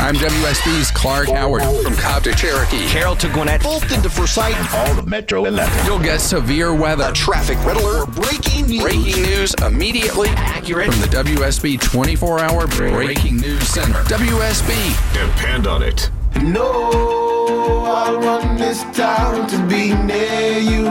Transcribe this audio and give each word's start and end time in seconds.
I'm 0.00 0.14
WSB's 0.14 0.90
Clark 0.92 1.28
Howard 1.28 1.62
from 1.82 1.94
Cobb 1.94 2.24
to 2.24 2.34
Cherokee. 2.34 2.86
Carroll 2.88 3.16
to 3.16 3.28
Gwinnett, 3.28 3.62
Fulton 3.62 4.00
to 4.02 4.08
Forsyth, 4.08 4.56
all 4.74 4.98
of 4.98 5.06
Metro 5.06 5.44
11. 5.44 5.84
You'll 5.84 5.98
get 5.98 6.20
severe 6.22 6.74
weather, 6.74 7.04
a 7.10 7.12
traffic 7.12 7.58
red 7.66 7.76
alert, 7.76 8.10
breaking 8.12 8.66
news. 8.66 8.82
Breaking 8.82 9.22
news 9.22 9.54
immediately 9.62 10.30
accurate 10.30 10.90
from 10.90 11.02
the 11.02 11.06
WSB 11.08 11.78
24-hour 11.78 12.66
Breaking 12.68 13.36
News 13.36 13.68
Center. 13.68 14.02
WSB. 14.04 14.72
Depend 15.12 15.66
on 15.66 15.82
it. 15.82 16.10
No, 16.42 17.84
I 17.84 18.14
run 18.14 18.56
this 18.56 18.82
town 18.96 19.46
to 19.50 19.58
be 19.66 19.92
near 20.04 20.58
you. 20.60 20.84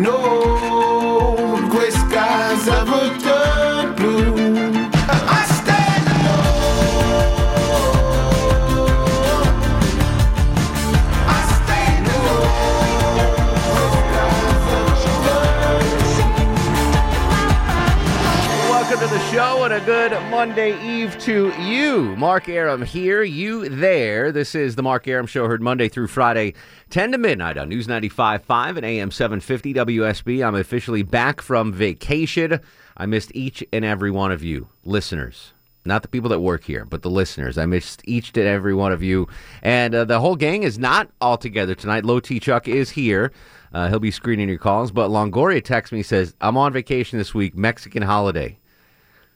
No, 0.00 1.68
gray 1.70 1.90
skies 1.90 2.66
ever 2.66 3.18
turn 3.20 3.41
and 19.64 19.74
a 19.74 19.80
good 19.84 20.10
Monday 20.28 20.76
Eve 20.84 21.16
to 21.18 21.52
you. 21.62 22.16
Mark 22.16 22.48
Arum 22.48 22.82
here, 22.82 23.22
you 23.22 23.68
there. 23.68 24.32
This 24.32 24.56
is 24.56 24.74
the 24.74 24.82
Mark 24.82 25.06
Arum 25.06 25.28
Show, 25.28 25.46
heard 25.46 25.62
Monday 25.62 25.88
through 25.88 26.08
Friday, 26.08 26.54
10 26.90 27.12
to 27.12 27.18
midnight 27.18 27.56
on 27.56 27.68
News 27.68 27.86
95.5 27.86 28.76
and 28.76 28.84
AM 28.84 29.12
750 29.12 29.74
WSB. 29.74 30.44
I'm 30.44 30.56
officially 30.56 31.04
back 31.04 31.40
from 31.40 31.72
vacation. 31.72 32.58
I 32.96 33.06
missed 33.06 33.30
each 33.36 33.62
and 33.72 33.84
every 33.84 34.10
one 34.10 34.32
of 34.32 34.42
you, 34.42 34.66
listeners. 34.84 35.52
Not 35.84 36.02
the 36.02 36.08
people 36.08 36.30
that 36.30 36.40
work 36.40 36.64
here, 36.64 36.84
but 36.84 37.02
the 37.02 37.10
listeners. 37.10 37.56
I 37.56 37.66
missed 37.66 38.02
each 38.04 38.36
and 38.36 38.46
every 38.46 38.74
one 38.74 38.90
of 38.90 39.00
you. 39.00 39.28
And 39.62 39.94
uh, 39.94 40.04
the 40.04 40.18
whole 40.18 40.34
gang 40.34 40.64
is 40.64 40.76
not 40.76 41.08
all 41.20 41.38
together 41.38 41.76
tonight. 41.76 42.04
Low 42.04 42.18
T 42.18 42.40
Chuck 42.40 42.66
is 42.66 42.90
here. 42.90 43.30
Uh, 43.72 43.88
he'll 43.88 44.00
be 44.00 44.10
screening 44.10 44.48
your 44.48 44.58
calls. 44.58 44.90
But 44.90 45.10
Longoria 45.10 45.62
texts 45.62 45.92
me, 45.92 46.02
says, 46.02 46.34
I'm 46.40 46.56
on 46.56 46.72
vacation 46.72 47.18
this 47.18 47.32
week, 47.32 47.56
Mexican 47.56 48.02
holiday. 48.02 48.58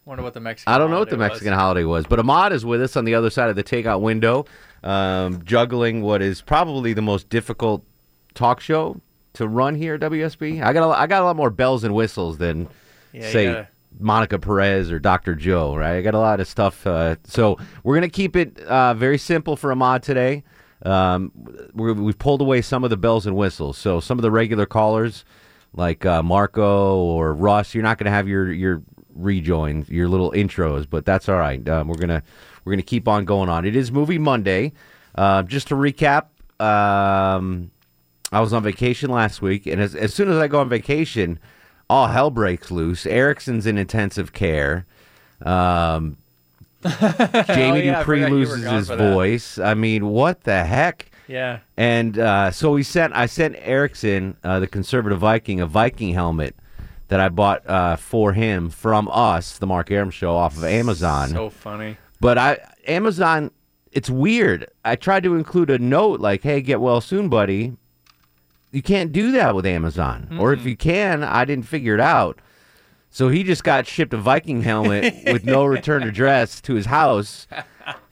Wonder 0.07 0.23
what 0.23 0.35
the 0.35 0.41
Mexican. 0.41 0.73
I 0.73 0.79
don't 0.79 0.93
know 0.93 1.01
what 1.01 1.11
the 1.11 1.17
Mexican 1.17 1.51
was. 1.51 1.59
holiday 1.59 1.83
was, 1.85 2.07
but 2.07 2.21
Ahmad 2.21 2.53
is 2.53 2.65
with 2.65 2.81
us 2.81 2.97
on 2.97 3.05
the 3.05 3.15
other 3.17 3.29
side 3.29 3.51
of 3.51 3.57
the 3.57 3.65
takeout 3.65 4.01
window, 4.01 4.45
um, 4.85 5.43
juggling 5.45 6.01
what 6.01 6.23
is 6.23 6.41
probably 6.41 6.93
the 6.93 7.03
most 7.03 7.29
difficult 7.29 7.85
talk 8.33 8.61
show 8.61 9.01
to 9.33 9.49
run 9.49 9.75
here 9.75 9.95
at 9.95 10.01
WSB. 10.03 10.63
I 10.63 10.73
got 10.73 10.89
a, 10.89 10.97
I 10.97 11.09
got 11.09 11.23
a 11.23 11.25
lot 11.25 11.35
more 11.35 11.51
bells 11.51 11.83
and 11.83 11.93
whistles 11.93 12.39
than 12.39 12.69
Yeah, 13.13 13.31
say 13.33 13.47
gotta- 13.47 13.69
Monica 13.99 14.39
Perez 14.39 14.93
or 14.93 15.01
Dr. 15.01 15.35
Joe, 15.35 15.75
right? 15.75 15.97
I 15.97 16.03
got 16.03 16.15
a 16.15 16.21
lot 16.21 16.39
of 16.39 16.47
stuff. 16.47 16.87
Uh, 16.87 17.17
so 17.25 17.59
we're 17.83 17.97
gonna 17.97 18.09
keep 18.09 18.37
it 18.37 18.61
uh, 18.61 18.95
very 18.95 19.19
simple 19.19 19.57
for 19.57 19.73
Ahmad 19.73 20.05
today. 20.05 20.45
Um, 20.85 21.33
we're, 21.75 21.95
we've 21.95 22.19
pulled 22.19 22.43
away 22.43 22.63
some 22.63 22.85
of 22.85 22.91
the 22.91 22.97
bells 22.97 23.27
and 23.27 23.35
whistles, 23.35 23.77
so 23.77 23.99
some 23.99 24.19
of 24.19 24.23
the 24.23 24.31
regular 24.31 24.67
callers 24.67 25.25
like 25.75 26.07
uh, 26.07 26.23
Marco 26.23 26.97
or 26.99 27.35
Russ, 27.35 27.75
you're 27.75 27.83
not 27.83 27.99
going 27.99 28.05
to 28.05 28.11
have 28.13 28.29
your 28.29 28.53
your 28.53 28.83
rejoins, 29.17 29.89
your 29.89 30.09
little 30.09 30.31
intros, 30.33 30.89
but 30.89 31.05
that's 31.05 31.29
all 31.29 31.39
right. 31.39 31.67
Um, 31.69 31.89
we're 31.89 31.97
gonna 31.99 32.23
we're 32.65 32.73
gonna 32.73 32.83
keep 32.83 33.09
on 33.09 33.25
going 33.25 33.49
on. 33.49 33.65
It 33.65 33.77
is 33.77 33.91
Movie 33.91 34.19
Monday. 34.19 34.73
Uh, 35.15 35.43
just 35.43 35.69
to 35.69 35.75
recap, 35.75 36.27
um, 36.61 37.71
I 38.33 38.41
was 38.41 38.53
on 38.53 38.63
vacation 38.63 39.11
last 39.11 39.41
week, 39.43 39.67
and 39.67 39.81
as 39.81 39.95
as 39.95 40.13
soon 40.15 40.31
as 40.31 40.37
I 40.39 40.49
go 40.49 40.61
on 40.61 40.69
vacation, 40.69 41.39
all 41.89 42.09
hell 42.09 42.31
breaks 42.31 42.71
loose. 42.71 43.07
Erickson's 43.07 43.67
in 43.67 43.79
intensive 43.79 44.33
care. 44.33 44.87
Um, 45.43 46.17
Jamie 46.87 46.91
Oh, 46.91 47.75
yeah, 47.75 47.99
Dupree 47.99 48.23
forgot 48.23 48.29
you 48.29 48.35
were 48.35 48.57
loses 48.57 48.71
his 48.71 48.89
voice. 48.89 49.59
I 49.59 49.75
mean, 49.75 50.07
what 50.07 50.43
the 50.45 50.65
heck? 50.65 51.11
Yeah. 51.29 51.61
And 51.77 52.19
uh, 52.19 52.51
so 52.51 52.73
we 52.73 52.83
sent. 52.83 53.15
I 53.15 53.27
sent 53.27 53.57
Erickson, 53.59 54.37
uh, 54.45 54.61
the 54.61 54.67
conservative 54.67 55.19
Viking, 55.19 55.61
a 55.61 55.67
Viking 55.67 56.15
helmet 56.15 56.55
that 57.09 57.21
I 57.21 57.29
bought 57.29 57.69
uh, 57.69 57.97
for 57.97 58.33
him 58.33 58.71
from 58.71 59.09
us, 59.13 59.59
the 59.59 59.67
Mark 59.67 59.91
Arum 59.91 60.11
Show, 60.11 60.35
off 60.35 60.57
of 60.57 60.65
Amazon. 60.65 61.29
So 61.31 61.51
funny. 61.51 61.97
but 62.21 62.37
I 62.39 62.59
Amazon, 62.87 63.51
it's 63.93 64.11
weird. 64.11 64.69
I 64.85 64.97
tried 64.97 65.23
to 65.25 65.35
include 65.35 65.71
a 65.71 65.79
note 65.79 66.21
like, 66.21 66.43
"Hey, 66.43 66.61
get 66.61 66.81
well 66.81 67.01
soon, 67.01 67.29
buddy." 67.29 67.77
You 68.73 68.83
can't 68.83 69.13
do 69.13 69.33
that 69.33 69.55
with 69.55 69.65
Amazon, 69.65 70.37
or 70.39 70.53
if 70.53 70.67
you 70.67 70.77
can, 70.77 71.23
I 71.23 71.45
didn't 71.47 71.67
figure 71.67 71.95
it 71.95 72.01
out. 72.01 72.41
So 73.09 73.29
he 73.31 73.43
just 73.43 73.65
got 73.65 73.87
shipped 73.87 74.13
a 74.13 74.19
Viking 74.19 74.61
helmet 74.63 75.15
with 75.25 75.45
no 75.45 75.65
return 75.77 76.03
address 76.03 76.61
to 76.63 76.75
his 76.75 76.85
house. 76.85 77.47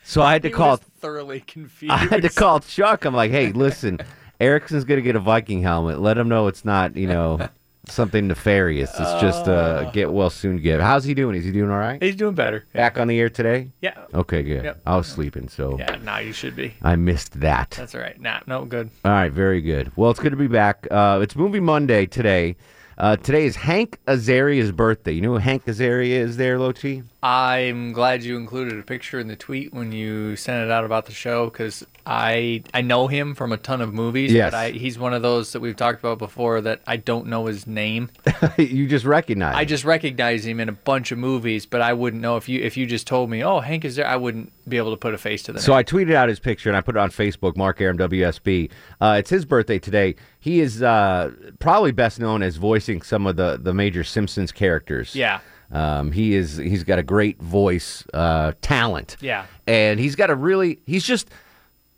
So 0.05 0.23
I 0.23 0.33
had 0.33 0.43
to 0.43 0.49
He 0.49 0.55
call 0.55 0.77
thoroughly 0.77 1.41
confused. 1.41 1.93
I 1.93 1.99
had 1.99 2.23
to 2.23 2.31
call 2.31 2.61
Chuck. 2.61 3.05
I'm 3.05 3.15
like, 3.15 3.31
hey, 3.31 3.53
listen, 3.53 3.99
Erickson's 4.41 4.85
gonna 4.85 5.03
get 5.03 5.17
a 5.17 5.21
Viking 5.21 5.61
helmet. 5.61 6.01
Let 6.01 6.17
him 6.17 6.29
know 6.29 6.47
it's 6.47 6.65
not, 6.65 6.97
you 6.97 7.09
know, 7.09 7.47
something 7.89 8.29
nefarious. 8.29 8.91
It's 8.91 9.21
just 9.21 9.47
a 9.47 9.91
get 9.93 10.13
well 10.13 10.31
soon 10.31 10.57
gift. 10.59 10.83
How's 10.83 11.05
he 11.05 11.15
doing? 11.15 11.37
Is 11.37 11.45
he 11.45 11.53
doing 11.53 11.71
all 11.71 11.79
right? 11.79 12.03
He's 12.03 12.17
doing 12.17 12.35
better. 12.35 12.65
Back 12.73 12.99
on 12.99 13.09
the 13.09 13.19
air 13.19 13.29
today? 13.29 13.71
Yeah. 13.81 13.97
Okay, 14.15 14.43
good. 14.43 14.65
Yep. 14.65 14.81
I 14.87 14.97
was 14.97 15.07
sleeping, 15.07 15.49
so 15.49 15.79
Yeah. 15.79 15.97
Now 16.03 16.19
you 16.19 16.33
should 16.33 16.57
be. 16.57 16.75
I 16.83 16.97
missed 16.97 17.41
that. 17.41 17.71
That's 17.71 17.95
all 17.95 18.01
right. 18.01 18.21
Nah. 18.21 18.41
No 18.47 18.65
good. 18.65 18.91
All 19.05 19.13
right, 19.13 19.33
very 19.33 19.61
good. 19.61 19.93
Well, 19.97 20.11
it's 20.11 20.21
good 20.21 20.31
to 20.31 20.37
be 20.37 20.47
back. 20.49 20.87
Uh, 20.91 21.21
it's 21.23 21.37
Movie 21.37 21.61
Monday 21.61 22.07
today. 22.07 22.57
Uh, 22.97 23.17
today 23.17 23.45
is 23.45 23.57
Hank 23.57 23.99
Azaria's 24.07 24.71
birthday. 24.71 25.13
You 25.13 25.21
know 25.23 25.33
who 25.33 25.39
Hank 25.39 25.65
Azaria 25.67 26.11
is 26.21 26.37
there, 26.37 26.59
Lochi? 26.59 27.03
I'm 27.25 27.95
glad 27.95 28.23
you 28.23 28.37
included 28.37 28.79
a 28.79 28.83
picture 28.83 29.19
in 29.19 29.29
the 29.29 29.35
tweet 29.35 29.73
when 29.73 29.93
you 29.93 30.37
sent 30.37 30.63
it 30.63 30.71
out 30.71 30.85
about 30.85 31.07
the 31.07 31.13
show 31.13 31.47
because 31.49 31.83
I 32.05 32.63
I 32.75 32.83
know 32.83 33.07
him 33.07 33.35
from 33.35 33.51
a 33.51 33.57
ton 33.57 33.81
of 33.81 33.95
movies. 33.95 34.31
Yes. 34.31 34.51
But 34.51 34.57
I, 34.59 34.71
he's 34.73 34.99
one 34.99 35.15
of 35.15 35.23
those 35.23 35.53
that 35.53 35.61
we've 35.61 35.75
talked 35.75 36.01
about 36.01 36.19
before 36.19 36.61
that 36.61 36.83
I 36.87 36.99
don't 36.99 37.29
know 37.29 37.47
his 37.47 37.67
name. 37.67 38.11
you 38.59 38.87
just 38.87 39.07
recognize. 39.07 39.57
I 39.57 39.63
him. 39.63 39.69
just 39.69 39.85
recognize 39.85 40.45
him 40.45 40.61
in 40.61 40.69
a 40.69 40.73
bunch 40.73 41.13
of 41.13 41.19
movies, 41.19 41.65
but 41.65 41.81
I 41.81 41.95
wouldn't 41.95 42.21
know 42.21 42.37
if 42.37 42.47
you 42.47 42.61
if 42.61 42.77
you 42.77 42.85
just 42.85 43.07
told 43.07 43.31
me, 43.31 43.43
oh 43.43 43.61
Hank 43.61 43.87
is 43.87 43.97
there, 43.97 44.07
I 44.07 44.17
wouldn't 44.17 44.53
be 44.69 44.77
able 44.77 44.91
to 44.91 44.99
put 44.99 45.15
a 45.15 45.19
face 45.19 45.43
to 45.45 45.55
the 45.55 45.63
So 45.63 45.73
name. 45.73 45.79
I 45.79 45.83
tweeted 45.83 46.13
out 46.13 46.29
his 46.29 46.41
picture 46.41 46.69
and 46.69 46.77
I 46.77 46.83
put 46.83 46.95
it 46.95 46.99
on 46.99 47.09
Facebook, 47.09 47.57
Mark 47.57 47.81
Arum 47.81 47.97
WSB. 47.97 48.71
Uh, 49.01 49.17
it's 49.19 49.31
his 49.31 49.47
birthday 49.47 49.79
today. 49.79 50.17
He 50.41 50.61
is 50.61 50.83
uh, 50.83 51.33
probably 51.59 51.93
best 51.93 52.21
known 52.21 52.43
as 52.43 52.57
voicing 52.57 53.01
some 53.01 53.27
of 53.27 53.37
the, 53.37 53.59
the 53.59 53.73
major 53.73 54.05
Simpsons 54.05 54.53
characters. 54.53 55.17
Yeah. 55.17 55.41
Um, 55.75 56.13
he 56.13 56.35
is 56.35 56.57
he's 56.57 56.85
got 56.85 56.99
a 56.99 57.03
great 57.03 57.39
voice 57.43 58.05
uh, 58.15 58.53
talent. 58.63 59.17
Yeah. 59.21 59.47
And 59.67 59.99
he's 60.01 60.15
got 60.15 60.31
a 60.31 60.35
really 60.35 60.79
he's 60.87 61.05
just 61.05 61.29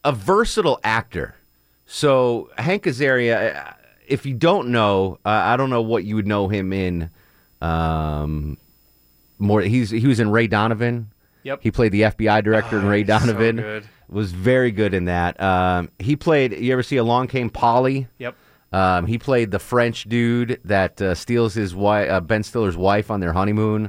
a 0.04 0.12
versatile 0.12 0.80
actor. 0.82 1.34
So 1.84 2.50
Hank 2.58 2.84
Azaria, 2.84 3.74
if 4.08 4.24
you 4.26 4.34
don't 4.34 4.68
know, 4.68 5.18
uh, 5.24 5.28
I 5.28 5.56
don't 5.56 5.70
know 5.70 5.82
what 5.82 6.04
you 6.04 6.16
would 6.16 6.26
know 6.26 6.48
him 6.48 6.72
in. 6.72 7.10
Um, 7.60 8.56
more 9.38 9.60
he's 9.60 9.90
he 9.90 10.06
was 10.06 10.20
in 10.20 10.30
Ray 10.30 10.46
Donovan. 10.46 11.10
Yep. 11.42 11.60
He 11.62 11.70
played 11.70 11.92
the 11.92 12.02
FBI 12.02 12.42
director 12.42 12.78
in 12.78 12.86
Oh, 12.86 12.88
Ray 12.88 13.04
he's 13.04 13.06
so 13.08 13.18
Donovan. 13.18 13.56
good. 13.56 13.88
Was 14.08 14.32
very 14.32 14.70
good 14.70 14.94
in 14.94 15.04
that. 15.06 15.40
Um, 15.40 15.90
he 15.98 16.16
played. 16.16 16.52
You 16.52 16.72
ever 16.72 16.82
see 16.82 16.96
Along 16.96 17.26
Came 17.28 17.50
Polly? 17.50 18.06
Yep. 18.18 18.34
Um, 18.76 19.06
he 19.06 19.16
played 19.16 19.52
the 19.52 19.58
French 19.58 20.04
dude 20.04 20.60
that 20.62 21.00
uh, 21.00 21.14
steals 21.14 21.54
his 21.54 21.74
wife, 21.74 22.10
uh, 22.10 22.20
Ben 22.20 22.42
Stiller's 22.42 22.76
wife, 22.76 23.10
on 23.10 23.20
their 23.20 23.32
honeymoon. 23.32 23.88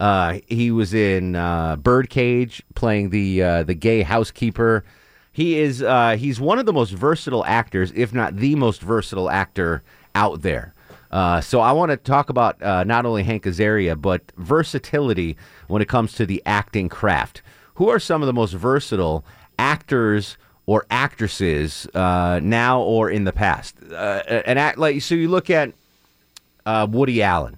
Uh, 0.00 0.40
he 0.48 0.72
was 0.72 0.92
in 0.92 1.36
uh, 1.36 1.76
Birdcage, 1.76 2.60
playing 2.74 3.10
the 3.10 3.40
uh, 3.40 3.62
the 3.62 3.74
gay 3.74 4.02
housekeeper. 4.02 4.84
He 5.30 5.60
is 5.60 5.84
uh, 5.84 6.16
he's 6.18 6.40
one 6.40 6.58
of 6.58 6.66
the 6.66 6.72
most 6.72 6.90
versatile 6.90 7.44
actors, 7.44 7.92
if 7.94 8.12
not 8.12 8.34
the 8.34 8.56
most 8.56 8.82
versatile 8.82 9.30
actor 9.30 9.84
out 10.16 10.42
there. 10.42 10.74
So 11.12 11.60
I 11.60 11.70
want 11.70 11.92
to 11.92 11.96
talk 11.96 12.28
about 12.28 12.60
not 12.60 13.06
only 13.06 13.22
Hank 13.22 13.44
Azaria, 13.44 13.94
but 14.00 14.32
versatility 14.36 15.36
when 15.68 15.80
it 15.80 15.88
comes 15.88 16.12
to 16.14 16.26
the 16.26 16.42
acting 16.44 16.88
craft. 16.88 17.40
Who 17.76 17.88
are 17.88 18.00
some 18.00 18.20
of 18.20 18.26
the 18.26 18.32
most 18.32 18.52
versatile 18.52 19.24
actors 19.60 20.36
or 20.66 20.86
actresses 20.90 21.86
uh, 21.94 22.40
now 22.42 22.80
or 22.80 23.10
in 23.10 23.24
the 23.24 23.32
past? 23.32 23.76
Uh, 23.90 24.22
an 24.46 24.58
act 24.58 24.78
like 24.78 25.00
so 25.02 25.14
you 25.14 25.28
look 25.28 25.50
at 25.50 25.72
uh, 26.66 26.86
Woody 26.90 27.22
Allen, 27.22 27.56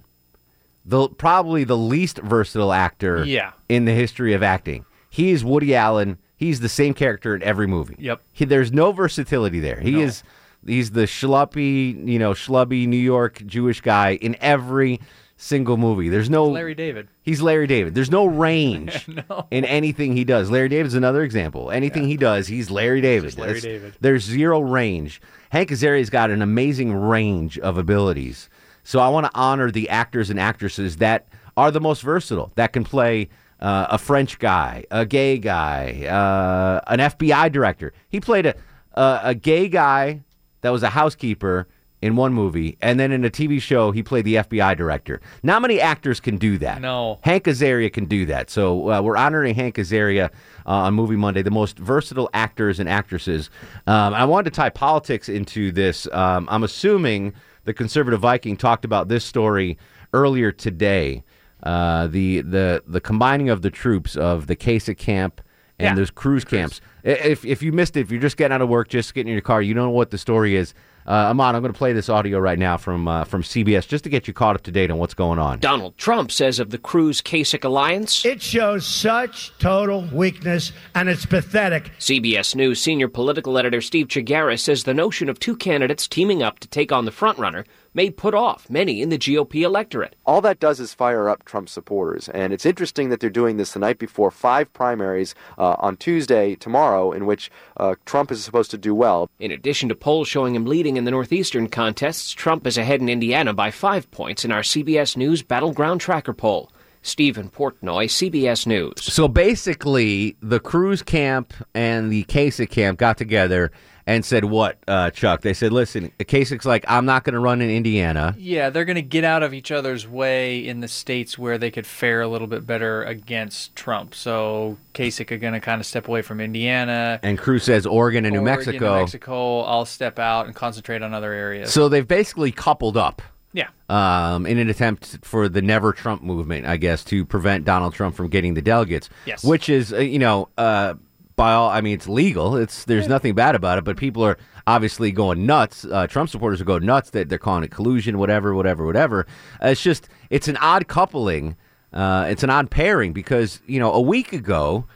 the 0.85 1.09
probably 1.09 1.65
the 1.65 1.77
least 1.77 2.19
versatile 2.19 2.73
actor 2.73 3.25
Yeah. 3.25 3.53
in 3.69 3.85
the 3.85 3.93
history 3.93 4.33
of 4.35 4.43
acting. 4.43 4.85
he 5.11 5.31
is 5.31 5.45
Woody 5.45 5.75
Allen. 5.75 6.19
He's 6.37 6.61
the 6.61 6.69
same 6.69 6.93
character 6.93 7.35
in 7.35 7.43
every 7.43 7.67
movie. 7.67 7.97
Yep. 7.99 8.21
He, 8.33 8.45
there's 8.45 8.71
no 8.73 8.93
versatility 8.93 9.59
there. 9.61 9.81
He 9.81 9.93
No. 9.93 10.01
is 10.01 10.23
he's 10.67 10.91
the 10.91 11.03
schluppy, 11.05 12.07
you 12.07 12.19
know, 12.19 12.33
schlubby 12.33 12.87
New 12.87 12.99
York 12.99 13.43
Jewish 13.47 13.81
guy 13.81 14.17
in 14.17 14.37
every 14.41 15.01
single 15.37 15.77
movie. 15.77 16.09
There's 16.09 16.31
no 16.31 16.47
Larry 16.47 16.75
David. 16.75 17.09
He's 17.23 17.43
Larry 17.43 17.67
David. 17.67 17.95
There's 17.95 18.11
no 18.11 18.27
range 18.27 19.07
in 19.51 19.65
anything 19.65 20.17
he 20.17 20.25
does. 20.25 20.51
Larry 20.51 20.69
David's 20.69 20.95
another 20.95 21.23
example. 21.23 21.71
Anything 21.71 22.05
he 22.09 22.17
does, 22.17 22.47
he's 22.47 22.71
Larry 22.71 23.01
David. 23.01 23.27
just 23.29 23.39
Larry 23.39 23.55
That's- 23.55 23.65
David. 23.65 23.95
There's 24.01 24.25
zero 24.25 24.61
range. 24.61 25.21
Hank 25.51 25.71
Azaria's 25.71 26.11
got 26.11 26.31
an 26.31 26.43
amazing 26.43 26.95
range 26.95 27.59
of 27.59 27.77
abilities. 27.79 28.49
So 28.83 29.01
I 29.01 29.09
want 29.09 29.27
to 29.27 29.33
honor 29.35 29.71
the 29.71 29.89
actors 29.91 30.31
and 30.31 30.39
actresses 30.41 30.97
that 30.99 31.27
are 31.57 31.71
the 31.71 31.81
most 31.81 32.03
versatile, 32.03 32.53
that 32.57 32.73
can 32.73 32.85
play 32.85 33.29
uh, 33.61 33.87
a 33.91 33.99
French 33.99 34.39
guy, 34.39 34.85
a 34.91 35.05
gay 35.07 35.39
guy, 35.39 36.05
uh, 36.07 36.81
an 36.87 36.99
FBI 37.01 37.51
director. 37.51 37.93
He 38.09 38.21
played 38.21 38.47
a, 38.47 38.55
a 38.95 39.21
a 39.25 39.35
gay 39.35 39.69
guy 39.69 40.23
that 40.61 40.71
was 40.71 40.83
a 40.83 40.91
housekeeper 40.91 41.67
in 42.07 42.17
one 42.17 42.33
movie, 42.33 42.79
and 42.81 42.99
then 42.99 43.13
in 43.13 43.25
a 43.25 43.31
TV 43.31 43.61
show 43.61 43.91
he 43.91 44.03
played 44.03 44.25
the 44.25 44.37
FBI 44.37 44.77
director. 44.77 45.21
Not 45.43 45.61
many 45.63 45.81
actors 45.81 46.21
can 46.21 46.37
do 46.39 46.57
that. 46.59 46.81
No. 46.81 47.19
Hank 47.23 47.45
Azaria 47.45 47.93
can 47.93 48.07
do 48.07 48.25
that. 48.27 48.49
So 48.51 48.91
uh, 48.91 49.03
we're 49.03 49.17
honoring 49.17 49.55
Hank 49.55 49.77
Azaria 49.77 50.27
uh, 50.67 50.71
on 50.87 50.95
Movie 50.95 51.17
Monday, 51.17 51.43
the 51.43 51.51
most 51.51 51.79
versatile 51.79 52.31
actors 52.33 52.81
and 52.81 52.89
actresses. 52.89 53.51
Um, 53.87 54.15
I 54.15 54.25
wanted 54.25 54.51
to 54.53 54.57
tie 54.57 54.71
politics 54.71 55.29
into 55.29 55.73
this. 55.73 56.09
Um, 56.13 56.49
I'm 56.51 56.65
assuming 56.65 57.35
the 57.65 57.75
conservative 57.75 58.21
Viking 58.21 58.57
talked 58.57 58.85
about 58.85 59.09
this 59.09 59.25
story 59.25 59.77
earlier 60.15 60.53
today. 60.53 61.25
Uh, 61.63 62.07
the 62.07 62.43
the 62.43 62.83
the 62.87 63.01
combining 63.01 63.49
of 63.51 63.63
the 63.63 63.71
troops 63.71 64.15
of 64.17 64.47
the 64.47 64.55
Kasich 64.55 64.99
camp 64.99 65.41
and 65.79 65.87
Yeah. 65.87 65.95
those 65.95 66.11
Cruz 66.11 66.45
camps. 66.45 66.81
If 67.03 67.45
if 67.45 67.63
you 67.63 67.73
missed 67.73 67.97
it, 67.97 68.01
if 68.01 68.11
you're 68.11 68.21
just 68.21 68.37
getting 68.37 68.55
out 68.55 68.63
of 68.63 68.69
work, 68.69 68.89
just 68.89 69.15
getting 69.15 69.29
in 69.29 69.35
your 69.35 69.41
car, 69.43 69.63
you 69.63 69.75
don't 69.75 69.85
know 69.85 69.91
what 69.91 70.11
the 70.11 70.19
story 70.19 70.55
is. 70.55 70.75
Uh, 71.07 71.31
Amon, 71.31 71.55
I'm 71.55 71.63
going 71.63 71.73
to 71.73 71.79
play 71.79 71.93
this 71.93 72.09
audio 72.09 72.41
right 72.41 72.59
now 72.59 72.77
from 72.77 73.07
uh, 73.07 73.23
from 73.25 73.43
CBS 73.43 73.87
just 73.87 74.03
to 74.05 74.11
get 74.11 74.27
you 74.27 74.35
caught 74.35 74.57
up 74.57 74.63
to 74.63 74.73
date 74.73 74.91
on 74.91 74.99
what's 74.99 75.15
going 75.15 75.39
on. 75.39 75.61
Donald 75.61 75.97
Trump 75.97 76.33
says 76.33 76.59
of 76.59 76.71
the 76.71 76.79
Cruz 76.79 77.23
Kasich 77.23 77.65
alliance. 77.65 78.25
It 78.25 78.43
shows 78.43 78.85
such 78.85 79.57
total 79.59 80.09
weakness, 80.13 80.73
and 80.97 81.09
it's 81.09 81.25
pathetic. 81.25 81.93
CBS 82.01 82.57
News 82.57 82.81
senior 82.81 83.07
political 83.07 83.57
editor 83.57 83.81
Steve 83.81 84.09
Chaggaris 84.09 84.61
says 84.61 84.83
the 84.83 84.95
notion 84.95 85.29
of 85.29 85.39
two 85.39 85.57
candidates 85.57 86.09
teaming 86.09 86.43
up 86.43 86.59
to 86.59 86.69
take 86.69 86.91
on 86.91 87.05
the 87.05 87.13
frontrunner 87.13 87.65
may 87.97 88.11
put 88.11 88.35
off 88.35 88.69
many 88.69 89.01
in 89.01 89.09
the 89.09 89.19
GOP 89.19 89.63
electorate. 89.63 90.15
all 90.27 90.43
that 90.43 90.61
does 90.61 90.79
is 90.79 90.93
fire 90.93 91.31
up 91.31 91.45
Trump 91.47 91.67
supporters. 91.69 92.29
And 92.29 92.53
it's 92.53 92.67
interesting 92.67 93.09
that 93.09 93.21
they're 93.21 93.31
doing 93.31 93.57
this 93.57 93.73
the 93.73 93.79
night 93.79 93.99
before 93.99 94.31
five 94.31 94.71
primaries 94.75 95.35
uh, 95.57 95.77
on 95.79 95.97
Tuesday, 95.97 96.55
tomorrow, 96.57 97.11
in 97.11 97.25
which 97.25 97.51
uh, 97.79 97.95
Trump 98.05 98.31
is 98.31 98.45
supposed 98.45 98.71
to 98.73 98.79
do 98.79 98.95
well. 98.95 99.31
In 99.39 99.51
addition 99.51 99.89
to 99.89 99.95
polls 99.95 100.29
showing 100.29 100.55
him 100.55 100.67
leading 100.67 100.99
in 100.99 101.05
the 101.05 101.11
Northeastern 101.11 101.69
contests, 101.69 102.33
Trump 102.33 102.67
is 102.67 102.77
ahead 102.77 103.01
in 103.01 103.09
Indiana 103.09 103.55
by 103.55 103.71
five 103.71 104.11
points 104.11 104.45
in 104.45 104.53
our 104.53 104.61
CBS 104.61 105.17
News 105.17 105.43
Battleground 105.43 106.03
Tracker 106.03 106.35
poll. 106.35 106.71
Stephen 107.01 107.49
Portnoy, 107.49 108.07
CBS 108.07 108.67
News. 108.67 108.95
So 109.01 109.29
basically, 109.29 110.37
the 110.43 110.59
Cruz 110.59 111.03
camp 111.03 111.55
and 111.73 112.11
the 112.11 112.25
Kasich 112.25 112.69
camp 112.69 112.99
got 112.99 113.17
together 113.17 113.71
and 114.07 114.25
said, 114.25 114.45
"What, 114.45 114.79
uh, 114.87 115.11
Chuck?" 115.11 115.43
They 115.43 115.55
said, 115.55 115.73
"Listen, 115.73 116.13
Kasich's 116.21 116.65
like, 116.65 116.85
I'm 116.89 117.05
not 117.05 117.25
going 117.25 117.35
to 117.35 117.41
run 117.41 117.61
in 117.61 117.71
Indiana." 117.71 118.35
Yeah, 118.39 118.71
they're 118.71 118.85
going 118.85 118.97
to 118.97 119.03
get 119.03 119.25
out 119.25 119.43
of 119.43 119.53
each 119.53 119.71
other's 119.71 120.07
way 120.07 120.67
in 120.67 120.81
the 120.81 120.89
states 120.89 121.39
where 121.39 121.59
they 121.59 121.71
could 121.71 121.87
fare 121.87 122.23
a 122.23 122.29
little 122.29 122.47
bit 122.47 122.67
better 122.67 123.03
against 123.03 123.75
Trump. 123.75 124.15
So 124.15 124.77
Kasich 124.95 125.31
are 125.31 125.39
going 125.39 125.55
to 125.55 125.61
kind 125.61 125.81
of 125.81 125.87
step 125.87 126.09
away 126.09 126.23
from 126.23 126.41
Indiana. 126.41 127.19
And 127.23 127.39
Cruz 127.39 127.65
says 127.65 127.87
Oregon 127.87 128.25
and 128.25 128.33
New 128.33 128.41
Oregon, 128.41 128.57
Mexico. 128.57 128.95
New 128.95 129.01
Mexico, 129.01 129.61
I'll 129.61 129.87
step 129.87 130.19
out 130.19 130.47
and 130.47 130.55
concentrate 130.55 131.03
on 131.03 131.13
other 131.13 131.33
areas. 131.33 131.73
So 131.73 131.89
they've 131.89 132.07
basically 132.07 132.53
coupled 132.53 132.97
up 132.97 133.23
yeah, 133.57 133.69
um, 133.89 134.45
in 134.45 134.59
an 134.59 134.69
attempt 134.69 135.19
for 135.23 135.49
the 135.49 135.63
Never 135.63 135.95
Trump 135.95 136.23
movement, 136.23 136.67
I 136.67 136.77
guess, 136.77 137.03
to 137.05 137.25
prevent 137.25 137.65
Donald 137.65 137.95
Trump 137.95 138.15
from 138.15 138.29
getting 138.29 138.53
the 138.53 138.61
delegates. 138.61 139.09
Yes. 139.25 139.43
Which 139.43 139.71
is, 139.71 139.95
uh, 139.95 139.99
you 139.99 140.19
know, 140.19 140.51
uh, 140.59 140.95
by 141.37 141.53
all, 141.53 141.69
I 141.69 141.81
mean, 141.83 141.95
it's 141.95 142.09
legal. 142.09 142.57
It's 142.57 142.85
there's 142.85 143.09
nothing 143.09 143.35
bad 143.35 143.55
about 143.55 143.79
it, 143.79 143.85
but 143.85 143.97
people 143.97 144.25
are 144.25 144.39
obviously 144.67 145.13
going 145.13 145.47
nuts. 145.47 145.85
Uh, 145.85 146.07
Trump 146.07 146.31
supporters 146.31 146.61
are 146.61 146.65
going 146.65 146.85
nuts. 146.85 147.11
That 147.11 147.29
they're 147.29 147.39
calling 147.39 147.63
it 147.63 147.71
collusion, 147.71 148.19
whatever, 148.19 148.55
whatever, 148.55 148.85
whatever. 148.85 149.27
Uh, 149.63 149.69
it's 149.69 149.83
just, 149.83 150.09
it's 150.31 150.49
an 150.49 150.57
odd 150.57 150.89
coupling. 150.89 151.57
Uh, 151.93 152.27
it's 152.29 152.43
an 152.43 152.51
odd 152.51 152.71
pairing 152.71 153.13
because 153.13 153.61
you 153.67 153.79
know 153.79 153.93
a 153.93 154.01
week 154.01 154.33
ago 154.33 154.87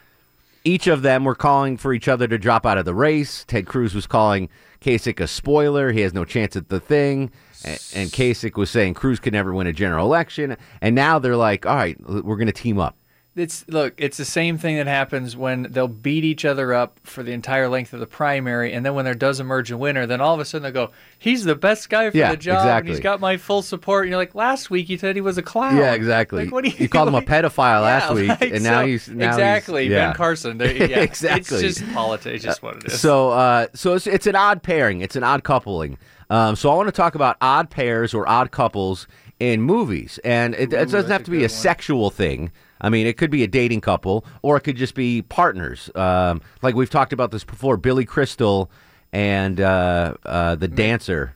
each 0.65 0.87
of 0.87 1.03
them 1.03 1.25
were 1.25 1.35
calling 1.35 1.77
for 1.77 1.93
each 1.95 2.09
other 2.09 2.29
to 2.29 2.39
drop 2.39 2.67
out 2.67 2.79
of 2.79 2.85
the 2.85 2.95
race. 2.95 3.45
Ted 3.47 3.67
Cruz 3.67 3.95
was 3.95 4.07
calling 4.07 4.49
Kasich 4.81 5.21
a 5.21 5.27
spoiler. 5.27 5.93
He 5.93 6.01
has 6.01 6.13
no 6.13 6.25
chance 6.25 6.57
at 6.57 6.69
the 6.69 6.81
thing. 6.81 7.31
And, 7.65 7.81
and 7.95 8.11
Kasich 8.11 8.57
was 8.57 8.71
saying 8.71 8.95
Cruz 8.95 9.21
could 9.21 9.33
never 9.33 9.55
win 9.55 9.67
a 9.67 9.73
general 9.73 10.07
election. 10.07 10.57
And 10.81 10.95
now 10.95 11.19
they're 11.19 11.37
like, 11.37 11.67
all 11.67 11.77
right, 11.77 11.99
we're 12.01 12.37
going 12.37 12.47
to 12.47 12.53
team 12.53 12.79
up. 12.79 12.97
It's 13.41 13.65
look, 13.69 13.95
it's 13.97 14.17
the 14.17 14.25
same 14.25 14.59
thing 14.59 14.77
that 14.77 14.87
happens 14.87 15.37
when 15.37 15.67
they'll 15.71 15.89
beat 15.89 16.25
each 16.25 16.45
other 16.45 16.73
up 16.75 17.01
for 17.03 17.23
the 17.23 17.33
entire 17.33 17.69
length 17.69 17.93
of 17.93 18.01
the 18.01 18.07
primary, 18.07 18.73
and 18.73 18.85
then 18.87 18.95
when 18.95 19.05
there 19.05 19.15
does 19.15 19.41
emerge 19.41 19.71
a 19.71 19.77
winner, 19.77 20.07
then 20.07 20.21
all 20.21 20.35
of 20.35 20.41
a 20.41 20.45
sudden 20.45 20.63
they 20.65 20.71
go, 20.71 20.91
"He's 21.19 21.45
the 21.45 21.55
best 21.55 21.89
guy 21.91 22.11
for 22.11 22.17
Yeah, 22.17 22.31
the 22.31 22.37
job, 22.37 22.59
and 22.59 22.67
exactly. 22.69 22.91
he's 22.93 23.01
got 23.01 23.21
my 23.21 23.37
full 23.37 23.63
support." 23.63 24.05
And 24.05 24.11
you're 24.11 24.19
like, 24.19 24.35
"Last 24.35 24.71
week 24.71 24.89
you 24.89 24.99
said 24.99 25.17
he 25.17 25.21
was 25.21 25.39
a 25.39 25.43
clown." 25.43 25.77
Yeah, 25.77 25.95
exactly. 25.95 26.45
Like, 26.45 26.53
what 26.53 26.65
do 26.65 26.71
you, 26.71 26.77
You 26.79 26.89
called 26.89 27.09
him 27.09 27.15
a 27.15 27.17
like- 27.19 27.27
pedophile 27.27 27.83
last 27.83 28.09
Yeah, 28.11 28.15
week, 28.15 28.29
like, 28.29 28.43
and 28.43 28.63
now 28.63 28.81
so- 28.83 28.87
he's- 28.87 29.09
now 29.09 29.25
he's- 29.25 29.35
exactly 29.37 29.89
yeah. 29.89 30.07
Ben 30.09 30.15
Carson. 30.17 30.59
There, 30.59 30.73
yeah, 30.75 30.99
Exactly. 31.01 31.65
It's 31.65 31.79
just 31.81 31.93
politics. 31.93 32.37
It's 32.37 32.45
Just 32.45 32.63
what 32.63 32.77
it 32.77 32.85
is. 32.93 33.01
So, 33.01 33.31
uh, 33.31 33.67
so 33.75 33.95
it's, 33.95 34.07
it's 34.07 34.27
an 34.27 34.37
odd 34.37 34.63
pairing. 34.63 35.01
It's 35.01 35.17
an 35.17 35.25
odd 35.25 35.43
coupling. 35.45 35.99
Um, 36.29 36.55
so 36.55 36.71
I 36.71 36.75
want 36.77 36.87
to 36.89 36.93
talk 36.93 37.15
about 37.17 37.37
odd 37.41 37.71
pairs 37.71 38.15
or 38.15 38.29
odd 38.29 38.51
couples 38.53 39.09
in 39.41 39.63
movies, 39.63 40.21
and 40.23 40.55
it, 40.55 40.73
it 40.73 40.91
doesn't 40.91 41.11
have 41.11 41.25
to 41.25 41.31
be 41.31 41.43
a 41.45 41.49
sexual 41.49 42.11
thing. 42.11 42.53
I 42.81 42.89
mean, 42.89 43.07
it 43.07 43.17
could 43.17 43.31
be 43.31 43.43
a 43.43 43.47
dating 43.49 43.81
couple, 43.83 44.25
or 44.43 44.57
it 44.57 44.61
could 44.61 44.77
just 44.77 44.95
be 44.95 45.23
partners. 45.23 45.91
Um, 45.95 46.41
like 46.63 46.75
we've 46.75 46.91
talked 46.91 47.13
about 47.13 47.31
this 47.31 47.45
before, 47.45 47.77
Billy 47.77 48.05
Crystal 48.05 48.71
and 49.13 49.61
uh, 49.61 50.15
uh, 50.25 50.55
the 50.57 50.69
dancer. 50.69 51.35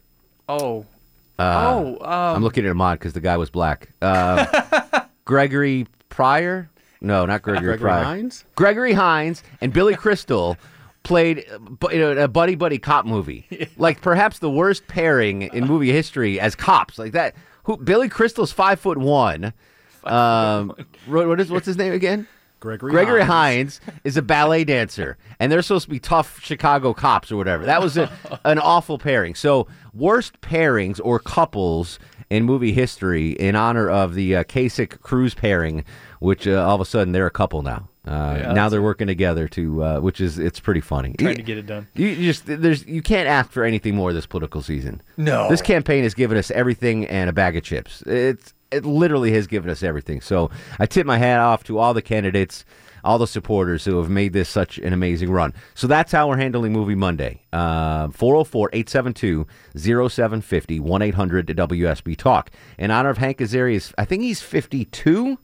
oh, 0.48 0.86
Uh, 1.38 1.72
oh, 1.74 1.86
um, 2.00 2.36
I'm 2.36 2.42
looking 2.42 2.64
at 2.64 2.70
him 2.70 2.80
odd 2.80 2.98
because 2.98 3.12
the 3.12 3.20
guy 3.20 3.36
was 3.36 3.50
black. 3.50 3.90
Uh, 4.00 5.02
Gregory 5.24 5.86
Pryor? 6.08 6.70
No, 7.00 7.26
not 7.26 7.42
Gregory, 7.42 7.76
Pryor. 7.76 7.76
Gregory 7.78 7.90
Pryor. 7.90 8.04
Hines? 8.04 8.44
Gregory 8.54 8.92
Hines 8.92 9.42
and 9.60 9.72
Billy 9.72 9.94
Crystal 9.96 10.56
played 11.02 11.44
uh, 11.52 11.88
you 11.90 11.98
know, 11.98 12.12
a 12.12 12.28
buddy 12.28 12.54
buddy 12.54 12.78
cop 12.78 13.04
movie. 13.04 13.68
Like 13.76 14.00
perhaps 14.00 14.38
the 14.38 14.48
worst 14.50 14.86
pairing 14.86 15.42
in 15.42 15.66
movie 15.66 15.90
history 15.92 16.38
as 16.40 16.54
cops. 16.54 16.98
Like 16.98 17.12
that. 17.12 17.34
Who 17.64 17.76
Billy 17.78 18.08
Crystal's 18.08 18.52
five 18.52 18.78
foot 18.78 18.96
one. 18.98 19.52
Um, 20.06 20.74
what 21.06 21.28
what 21.28 21.40
is 21.40 21.50
what's 21.50 21.66
his 21.66 21.76
name 21.76 21.92
again? 21.92 22.26
Gregory 22.60 22.92
Gregory 22.92 23.22
Hines. 23.22 23.80
Hines 23.84 23.98
is 24.04 24.16
a 24.16 24.22
ballet 24.22 24.64
dancer, 24.64 25.18
and 25.38 25.52
they're 25.52 25.60
supposed 25.60 25.84
to 25.84 25.90
be 25.90 26.00
tough 26.00 26.40
Chicago 26.40 26.94
cops 26.94 27.30
or 27.30 27.36
whatever. 27.36 27.66
That 27.66 27.82
was 27.82 27.98
a, 27.98 28.10
an 28.44 28.58
awful 28.58 28.98
pairing. 28.98 29.34
So, 29.34 29.66
worst 29.92 30.40
pairings 30.40 30.98
or 31.04 31.18
couples 31.18 31.98
in 32.30 32.44
movie 32.44 32.72
history 32.72 33.32
in 33.32 33.54
honor 33.54 33.90
of 33.90 34.14
the 34.14 34.36
uh, 34.36 34.44
Kasich 34.44 35.00
Cruz 35.02 35.34
pairing, 35.34 35.84
which 36.20 36.48
uh, 36.48 36.66
all 36.66 36.74
of 36.74 36.80
a 36.80 36.86
sudden 36.86 37.12
they're 37.12 37.26
a 37.26 37.30
couple 37.30 37.60
now. 37.60 37.88
Uh, 38.06 38.52
now 38.54 38.68
they're 38.70 38.82
working 38.82 39.06
together 39.06 39.46
to, 39.48 39.82
uh, 39.82 40.00
which 40.00 40.20
is 40.20 40.38
it's 40.38 40.60
pretty 40.60 40.80
funny. 40.80 41.14
trying 41.18 41.36
to 41.36 41.42
get 41.42 41.58
it 41.58 41.66
done. 41.66 41.86
You 41.94 42.06
you 42.08 42.32
just 42.32 42.44
there's 42.46 42.86
you 42.86 43.02
can't 43.02 43.28
ask 43.28 43.50
for 43.50 43.64
anything 43.64 43.94
more 43.94 44.14
this 44.14 44.26
political 44.26 44.62
season. 44.62 45.02
No. 45.18 45.50
this 45.50 45.60
campaign 45.60 46.02
has 46.02 46.14
given 46.14 46.38
us 46.38 46.50
everything 46.50 47.06
and 47.06 47.28
a 47.28 47.32
bag 47.32 47.58
of 47.58 47.62
chips. 47.62 48.02
It's 48.06 48.53
it 48.70 48.84
literally 48.84 49.32
has 49.32 49.46
given 49.46 49.70
us 49.70 49.82
everything. 49.82 50.20
So 50.20 50.50
I 50.78 50.86
tip 50.86 51.06
my 51.06 51.18
hat 51.18 51.40
off 51.40 51.64
to 51.64 51.78
all 51.78 51.94
the 51.94 52.02
candidates, 52.02 52.64
all 53.04 53.18
the 53.18 53.26
supporters 53.26 53.84
who 53.84 53.98
have 53.98 54.08
made 54.08 54.32
this 54.32 54.48
such 54.48 54.78
an 54.78 54.92
amazing 54.92 55.30
run. 55.30 55.52
So 55.74 55.86
that's 55.86 56.12
how 56.12 56.28
we're 56.28 56.38
handling 56.38 56.72
Movie 56.72 56.94
Monday. 56.94 57.42
Uh, 57.52 58.08
404-872-0750, 58.08 60.80
1-800-WSB 60.80 62.16
Talk. 62.16 62.50
In 62.78 62.90
honor 62.90 63.10
of 63.10 63.18
Hank 63.18 63.40
Azaria's, 63.40 63.92
I 63.98 64.04
think 64.04 64.22
he's 64.22 64.42
52. 64.42 65.38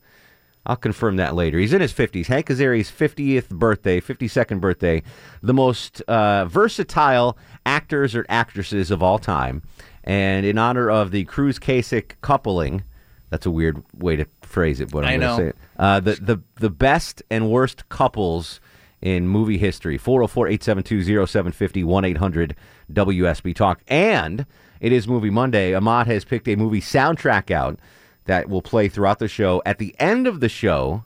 I'll 0.66 0.76
confirm 0.76 1.16
that 1.16 1.34
later. 1.34 1.58
He's 1.58 1.72
in 1.72 1.80
his 1.80 1.92
50s. 1.92 2.26
Hank 2.26 2.50
Azaria's 2.50 2.90
50th 2.90 3.48
birthday, 3.48 4.00
52nd 4.00 4.60
birthday, 4.60 5.02
the 5.42 5.54
most 5.54 6.02
uh, 6.02 6.44
versatile 6.44 7.38
actors 7.64 8.14
or 8.14 8.26
actresses 8.28 8.90
of 8.90 9.02
all 9.02 9.18
time. 9.18 9.62
And 10.04 10.44
in 10.44 10.58
honor 10.58 10.90
of 10.90 11.12
the 11.12 11.24
Cruz 11.24 11.58
Kasich 11.58 12.12
coupling, 12.20 12.82
that's 13.30 13.46
a 13.46 13.50
weird 13.50 13.82
way 13.94 14.16
to 14.16 14.26
phrase 14.42 14.80
it, 14.80 14.90
but 14.90 15.04
I'm 15.04 15.08
I 15.08 15.16
going 15.16 15.20
to 15.20 15.36
say 15.36 15.48
it. 15.48 15.56
Uh, 15.78 16.00
the, 16.00 16.12
the, 16.14 16.42
the 16.56 16.70
best 16.70 17.22
and 17.30 17.50
worst 17.50 17.88
couples 17.88 18.60
in 19.00 19.28
movie 19.28 19.58
history. 19.58 19.96
404 19.96 20.48
872 20.48 21.26
0750 21.26 21.84
1 21.84 22.04
800 22.04 22.56
WSB 22.92 23.54
Talk. 23.54 23.80
And 23.88 24.46
it 24.80 24.92
is 24.92 25.08
Movie 25.08 25.30
Monday. 25.30 25.74
Ahmad 25.74 26.06
has 26.06 26.24
picked 26.24 26.48
a 26.48 26.56
movie 26.56 26.80
soundtrack 26.80 27.50
out 27.50 27.78
that 28.24 28.48
will 28.48 28.62
play 28.62 28.88
throughout 28.88 29.18
the 29.18 29.28
show. 29.28 29.62
At 29.64 29.78
the 29.78 29.94
end 29.98 30.26
of 30.26 30.40
the 30.40 30.48
show, 30.48 31.04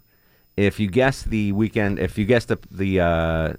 if 0.56 0.80
you 0.80 0.88
guess 0.88 1.22
the 1.22 1.52
weekend, 1.52 1.98
if 1.98 2.18
you 2.18 2.24
guess 2.24 2.44
the 2.44 2.58
the 2.70 3.00
uh, 3.00 3.52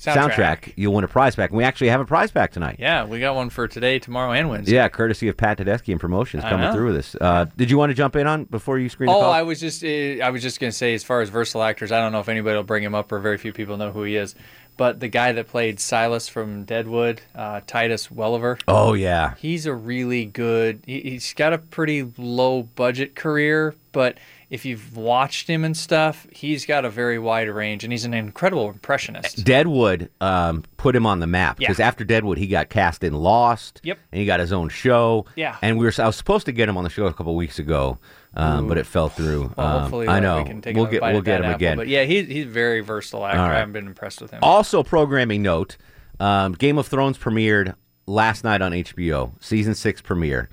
Soundtrack. 0.00 0.32
soundtrack, 0.32 0.72
you'll 0.76 0.94
win 0.94 1.04
a 1.04 1.08
prize 1.08 1.36
pack. 1.36 1.50
And 1.50 1.58
we 1.58 1.64
actually 1.64 1.88
have 1.88 2.00
a 2.00 2.06
prize 2.06 2.30
pack 2.30 2.52
tonight. 2.52 2.76
Yeah, 2.78 3.04
we 3.04 3.20
got 3.20 3.34
one 3.34 3.50
for 3.50 3.68
today, 3.68 3.98
tomorrow, 3.98 4.32
and 4.32 4.48
Wednesday. 4.48 4.74
Yeah, 4.74 4.88
courtesy 4.88 5.28
of 5.28 5.36
Pat 5.36 5.58
Tedeschi 5.58 5.92
and 5.92 6.00
Promotions 6.00 6.42
I 6.42 6.48
coming 6.48 6.68
know. 6.68 6.72
through 6.74 6.86
with 6.86 6.96
us. 6.96 7.16
Uh, 7.20 7.44
did 7.56 7.70
you 7.70 7.76
want 7.76 7.90
to 7.90 7.94
jump 7.94 8.16
in 8.16 8.26
on 8.26 8.44
before 8.44 8.78
you 8.78 8.88
screen 8.88 9.08
the 9.08 9.14
Oh? 9.14 9.30
I 9.30 9.42
was 9.42 9.60
just 9.60 9.84
uh, 9.84 10.24
I 10.24 10.30
was 10.30 10.42
just 10.42 10.58
gonna 10.58 10.72
say, 10.72 10.94
as 10.94 11.04
far 11.04 11.20
as 11.20 11.28
versatile 11.28 11.62
actors, 11.62 11.92
I 11.92 12.00
don't 12.00 12.12
know 12.12 12.20
if 12.20 12.30
anybody 12.30 12.56
will 12.56 12.62
bring 12.62 12.82
him 12.82 12.94
up, 12.94 13.12
or 13.12 13.18
very 13.18 13.36
few 13.36 13.52
people 13.52 13.76
know 13.76 13.92
who 13.92 14.04
he 14.04 14.16
is. 14.16 14.34
But 14.76 15.00
the 15.00 15.08
guy 15.08 15.32
that 15.32 15.48
played 15.48 15.78
Silas 15.78 16.26
from 16.30 16.64
Deadwood, 16.64 17.20
uh, 17.34 17.60
Titus 17.66 18.08
Welliver, 18.08 18.58
oh 18.66 18.94
yeah, 18.94 19.34
he's 19.36 19.66
a 19.66 19.74
really 19.74 20.24
good. 20.24 20.80
He, 20.86 21.00
he's 21.00 21.34
got 21.34 21.52
a 21.52 21.58
pretty 21.58 22.10
low 22.16 22.62
budget 22.62 23.14
career, 23.14 23.74
but 23.92 24.16
if 24.50 24.64
you've 24.64 24.96
watched 24.96 25.46
him 25.48 25.64
and 25.64 25.76
stuff, 25.76 26.26
he's 26.32 26.66
got 26.66 26.84
a 26.84 26.90
very 26.90 27.18
wide 27.18 27.48
range, 27.48 27.84
and 27.84 27.92
he's 27.92 28.04
an 28.04 28.12
incredible 28.12 28.68
impressionist. 28.68 29.44
Deadwood 29.44 30.10
um, 30.20 30.64
put 30.76 30.94
him 30.96 31.06
on 31.06 31.20
the 31.20 31.26
map 31.28 31.56
because 31.58 31.78
Yeah. 31.78 31.86
after 31.86 32.04
Deadwood, 32.04 32.36
he 32.36 32.48
got 32.48 32.68
cast 32.68 33.04
in 33.04 33.12
Lost. 33.14 33.80
Yep. 33.84 33.98
And 34.10 34.18
he 34.20 34.26
got 34.26 34.40
his 34.40 34.52
own 34.52 34.68
show. 34.68 35.24
Yeah. 35.36 35.56
And 35.62 35.78
we 35.78 35.84
were 35.86 35.92
I 35.98 36.06
was 36.06 36.16
supposed 36.16 36.46
to 36.46 36.52
get 36.52 36.68
him 36.68 36.76
on 36.76 36.84
the 36.84 36.90
show 36.90 37.06
a 37.06 37.12
couple 37.14 37.36
weeks 37.36 37.58
ago, 37.60 37.98
um, 38.34 38.66
but 38.66 38.76
it 38.76 38.86
fell 38.86 39.08
through. 39.08 39.52
Well, 39.56 39.66
Um, 39.66 39.80
hopefully, 39.82 40.08
I 40.08 40.16
uh, 40.16 40.20
know. 40.20 40.38
we 40.38 40.44
can 40.44 40.60
take 40.60 40.74
we'll 40.76 40.86
get 40.86 41.02
we'll 41.02 41.22
get 41.22 41.38
him 41.40 41.44
apple. 41.46 41.54
again. 41.56 41.76
But 41.76 41.86
yeah, 41.88 42.02
he's 42.04 42.26
he's 42.26 42.46
very 42.46 42.80
versatile 42.80 43.24
actor. 43.26 43.38
Right. 43.40 43.54
I 43.54 43.58
haven't 43.58 43.72
been 43.74 43.86
impressed 43.86 44.20
with 44.20 44.32
him. 44.32 44.40
Also, 44.42 44.82
programming 44.82 45.42
note: 45.42 45.76
um, 46.18 46.52
Game 46.54 46.76
of 46.76 46.88
Thrones 46.88 47.16
premiered 47.18 47.74
last 48.06 48.42
night 48.42 48.62
on 48.62 48.72
HBO. 48.72 49.30
Season 49.40 49.74
six 49.76 50.00
premiere. 50.00 50.48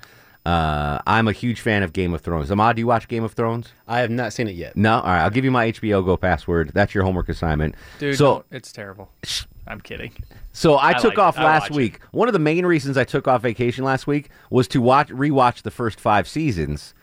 Uh, 0.48 0.98
I'm 1.06 1.28
a 1.28 1.32
huge 1.32 1.60
fan 1.60 1.82
of 1.82 1.92
Game 1.92 2.14
of 2.14 2.22
Thrones. 2.22 2.50
Ahmad, 2.50 2.76
do 2.76 2.80
you 2.80 2.86
watch 2.86 3.06
Game 3.08 3.22
of 3.24 3.32
Thrones? 3.32 3.68
I 3.86 3.98
have 4.00 4.10
not 4.10 4.32
seen 4.32 4.48
it 4.48 4.54
yet. 4.54 4.76
No. 4.76 4.94
All 4.96 5.02
right. 5.02 5.22
I'll 5.22 5.30
give 5.30 5.44
you 5.44 5.50
my 5.50 5.70
HBO 5.72 6.04
Go 6.04 6.16
password. 6.16 6.70
That's 6.72 6.94
your 6.94 7.04
homework 7.04 7.28
assignment. 7.28 7.74
Dude, 7.98 8.16
so 8.16 8.24
don't- 8.24 8.46
it's 8.50 8.72
terrible. 8.72 9.10
I'm 9.66 9.80
kidding. 9.82 10.12
So 10.52 10.74
I, 10.76 10.90
I 10.90 10.92
took 10.94 11.10
like 11.10 11.18
off 11.18 11.38
I 11.38 11.44
last 11.44 11.62
watch 11.64 11.70
it. 11.72 11.76
week. 11.76 12.00
One 12.12 12.28
of 12.28 12.32
the 12.32 12.38
main 12.38 12.64
reasons 12.64 12.96
I 12.96 13.04
took 13.04 13.28
off 13.28 13.42
vacation 13.42 13.84
last 13.84 14.06
week 14.06 14.30
was 14.50 14.66
to 14.68 14.80
watch 14.80 15.08
rewatch 15.10 15.62
the 15.62 15.70
first 15.70 16.00
five 16.00 16.26
seasons 16.26 16.94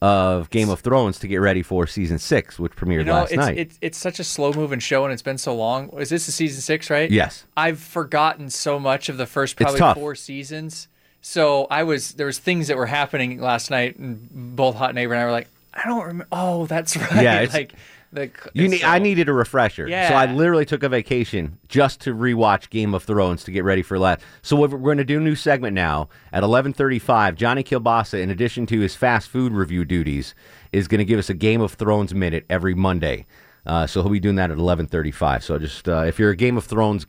of 0.00 0.48
Game 0.50 0.70
of 0.70 0.80
Thrones 0.80 1.18
to 1.18 1.28
get 1.28 1.36
ready 1.36 1.62
for 1.62 1.86
season 1.86 2.18
six, 2.18 2.58
which 2.58 2.72
premiered 2.74 3.00
You 3.00 3.04
know, 3.04 3.12
last 3.14 3.32
it's, 3.32 3.36
night. 3.36 3.58
it's 3.58 3.78
it's 3.82 3.98
such 3.98 4.18
a 4.18 4.24
slow 4.24 4.52
moving 4.54 4.78
show, 4.80 5.04
and 5.04 5.12
it's 5.12 5.22
been 5.22 5.36
so 5.38 5.54
long. 5.54 5.90
Is 5.98 6.08
this 6.08 6.24
the 6.26 6.32
season 6.32 6.62
six, 6.62 6.88
right? 6.88 7.10
Yes. 7.10 7.44
I've 7.56 7.78
forgotten 7.78 8.48
so 8.48 8.78
much 8.80 9.08
of 9.10 9.18
the 9.18 9.26
first 9.26 9.56
probably 9.56 9.80
four 9.94 10.14
seasons. 10.14 10.88
So 11.26 11.66
I 11.70 11.84
was 11.84 12.12
there 12.12 12.26
was 12.26 12.38
things 12.38 12.68
that 12.68 12.76
were 12.76 12.84
happening 12.84 13.40
last 13.40 13.70
night, 13.70 13.96
and 13.96 14.28
both 14.54 14.76
Hot 14.76 14.94
Neighbor 14.94 15.14
and 15.14 15.22
I 15.22 15.24
were 15.24 15.32
like, 15.32 15.48
I 15.72 15.88
don't 15.88 16.00
remember. 16.02 16.26
Oh, 16.30 16.66
that's 16.66 16.96
right. 16.98 17.22
Yeah, 17.22 17.40
it's- 17.40 17.54
like 17.54 17.72
the 18.12 18.30
you 18.52 18.68
need, 18.68 18.82
so- 18.82 18.86
I 18.88 18.98
needed 18.98 19.30
a 19.30 19.32
refresher, 19.32 19.88
yeah. 19.88 20.10
so 20.10 20.14
I 20.16 20.26
literally 20.26 20.66
took 20.66 20.82
a 20.82 20.88
vacation 20.90 21.58
just 21.66 22.00
to 22.02 22.14
rewatch 22.14 22.68
Game 22.68 22.92
of 22.92 23.04
Thrones 23.04 23.42
to 23.44 23.50
get 23.50 23.64
ready 23.64 23.80
for 23.80 23.98
last. 23.98 24.20
So 24.42 24.54
we're 24.54 24.68
going 24.68 24.98
to 24.98 25.04
do 25.04 25.16
a 25.16 25.20
new 25.22 25.34
segment 25.34 25.74
now 25.74 26.10
at 26.30 26.42
11:35. 26.42 27.36
Johnny 27.36 27.64
Kilbasa, 27.64 28.20
in 28.20 28.30
addition 28.30 28.66
to 28.66 28.80
his 28.80 28.94
fast 28.94 29.30
food 29.30 29.52
review 29.52 29.86
duties, 29.86 30.34
is 30.72 30.88
going 30.88 30.98
to 30.98 31.06
give 31.06 31.18
us 31.18 31.30
a 31.30 31.34
Game 31.34 31.62
of 31.62 31.72
Thrones 31.72 32.14
minute 32.14 32.44
every 32.50 32.74
Monday. 32.74 33.24
Uh, 33.66 33.86
so 33.86 34.02
he'll 34.02 34.10
be 34.12 34.20
doing 34.20 34.36
that 34.36 34.50
at 34.50 34.58
11:35. 34.58 35.42
So 35.42 35.58
just 35.58 35.88
uh, 35.88 36.04
if 36.06 36.18
you're 36.18 36.30
a 36.30 36.36
Game 36.36 36.58
of 36.58 36.64
Thrones 36.66 37.06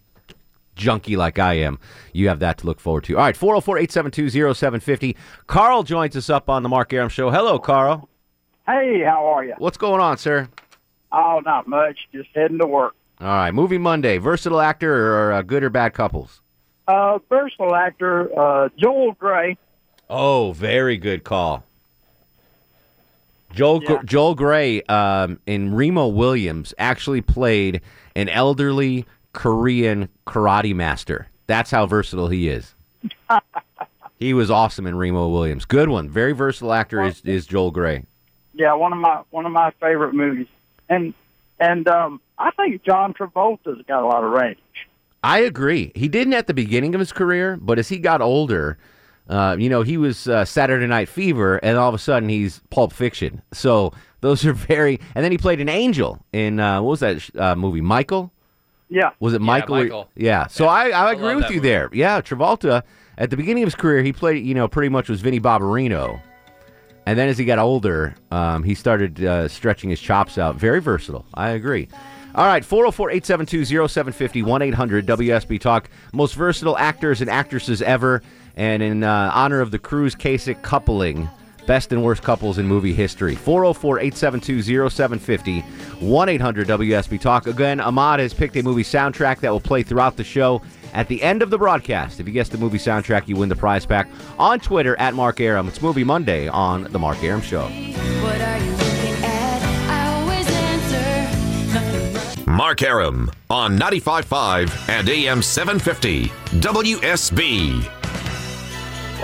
junkie 0.76 1.16
like 1.16 1.40
I 1.40 1.54
am, 1.56 1.80
you 2.14 2.28
have 2.28 2.40
that 2.40 2.58
to 2.60 2.66
look 2.68 2.80
forward 2.80 3.04
to. 3.06 3.16
All 3.18 3.24
right, 3.24 3.36
404-872-0750. 3.36 5.16
Carl 5.48 5.84
joins 5.84 6.16
us 6.16 6.30
up 6.30 6.50
on 6.50 6.64
the 6.64 6.70
Mark 6.70 6.94
Arum 6.94 7.10
Show. 7.10 7.30
Hello, 7.32 7.58
Carl. 7.60 8.10
Hey, 8.66 9.02
how 9.04 9.26
are 9.26 9.44
you? 9.46 9.54
What's 9.58 9.78
going 9.78 10.02
on, 10.02 10.18
sir? 10.18 10.50
Oh, 11.12 11.42
not 11.46 11.68
much. 11.68 11.98
Just 12.14 12.30
heading 12.36 12.60
to 12.60 12.68
work. 12.68 12.96
All 13.22 13.28
right, 13.28 13.52
Movie 13.52 13.78
Monday. 13.78 14.18
Versatile 14.18 14.60
actor 14.60 15.16
or 15.16 15.32
uh, 15.34 15.42
good 15.42 15.64
or 15.64 15.70
bad 15.70 15.94
couples? 15.94 16.42
Uh, 16.88 17.20
versatile 17.30 17.74
actor, 17.74 18.30
uh, 18.38 18.70
Joel 18.78 19.14
Grey. 19.14 19.58
Oh, 20.10 20.52
very 20.54 20.98
good 20.98 21.24
call. 21.24 21.64
Joel 23.54 23.82
Yeah. 23.84 24.02
Joel 24.04 24.36
Grey 24.36 24.82
um, 24.84 25.40
in 25.46 25.74
Remo 25.74 26.08
Williams 26.08 26.74
actually 26.78 27.22
played 27.22 27.82
an 28.16 28.28
elderly 28.30 29.06
Korean 29.36 30.10
karate 30.26 30.74
master. 30.74 31.28
That's 31.46 31.70
how 31.70 31.86
versatile 31.86 32.30
he 32.30 32.48
is. 32.48 32.74
he 34.20 34.34
was 34.34 34.50
awesome 34.50 34.88
in 34.88 34.96
Remo 34.96 35.28
Williams. 35.28 35.66
Good 35.66 35.90
one. 35.90 36.10
Very 36.10 36.32
versatile 36.32 36.74
actor 36.74 37.04
is, 37.04 37.22
is 37.22 37.46
Joel 37.46 37.70
Grey. 37.70 38.06
Yeah, 38.54 38.74
one 38.74 38.94
of 38.94 39.00
my 39.00 39.22
one 39.30 39.46
of 39.46 39.52
my 39.52 39.72
favorite 39.82 40.14
movies. 40.14 40.48
And 40.90 41.14
and 41.60 41.88
um, 41.88 42.22
I 42.40 42.52
think 42.52 42.84
John 42.84 43.14
Travolta's 43.14 43.84
got 43.88 44.02
a 44.02 44.08
lot 44.08 44.24
of 44.24 44.32
range. 44.32 44.58
I 45.24 45.40
agree. 45.40 45.92
He 45.96 46.08
didn't 46.08 46.34
at 46.34 46.48
the 46.48 46.54
beginning 46.54 46.96
of 46.96 47.00
his 47.00 47.12
career, 47.12 47.58
but 47.60 47.78
as 47.78 47.90
he 47.90 47.98
got 47.98 48.22
older, 48.22 48.78
uh, 49.28 49.58
you 49.60 49.70
know, 49.70 49.82
he 49.82 49.98
was 49.98 50.28
uh, 50.28 50.46
Saturday 50.46 50.88
Night 50.88 51.10
Fever, 51.10 51.58
and 51.58 51.78
all 51.78 51.90
of 51.90 51.96
a 51.96 52.00
sudden 52.00 52.30
he's 52.30 52.62
Pulp 52.70 52.94
Fiction. 52.94 53.42
So 53.52 53.92
those 54.22 54.46
are 54.46 54.54
very. 54.54 55.00
And 55.14 55.26
then 55.26 55.32
he 55.32 55.38
played 55.38 55.60
an 55.60 55.70
angel 55.70 56.24
in 56.32 56.60
uh, 56.60 56.82
what 56.82 56.92
was 56.92 57.00
that 57.02 57.22
sh- 57.22 57.32
uh, 57.38 57.56
movie? 57.56 57.82
Michael. 57.82 58.32
Yeah. 58.96 59.12
Was 59.20 59.34
it 59.34 59.42
Michael? 59.42 59.76
Michael. 59.76 60.10
Yeah. 60.16 60.48
So 60.48 60.68
I, 60.68 60.90
I 60.90 61.12
agree 61.12 61.26
love 61.26 61.36
with 61.36 61.50
you 61.50 61.58
movie. 61.58 61.68
there. 61.68 61.90
Yeah, 61.92 62.22
Travolta 62.22 62.82
at 63.18 63.30
the 63.30 63.38
beginning 63.38 63.64
of 63.64 63.68
his 63.68 63.76
career, 63.76 64.04
he 64.04 64.14
played, 64.14 64.46
you 64.46 64.54
know, 64.54 64.68
pretty 64.68 64.90
much 64.90 65.10
was 65.10 65.22
Vinnie 65.22 65.40
Barbarino. 65.40 66.22
And 67.06 67.20
then 67.20 67.30
as 67.30 67.38
he 67.38 67.46
got 67.46 67.60
older, 67.60 68.16
um, 68.32 68.64
he 68.64 68.74
started 68.74 69.24
uh, 69.24 69.48
stretching 69.48 69.90
his 69.90 70.00
chops 70.00 70.38
out. 70.38 70.56
Very 70.56 70.82
versatile. 70.82 71.26
I 71.34 71.50
agree. 71.50 71.88
All 72.34 72.46
right, 72.46 72.66
404 72.66 73.12
872 73.12 73.66
0750 73.88 74.44
1 74.44 74.62
800 74.62 75.06
WSB 75.06 75.60
Talk. 75.60 75.90
Most 76.14 76.36
versatile 76.36 76.78
actors 76.78 77.22
and 77.22 77.30
actresses 77.30 77.82
ever. 77.82 78.22
And 78.56 78.82
in 78.82 79.04
uh, 79.04 79.32
honor 79.34 79.62
of 79.62 79.72
the 79.72 79.80
Cruz 79.80 80.16
Kasich 80.16 80.62
coupling, 80.62 81.30
best 81.66 81.92
and 81.92 82.04
worst 82.04 82.24
couples 82.24 82.58
in 82.58 82.68
movie 82.68 82.94
history. 82.94 83.36
404 83.36 84.00
872 84.00 84.90
0750 84.90 85.62
1 86.06 86.30
800 86.30 86.68
WSB 86.68 87.20
Talk. 87.20 87.48
Again, 87.48 87.80
Ahmad 87.80 88.20
has 88.20 88.34
picked 88.34 88.56
a 88.58 88.64
movie 88.64 88.84
soundtrack 88.84 89.40
that 89.40 89.52
will 89.52 89.60
play 89.60 89.84
throughout 89.84 90.18
the 90.18 90.24
show. 90.24 90.62
At 90.94 91.10
the 91.10 91.22
end 91.22 91.42
of 91.42 91.50
the 91.50 91.58
broadcast, 91.58 92.22
if 92.22 92.28
you 92.28 92.34
guess 92.34 92.48
the 92.48 92.58
movie 92.58 92.78
soundtrack, 92.78 93.28
you 93.28 93.36
win 93.36 93.50
the 93.50 93.56
prize 93.56 93.86
pack. 93.86 94.08
On 94.40 94.60
Twitter, 94.60 94.96
at 94.98 95.14
Mark 95.14 95.40
Arum. 95.40 95.68
It's 95.68 95.82
Movie 95.82 96.04
Monday 96.04 96.48
on 96.48 96.84
The 96.84 97.00
Mark 97.00 97.24
Arum 97.24 97.42
Show. 97.42 97.64
What 97.64 98.42
are 98.42 98.58
you 98.58 98.72
looking 98.72 99.24
at? 99.24 99.62
I 99.90 100.22
always 100.22 100.48
answer 100.48 101.74
nothing 101.74 102.14
much. 102.14 102.48
Mark 102.48 102.82
Arum 102.82 103.32
on 103.50 103.78
95.5 103.78 104.90
and 104.90 105.10
AM 105.10 105.42
750 105.42 106.28
WSB. 106.60 107.95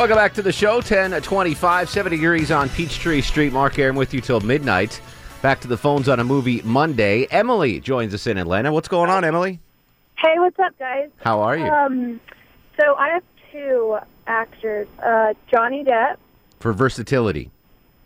Welcome 0.02 0.18
back 0.18 0.34
to 0.34 0.42
the 0.42 0.52
show. 0.52 0.82
10 0.82 1.14
at 1.14 1.24
25, 1.24 1.88
70 1.88 2.18
degrees 2.18 2.50
on 2.50 2.70
Peachtree 2.70 3.22
Street. 3.22 3.54
Mark 3.54 3.78
Arum 3.78 3.96
with 3.96 4.16
you 4.16 4.20
till 4.20 4.40
midnight. 4.40 5.00
Back 5.44 5.62
to 5.62 5.68
the 5.68 5.78
phones 5.78 6.10
on 6.10 6.20
a 6.20 6.24
movie 6.24 6.60
Monday. 6.64 7.28
Emily 7.30 7.80
joins 7.80 8.12
us 8.16 8.26
in 8.26 8.40
Atlanta. 8.40 8.74
What's 8.74 8.88
going 8.88 9.12
on, 9.12 9.24
Emily? 9.24 9.60
Hey, 10.18 10.40
what's 10.40 10.58
up, 10.58 10.74
guys? 10.80 11.12
How 11.18 11.42
are 11.42 11.56
you? 11.56 11.66
Um, 11.66 12.20
so 12.80 12.96
I 12.96 13.10
have 13.10 13.24
two 13.52 14.00
actors. 14.26 14.88
Uh, 15.06 15.36
Johnny 15.52 15.84
Depp. 15.84 16.16
For 16.62 16.74
versatility. 16.74 17.52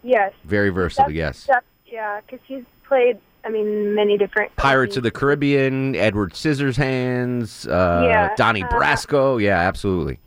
Yes. 0.03 0.33
Very 0.43 0.71
versatile, 0.71 1.11
Depp- 1.11 1.15
yes. 1.15 1.47
Depp, 1.49 1.61
yeah, 1.85 2.19
because 2.19 2.45
he's 2.45 2.65
played, 2.85 3.17
I 3.45 3.49
mean, 3.49 3.95
many 3.95 4.17
different. 4.17 4.53
Pirates 4.57 4.97
of 4.97 5.03
the 5.03 5.11
Caribbean, 5.11 5.95
Edward 5.95 6.33
Scissorhands, 6.33 7.65
uh, 7.69 8.05
Yeah, 8.05 8.35
Donnie 8.35 8.63
uh, 8.63 8.67
Brasco. 8.67 9.41
Yeah, 9.41 9.59
absolutely. 9.59 10.19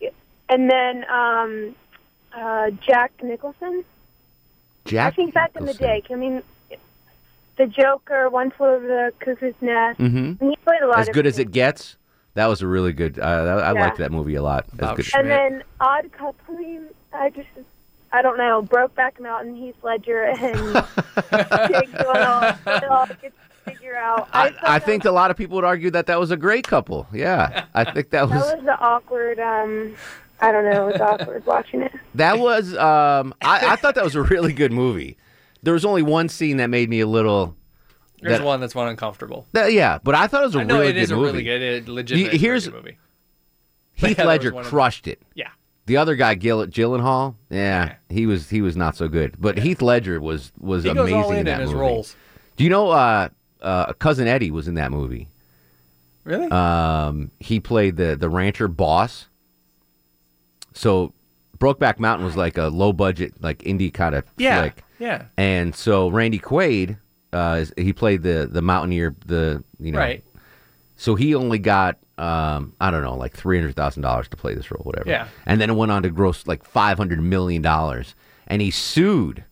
And 0.48 0.70
then 0.70 1.04
um, 1.10 1.74
uh, 2.36 2.70
Jack 2.86 3.12
Nicholson. 3.22 3.84
Jack. 4.84 5.12
I 5.12 5.16
think 5.16 5.34
back 5.34 5.50
in 5.56 5.66
the 5.66 5.74
day. 5.74 6.02
I 6.10 6.14
mean, 6.14 6.42
the 7.56 7.66
Joker, 7.66 8.30
One 8.30 8.50
Flew 8.50 8.66
Over 8.68 8.86
the 8.86 9.12
Cuckoo's 9.24 9.54
Nest. 9.60 9.98
Mm 10.00 10.12
Mhm. 10.38 10.50
He 10.50 10.56
played 10.64 10.80
a 10.82 10.86
lot. 10.86 10.98
As 11.00 11.08
of 11.08 11.14
good 11.14 11.26
as 11.26 11.38
it 11.38 11.50
gets. 11.50 11.96
That 12.34 12.46
was 12.46 12.62
a 12.62 12.66
really 12.68 12.92
good. 12.92 13.18
Uh, 13.18 13.22
I 13.64 13.72
Yeah. 13.72 13.80
liked 13.80 13.98
that 13.98 14.12
movie 14.12 14.36
a 14.36 14.42
lot. 14.42 14.64
That 14.74 14.96
good. 14.96 15.06
And 15.14 15.28
then 15.28 15.64
Odd 15.80 16.10
Coupling, 16.12 16.86
I 17.12 17.30
just, 17.30 17.48
I 18.12 18.22
don't 18.22 18.38
know, 18.38 18.62
Brokeback 18.62 19.18
Mountain, 19.20 19.56
Heath 19.56 19.74
Ledger, 19.82 20.22
and 20.24 20.38
Jake 21.68 21.90
Gyllenhaal. 21.90 22.88
All 22.90 23.06
get 23.06 23.20
to 23.66 23.70
figure 23.72 23.96
out. 23.96 24.28
I, 24.32 24.48
I, 24.62 24.76
I 24.76 24.78
think 24.78 25.04
a 25.04 25.10
lot 25.10 25.30
of 25.32 25.36
people 25.36 25.56
would 25.56 25.64
argue 25.64 25.90
that 25.90 26.06
that 26.06 26.20
was 26.20 26.30
a 26.30 26.36
great 26.36 26.66
couple. 26.68 27.08
Yeah, 27.12 27.64
I 27.74 27.84
think 27.84 28.10
that 28.10 28.28
was 28.30 28.40
that 28.46 28.56
was 28.58 28.64
the 28.64 28.78
awkward. 28.78 29.40
Um, 29.40 29.96
I 30.40 30.52
don't 30.52 30.64
know, 30.64 30.88
it 30.88 30.92
was 30.92 31.00
awkward 31.00 31.44
watching 31.46 31.82
it. 31.82 31.92
That 32.14 32.38
was 32.38 32.76
um 32.76 33.34
I, 33.42 33.72
I 33.72 33.76
thought 33.76 33.94
that 33.94 34.04
was 34.04 34.14
a 34.16 34.22
really 34.22 34.52
good 34.52 34.72
movie. 34.72 35.16
There 35.62 35.74
was 35.74 35.84
only 35.84 36.02
one 36.02 36.28
scene 36.28 36.56
that 36.58 36.68
made 36.68 36.88
me 36.88 37.00
a 37.00 37.06
little 37.06 37.56
There's 38.22 38.38
that- 38.38 38.44
one 38.46 38.60
that's 38.60 38.74
one 38.74 38.88
uncomfortable. 38.88 39.46
that- 39.52 39.72
yeah, 39.72 39.98
but 40.02 40.14
I 40.14 40.26
thought 40.26 40.42
it 40.42 40.46
was 40.46 40.54
a 40.56 40.60
I 40.60 40.64
know 40.64 40.78
really 40.78 40.90
it 40.90 40.92
good 40.94 41.02
is 41.02 41.10
a 41.10 41.16
movie. 41.16 41.26
really 41.32 41.44
good, 41.44 41.62
it 41.62 41.88
legitimately 41.88 42.38
You- 42.38 42.40
here's 42.40 42.64
very 42.66 42.76
good 42.76 42.84
movie. 42.84 42.98
Heath 43.94 44.08
Yeah, 44.10 44.14
there 44.14 44.26
was 44.26 44.28
Ledger 44.38 44.54
one 44.54 44.64
of- 44.64 44.70
crushed 44.70 45.08
it. 45.08 45.20
Yeah. 45.34 45.48
The 45.86 45.96
other 45.96 46.16
guy, 46.16 46.34
Gill 46.34 46.66
Gyllenhaal, 46.66 47.34
yeah, 47.50 47.94
he 48.10 48.26
was 48.26 48.50
he 48.50 48.60
was 48.60 48.76
not 48.76 48.94
so 48.94 49.08
good. 49.08 49.36
But 49.40 49.58
Heath 49.58 49.80
Ledger 49.80 50.20
was 50.20 50.52
was 50.60 50.84
He 50.84 50.90
goes 50.92 51.08
amazing 51.10 51.22
all 51.22 51.32
in 51.32 51.44
that 51.46 51.54
in 51.54 51.60
his 51.62 51.70
movie. 51.70 51.80
roles. 51.80 52.16
Do 52.56 52.64
you 52.64 52.70
know 52.70 52.90
uh, 52.90 53.28
uh, 53.62 53.92
cousin 53.94 54.28
Eddie 54.28 54.50
was 54.50 54.68
in 54.68 54.74
that 54.74 54.90
movie. 54.92 55.28
Really? 56.24 56.48
Um, 56.50 57.30
he 57.40 57.58
played 57.58 57.96
the 57.96 58.16
the 58.16 58.28
rancher 58.28 58.68
boss. 58.68 59.28
So, 60.74 61.12
Brokeback 61.58 61.98
Mountain 61.98 62.24
was 62.24 62.36
like 62.36 62.56
a 62.58 62.68
low 62.68 62.92
budget, 62.92 63.34
like 63.42 63.58
indie 63.60 63.92
kind 63.92 64.14
of 64.14 64.24
Yeah, 64.36 64.60
flick. 64.62 64.84
yeah. 64.98 65.24
And 65.36 65.74
so 65.74 66.08
Randy 66.08 66.38
Quaid, 66.38 66.96
uh, 67.32 67.64
he 67.76 67.92
played 67.92 68.22
the 68.22 68.48
the 68.50 68.62
mountaineer, 68.62 69.14
the 69.26 69.62
you 69.80 69.90
know. 69.92 69.98
Right. 69.98 70.24
So 70.96 71.14
he 71.14 71.34
only 71.34 71.58
got 71.58 71.98
um, 72.16 72.74
I 72.80 72.90
don't 72.90 73.02
know, 73.02 73.16
like 73.16 73.32
three 73.36 73.58
hundred 73.58 73.74
thousand 73.76 74.02
dollars 74.02 74.28
to 74.28 74.36
play 74.36 74.54
this 74.54 74.70
role, 74.70 74.82
whatever. 74.84 75.08
Yeah. 75.08 75.28
And 75.46 75.60
then 75.60 75.70
it 75.70 75.74
went 75.74 75.90
on 75.92 76.02
to 76.04 76.10
gross 76.10 76.46
like 76.46 76.64
five 76.64 76.96
hundred 76.98 77.20
million 77.22 77.62
dollars, 77.62 78.14
and 78.46 78.62
he 78.62 78.70
sued 78.70 79.44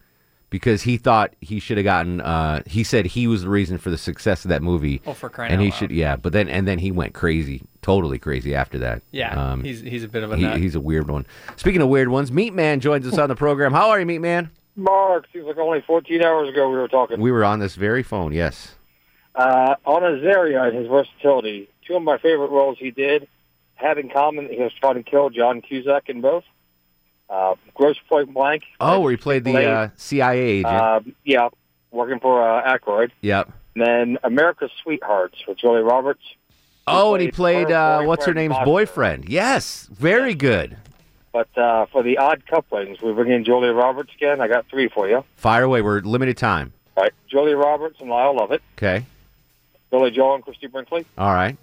because 0.50 0.82
he 0.82 0.96
thought 0.96 1.34
he 1.40 1.58
should 1.60 1.76
have 1.76 1.84
gotten. 1.84 2.20
Uh, 2.20 2.62
he 2.66 2.84
said 2.84 3.06
he 3.06 3.26
was 3.26 3.42
the 3.42 3.48
reason 3.48 3.78
for 3.78 3.90
the 3.90 3.98
success 3.98 4.44
of 4.44 4.48
that 4.50 4.62
movie. 4.62 5.00
Oh, 5.06 5.12
for 5.12 5.28
crying 5.28 5.52
And 5.52 5.60
out 5.60 5.64
he 5.64 5.70
loud. 5.70 5.78
should, 5.78 5.90
yeah. 5.90 6.16
But 6.16 6.32
then 6.32 6.48
and 6.48 6.66
then 6.68 6.78
he 6.78 6.90
went 6.92 7.14
crazy, 7.14 7.62
totally 7.82 8.18
crazy 8.18 8.54
after 8.54 8.78
that. 8.78 9.02
Yeah, 9.10 9.52
Um, 9.52 9.62
he's 9.64 9.80
he's 9.80 10.04
a 10.04 10.08
bit 10.08 10.22
of 10.22 10.32
a 10.32 10.36
he- 10.36 10.42
nut. 10.42 10.58
he's 10.58 10.74
a 10.74 10.80
weird 10.80 11.10
one. 11.10 11.26
Speaking 11.56 11.82
of 11.82 11.88
weird 11.88 12.08
ones, 12.08 12.30
Meat 12.32 12.54
Man 12.54 12.80
joins 12.80 13.06
us 13.06 13.18
on 13.18 13.28
the 13.28 13.36
program. 13.36 13.72
How 13.72 13.90
are 13.90 13.98
you, 14.00 14.06
Meat 14.06 14.20
Man? 14.20 14.50
Mark, 14.76 15.26
seems 15.32 15.46
like 15.46 15.56
only 15.56 15.80
14 15.86 16.22
hours 16.22 16.48
ago 16.50 16.68
we 16.68 16.76
were 16.76 16.88
talking. 16.88 17.18
We 17.20 17.32
were 17.32 17.44
on 17.44 17.60
this 17.60 17.74
very 17.76 18.02
phone. 18.02 18.32
Yes. 18.32 18.74
Uh, 19.34 19.74
on 19.84 20.02
Azaria 20.02 20.68
and 20.68 20.76
his 20.76 20.86
versatility, 20.86 21.68
two 21.86 21.94
of 21.96 22.02
my 22.02 22.18
favorite 22.18 22.50
roles 22.50 22.78
he 22.78 22.90
did 22.90 23.26
had 23.74 23.98
in 23.98 24.08
common. 24.10 24.48
He 24.50 24.58
was 24.62 24.72
trying 24.80 24.94
to 24.94 25.02
kill 25.02 25.28
John 25.30 25.60
Cusack 25.60 26.08
in 26.08 26.20
both. 26.20 26.44
Uh, 27.28 27.54
Grosse 27.74 27.98
Pointe 28.08 28.32
Blank. 28.32 28.62
Oh, 28.80 29.00
where 29.00 29.10
he 29.10 29.16
played 29.16 29.44
the 29.44 29.64
uh, 29.68 29.88
CIA 29.96 30.38
agent. 30.40 30.74
Um, 30.74 31.14
yeah, 31.24 31.48
working 31.90 32.20
for 32.20 32.42
uh, 32.42 32.76
Aykroyd. 32.78 33.10
yep. 33.20 33.50
And 33.74 33.84
then 33.84 34.18
America's 34.24 34.70
Sweethearts 34.82 35.36
with 35.46 35.58
Julie 35.58 35.82
Roberts. 35.82 36.22
Oh, 36.86 37.14
and 37.14 37.20
he 37.22 37.30
played 37.30 37.68
her 37.70 37.74
uh, 37.74 38.04
what's 38.04 38.24
her 38.26 38.32
name's 38.32 38.52
Monica. 38.52 38.70
boyfriend. 38.70 39.28
Yes, 39.28 39.88
very 39.92 40.34
good. 40.34 40.76
But 41.32 41.48
uh, 41.58 41.86
for 41.86 42.02
the 42.02 42.16
odd 42.16 42.46
couplings, 42.46 43.02
we 43.02 43.12
bring 43.12 43.30
in 43.30 43.44
Julie 43.44 43.68
Roberts 43.68 44.10
again. 44.14 44.40
I 44.40 44.48
got 44.48 44.66
three 44.68 44.88
for 44.88 45.08
you. 45.08 45.24
Fire 45.34 45.64
away. 45.64 45.82
We're 45.82 46.00
limited 46.00 46.36
time. 46.38 46.72
All 46.96 47.02
right, 47.02 47.12
Julie 47.28 47.52
Roberts 47.54 48.00
and 48.00 48.08
Lyle 48.08 48.36
Lovett, 48.36 48.62
Okay. 48.78 49.04
Billy 49.90 50.10
Joel 50.10 50.36
and 50.36 50.44
Christie 50.44 50.66
Brinkley, 50.68 51.04
All 51.18 51.34
right. 51.34 51.56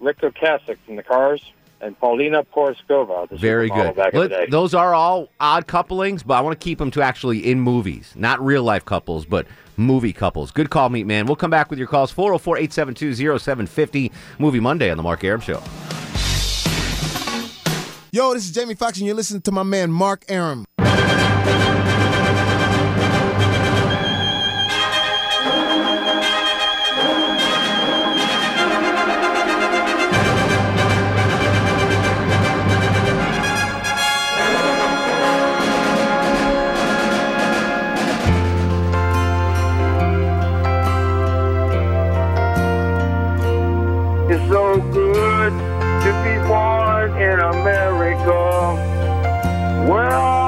Ric 0.00 0.18
Ocasek 0.20 0.78
from 0.86 0.96
The 0.96 1.02
Cars, 1.02 1.42
and 1.80 1.98
Paulina 2.00 2.42
Porizkova, 2.44 3.30
Very 3.30 3.68
good. 3.68 3.94
back 3.96 4.14
Let- 4.14 4.50
those 4.50 4.74
are 4.74 4.94
all 4.94 5.28
odd 5.40 5.66
couplings, 5.66 6.22
but 6.22 6.34
I 6.34 6.40
want 6.40 6.58
to 6.58 6.64
keep 6.64 6.78
them 6.78 6.90
to 6.92 7.02
actually 7.02 7.50
in 7.50 7.60
movies, 7.60 8.12
not 8.16 8.44
real 8.44 8.62
life 8.62 8.84
couples, 8.84 9.26
but 9.26 9.46
movie 9.76 10.12
couples. 10.12 10.50
Good 10.50 10.70
call, 10.70 10.88
Meat 10.88 11.04
Man. 11.06 11.26
We'll 11.26 11.36
come 11.36 11.50
back 11.50 11.68
with 11.70 11.78
your 11.78 11.88
calls 11.88 12.10
404 12.10 12.58
872 12.58 13.14
0750. 13.38 14.12
Movie 14.38 14.60
Monday 14.60 14.90
on 14.90 14.96
The 14.96 15.02
Mark 15.02 15.22
Arum 15.24 15.40
Show. 15.40 15.62
Yo, 18.12 18.32
this 18.32 18.44
is 18.44 18.52
Jamie 18.52 18.74
Foxx, 18.74 18.98
and 18.98 19.06
you're 19.06 19.16
listening 19.16 19.42
to 19.42 19.50
my 19.50 19.64
man 19.64 19.90
Mark 19.90 20.24
Arum. 20.28 20.64
Where 49.86 50.12
all 50.12 50.44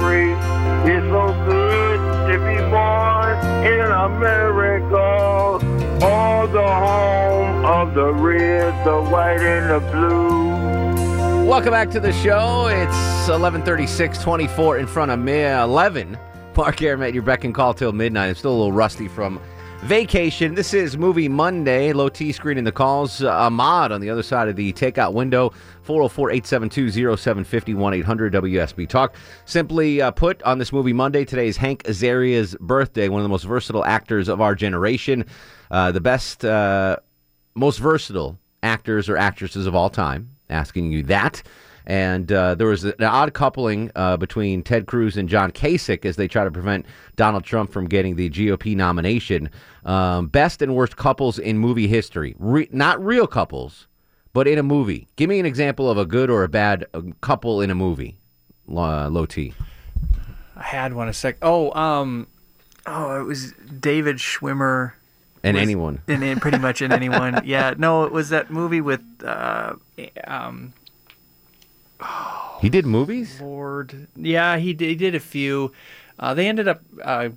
free. 0.00 0.32
It's 0.90 1.06
so 1.06 1.26
good 1.44 1.98
to 2.28 2.38
be 2.38 2.56
born 2.70 3.38
in 3.64 3.90
America. 3.90 4.96
All 6.04 6.46
the 6.46 6.62
home 6.62 7.64
of 7.64 7.94
the 7.94 8.12
red, 8.12 8.84
the 8.84 9.02
white, 9.02 9.40
and 9.40 9.70
the 9.70 9.80
blue. 9.90 11.46
Welcome 11.46 11.72
back 11.72 11.90
to 11.90 12.00
the 12.00 12.12
show. 12.12 12.66
It's 12.66 13.28
1136, 13.28 14.18
24 14.18 14.78
in 14.78 14.86
front 14.86 15.10
of 15.10 15.18
me. 15.18 15.42
11. 15.44 16.18
Mark 16.56 16.80
Arum 16.82 17.02
at 17.02 17.12
your 17.12 17.22
beck 17.22 17.44
and 17.44 17.54
call 17.54 17.74
till 17.74 17.92
midnight. 17.92 18.28
I'm 18.28 18.34
still 18.34 18.52
a 18.52 18.56
little 18.56 18.72
rusty 18.72 19.08
from 19.08 19.40
vacation. 19.84 20.54
This 20.54 20.74
is 20.74 20.96
Movie 20.96 21.28
Monday. 21.28 21.92
Low 21.92 22.08
T 22.08 22.32
screening 22.32 22.64
the 22.64 22.72
calls. 22.72 23.22
Uh, 23.22 23.30
Ahmad 23.30 23.92
on 23.92 24.00
the 24.00 24.10
other 24.10 24.22
side 24.22 24.48
of 24.48 24.56
the 24.56 24.72
takeout 24.72 25.12
window. 25.12 25.52
404 25.82 26.30
872 26.30 27.16
0750 27.16 27.74
1 27.74 27.94
800 27.94 28.32
WSB 28.32 28.88
Talk. 28.88 29.14
Simply 29.44 30.00
uh, 30.00 30.10
put, 30.10 30.42
on 30.42 30.58
this 30.58 30.72
Movie 30.72 30.92
Monday, 30.92 31.24
today 31.24 31.46
is 31.46 31.56
Hank 31.56 31.86
Azaria's 31.86 32.56
birthday, 32.60 33.08
one 33.08 33.20
of 33.20 33.24
the 33.24 33.28
most 33.28 33.44
versatile 33.44 33.84
actors 33.84 34.28
of 34.28 34.40
our 34.40 34.54
generation. 34.54 35.24
Uh, 35.70 35.92
the 35.92 36.00
best, 36.00 36.44
uh, 36.44 36.96
most 37.54 37.78
versatile 37.78 38.38
actors 38.62 39.08
or 39.08 39.16
actresses 39.16 39.66
of 39.66 39.74
all 39.74 39.90
time. 39.90 40.30
Asking 40.48 40.92
you 40.92 41.02
that. 41.04 41.42
And 41.86 42.32
uh, 42.32 42.56
there 42.56 42.66
was 42.66 42.84
an 42.84 43.02
odd 43.02 43.32
coupling 43.32 43.92
uh, 43.94 44.16
between 44.16 44.62
Ted 44.62 44.86
Cruz 44.86 45.16
and 45.16 45.28
John 45.28 45.52
Kasich 45.52 46.04
as 46.04 46.16
they 46.16 46.26
try 46.26 46.42
to 46.42 46.50
prevent 46.50 46.84
Donald 47.14 47.44
Trump 47.44 47.72
from 47.72 47.86
getting 47.86 48.16
the 48.16 48.28
GOP 48.28 48.74
nomination. 48.74 49.50
Um, 49.84 50.26
best 50.26 50.62
and 50.62 50.74
worst 50.74 50.96
couples 50.96 51.38
in 51.38 51.58
movie 51.58 51.86
history. 51.86 52.34
Re- 52.40 52.68
not 52.72 53.02
real 53.04 53.28
couples, 53.28 53.86
but 54.32 54.48
in 54.48 54.58
a 54.58 54.64
movie. 54.64 55.06
Give 55.14 55.30
me 55.30 55.38
an 55.38 55.46
example 55.46 55.88
of 55.88 55.96
a 55.96 56.04
good 56.04 56.28
or 56.28 56.42
a 56.42 56.48
bad 56.48 56.86
uh, 56.92 57.02
couple 57.20 57.60
in 57.60 57.70
a 57.70 57.74
movie. 57.76 58.18
Uh, 58.68 59.08
low 59.08 59.26
T. 59.26 59.54
I 60.56 60.62
had 60.64 60.92
one 60.92 61.08
a 61.08 61.12
sec. 61.12 61.36
Oh, 61.40 61.72
um, 61.78 62.26
oh, 62.84 63.20
it 63.20 63.24
was 63.24 63.52
David 63.52 64.16
Schwimmer. 64.16 64.94
And 65.44 65.56
anyone. 65.56 66.02
In, 66.08 66.24
in 66.24 66.40
pretty 66.40 66.58
much 66.58 66.82
in 66.82 66.90
anyone. 66.90 67.42
yeah. 67.44 67.74
No, 67.78 68.02
it 68.02 68.10
was 68.10 68.30
that 68.30 68.50
movie 68.50 68.80
with 68.80 69.02
uh, 69.24 69.74
um, 70.26 70.72
He 72.62 72.70
did 72.70 72.86
movies? 72.86 73.38
Lord. 73.40 74.08
Yeah, 74.16 74.56
he 74.56 74.72
did, 74.72 74.88
he 74.88 74.94
did 74.94 75.14
a 75.14 75.20
few. 75.20 75.72
Uh, 76.18 76.32
they 76.32 76.48
ended 76.48 76.66
up. 76.68 76.80
Uh, 77.04 77.28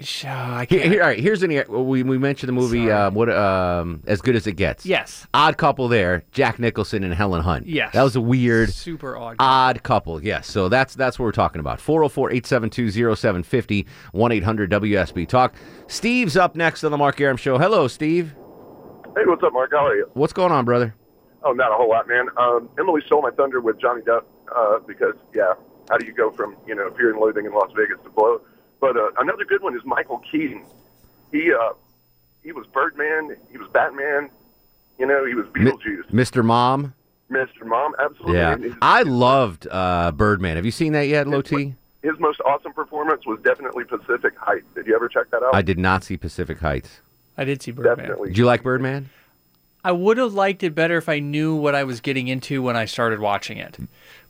sh- 0.00 0.24
uh, 0.24 0.28
I 0.28 0.66
Here, 0.70 0.78
can't. 0.80 0.92
here, 0.92 1.02
all 1.02 1.08
right, 1.08 1.18
here's 1.18 1.42
an. 1.42 1.50
We, 1.68 2.04
we 2.04 2.16
mentioned 2.16 2.48
the 2.48 2.52
movie 2.52 2.88
uh, 2.92 3.10
what 3.10 3.28
um, 3.28 4.04
as 4.06 4.20
good 4.20 4.36
as 4.36 4.46
it 4.46 4.52
gets. 4.52 4.86
Yes. 4.86 5.26
Odd 5.34 5.58
couple 5.58 5.88
there, 5.88 6.22
Jack 6.30 6.60
Nicholson 6.60 7.02
and 7.02 7.12
Helen 7.12 7.42
Hunt. 7.42 7.66
Yes. 7.66 7.92
That 7.92 8.04
was 8.04 8.14
a 8.14 8.20
weird, 8.20 8.72
Super 8.72 9.16
odd. 9.16 9.34
odd 9.40 9.82
couple. 9.82 10.22
Yes. 10.22 10.46
So 10.46 10.68
that's 10.68 10.94
that's 10.94 11.18
what 11.18 11.24
we're 11.24 11.32
talking 11.32 11.58
about. 11.58 11.80
404-872-0750, 11.80 13.84
1-800-WSB 14.14 15.26
Talk. 15.28 15.54
Steve's 15.88 16.36
up 16.36 16.54
next 16.54 16.84
on 16.84 16.92
the 16.92 16.98
Mark 16.98 17.20
Arum 17.20 17.36
Show. 17.36 17.58
Hello, 17.58 17.88
Steve. 17.88 18.36
Hey, 19.16 19.22
what's 19.26 19.42
up, 19.42 19.52
Mark? 19.52 19.72
How 19.72 19.86
are 19.86 19.96
you? 19.96 20.08
What's 20.14 20.32
going 20.32 20.52
on, 20.52 20.64
brother? 20.64 20.94
Oh, 21.42 21.52
not 21.52 21.70
a 21.72 21.74
whole 21.74 21.88
lot, 21.88 22.08
man. 22.08 22.28
Um, 22.36 22.68
Emily 22.78 23.02
stole 23.06 23.22
my 23.22 23.30
thunder 23.30 23.60
with 23.60 23.80
Johnny 23.80 24.02
Depp 24.02 24.24
uh, 24.54 24.78
because, 24.80 25.14
yeah, 25.34 25.54
how 25.88 25.96
do 25.96 26.06
you 26.06 26.12
go 26.12 26.30
from 26.30 26.56
you 26.66 26.74
know 26.74 26.90
fear 26.92 27.10
and 27.10 27.18
loathing 27.18 27.46
in 27.46 27.52
Las 27.52 27.70
Vegas 27.76 27.98
to 28.04 28.10
blow? 28.10 28.40
But 28.80 28.96
uh, 28.96 29.10
another 29.18 29.44
good 29.44 29.62
one 29.62 29.76
is 29.76 29.82
Michael 29.84 30.22
Keaton. 30.30 30.64
He 31.32 31.52
uh, 31.52 31.74
he 32.42 32.52
was 32.52 32.66
Birdman. 32.66 33.36
He 33.50 33.58
was 33.58 33.68
Batman. 33.68 34.30
You 34.98 35.06
know, 35.06 35.24
he 35.24 35.34
was 35.34 35.46
Beetlejuice, 35.46 36.10
Mr. 36.10 36.44
Mom. 36.44 36.94
Mr. 37.30 37.64
Mom. 37.64 37.94
Absolutely. 37.98 38.36
Yeah. 38.36 38.56
His, 38.56 38.74
I 38.82 39.02
loved 39.02 39.68
uh, 39.70 40.10
Birdman. 40.12 40.56
Have 40.56 40.64
you 40.64 40.70
seen 40.70 40.92
that 40.94 41.08
yet, 41.08 41.28
Low 41.28 41.42
T? 41.42 41.74
his 42.02 42.18
most 42.20 42.40
awesome 42.42 42.72
performance 42.72 43.26
was 43.26 43.38
definitely 43.42 43.84
Pacific 43.84 44.34
Heights. 44.38 44.66
Did 44.74 44.86
you 44.86 44.94
ever 44.94 45.08
check 45.08 45.30
that 45.30 45.42
out? 45.42 45.54
I 45.54 45.62
did 45.62 45.78
not 45.78 46.04
see 46.04 46.16
Pacific 46.16 46.58
Heights. 46.58 47.00
I 47.36 47.44
did 47.44 47.62
see 47.62 47.70
Birdman. 47.70 47.96
Definitely. 47.96 48.28
Did 48.28 48.38
you 48.38 48.46
like 48.46 48.62
Birdman? 48.62 49.10
I 49.88 49.92
would 49.92 50.18
have 50.18 50.34
liked 50.34 50.62
it 50.62 50.74
better 50.74 50.98
if 50.98 51.08
I 51.08 51.18
knew 51.18 51.54
what 51.54 51.74
I 51.74 51.84
was 51.84 52.00
getting 52.02 52.28
into 52.28 52.60
when 52.62 52.76
I 52.76 52.84
started 52.84 53.20
watching 53.20 53.56
it, 53.56 53.78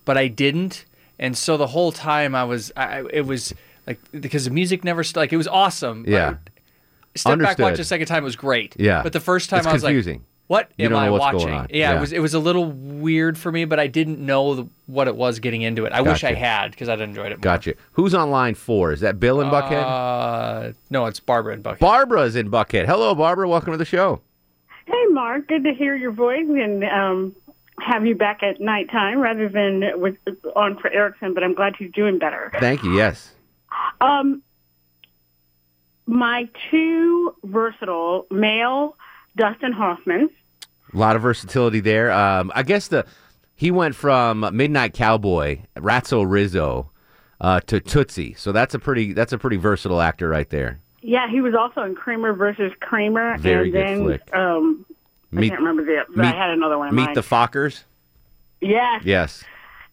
but 0.04 0.16
I 0.16 0.28
didn't, 0.28 0.84
and 1.18 1.36
so 1.36 1.56
the 1.56 1.66
whole 1.66 1.90
time 1.90 2.34
I 2.36 2.44
was, 2.44 2.70
I, 2.76 3.02
it 3.12 3.26
was 3.26 3.52
like 3.86 3.98
because 4.12 4.44
the 4.44 4.52
music 4.52 4.84
never 4.84 5.02
st- 5.02 5.16
like 5.16 5.32
it 5.32 5.36
was 5.36 5.48
awesome. 5.48 6.04
Yeah. 6.06 6.36
Step 7.16 7.38
back, 7.40 7.58
watch 7.58 7.58
Understood. 7.58 7.78
the 7.78 7.84
second 7.84 8.06
time 8.06 8.22
it 8.22 8.26
was 8.26 8.36
great. 8.36 8.76
Yeah. 8.78 9.02
but 9.02 9.12
the 9.12 9.18
first 9.20 9.50
time 9.50 9.58
It's 9.58 9.66
I 9.66 9.72
was 9.72 9.82
confusing. 9.82 10.18
like, 10.18 10.22
"What 10.46 10.70
You 10.78 10.86
am 10.86 10.94
I 10.94 11.06
know 11.06 11.12
what's 11.14 11.42
going 11.42 11.52
watching?" 11.54 11.74
Yeah, 11.76 11.90
Yeah. 11.92 11.96
it 11.96 12.00
was 12.00 12.12
it 12.12 12.20
was 12.20 12.34
a 12.34 12.38
little 12.38 12.66
weird 12.70 13.36
for 13.36 13.50
me, 13.50 13.64
but 13.64 13.80
I 13.80 13.88
didn't 13.88 14.20
know 14.24 14.54
the, 14.54 14.68
what 14.86 15.08
it 15.08 15.16
was 15.16 15.40
getting 15.40 15.62
into 15.62 15.84
it. 15.86 15.92
I 15.92 16.02
wish 16.02 16.22
I 16.22 16.34
had 16.34 16.70
because 16.70 16.88
I'd 16.88 17.00
enjoyed 17.00 17.32
it. 17.32 17.38
More. 17.38 17.42
Gotcha. 17.42 17.74
Who's 17.92 18.14
on 18.14 18.30
line 18.30 18.54
four? 18.54 18.92
Is 18.92 19.00
that 19.00 19.18
Bill 19.18 19.40
and 19.40 19.50
Buckhead? 19.50 19.82
Uh, 19.82 20.72
no, 20.90 21.06
it's 21.06 21.18
Barbara 21.18 21.54
and 21.54 21.64
Buckhead. 21.64 21.80
Barbara's 21.80 22.36
in 22.36 22.48
Buckhead. 22.52 22.86
Hello, 22.86 23.12
Barbara. 23.16 23.48
Welcome 23.48 23.72
to 23.72 23.76
the 23.78 23.84
show. 23.84 24.20
Hey, 24.88 25.04
Mark. 25.10 25.48
Good 25.48 25.64
to 25.64 25.74
hear 25.74 25.94
your 25.94 26.12
voice 26.12 26.46
and 26.48 26.82
um, 26.84 27.36
have 27.78 28.06
you 28.06 28.14
back 28.14 28.42
at 28.42 28.58
nighttime 28.58 29.18
rather 29.20 29.46
than 29.46 29.82
with 30.00 30.16
on 30.56 30.78
for 30.78 30.90
Erickson. 30.90 31.34
But 31.34 31.44
I'm 31.44 31.52
glad 31.54 31.74
you're 31.78 31.90
doing 31.90 32.18
better. 32.18 32.50
Thank 32.58 32.82
you. 32.82 32.96
Yes. 32.96 33.34
Um, 34.00 34.42
my 36.06 36.48
two 36.70 37.34
versatile 37.44 38.26
male, 38.30 38.96
Dustin 39.36 39.72
Hoffman. 39.72 40.30
A 40.94 40.96
lot 40.96 41.16
of 41.16 41.22
versatility 41.22 41.80
there. 41.80 42.10
Um, 42.10 42.50
I 42.54 42.62
guess 42.62 42.88
the 42.88 43.04
he 43.54 43.70
went 43.70 43.94
from 43.94 44.48
Midnight 44.56 44.94
Cowboy, 44.94 45.58
Ratso 45.76 46.24
Rizzo, 46.26 46.90
uh, 47.42 47.60
to 47.60 47.78
Tootsie. 47.78 48.32
So 48.38 48.52
that's 48.52 48.72
a 48.72 48.78
pretty 48.78 49.12
that's 49.12 49.34
a 49.34 49.38
pretty 49.38 49.58
versatile 49.58 50.00
actor 50.00 50.30
right 50.30 50.48
there. 50.48 50.80
Yeah, 51.00 51.30
he 51.30 51.40
was 51.40 51.54
also 51.54 51.82
in 51.82 51.94
Kramer 51.94 52.32
versus 52.32 52.72
Kramer. 52.80 53.38
Very 53.38 53.64
and 53.64 53.72
good 53.72 53.86
then, 53.86 54.02
flick. 54.04 54.34
Um, 54.34 54.86
I 55.32 55.36
Meet- 55.36 55.48
can't 55.50 55.60
remember 55.60 55.84
the. 55.84 56.04
But 56.14 56.24
I 56.24 56.30
had 56.36 56.50
another 56.50 56.78
one 56.78 56.94
Meet 56.94 57.02
mind. 57.04 57.16
the 57.16 57.20
Fockers. 57.22 57.84
Yes. 58.60 59.02
Yes. 59.04 59.44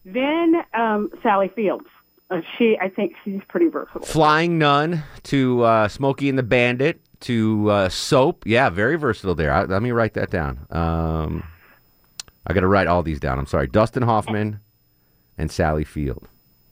Then 0.04 0.62
um, 0.74 1.10
Sally 1.22 1.48
Fields. 1.54 1.86
Uh, 2.28 2.40
she, 2.58 2.76
I 2.80 2.88
think 2.88 3.12
she's 3.24 3.40
pretty 3.48 3.68
versatile. 3.68 4.02
Flying 4.02 4.58
Nun 4.58 5.04
to 5.24 5.62
uh, 5.62 5.86
Smokey 5.88 6.28
and 6.28 6.36
the 6.36 6.42
Bandit 6.42 7.00
to 7.20 7.70
uh, 7.70 7.88
Soap. 7.88 8.42
Yeah, 8.46 8.68
very 8.68 8.96
versatile 8.96 9.36
there. 9.36 9.52
I, 9.52 9.62
let 9.64 9.80
me 9.82 9.92
write 9.92 10.14
that 10.14 10.30
down. 10.30 10.66
Um, 10.70 11.44
I 12.46 12.52
got 12.52 12.60
to 12.60 12.66
write 12.66 12.88
all 12.88 13.04
these 13.04 13.20
down. 13.20 13.38
I'm 13.38 13.46
sorry. 13.46 13.68
Dustin 13.68 14.02
Hoffman 14.02 14.58
and 15.38 15.52
Sally 15.52 15.84
Field. 15.84 16.26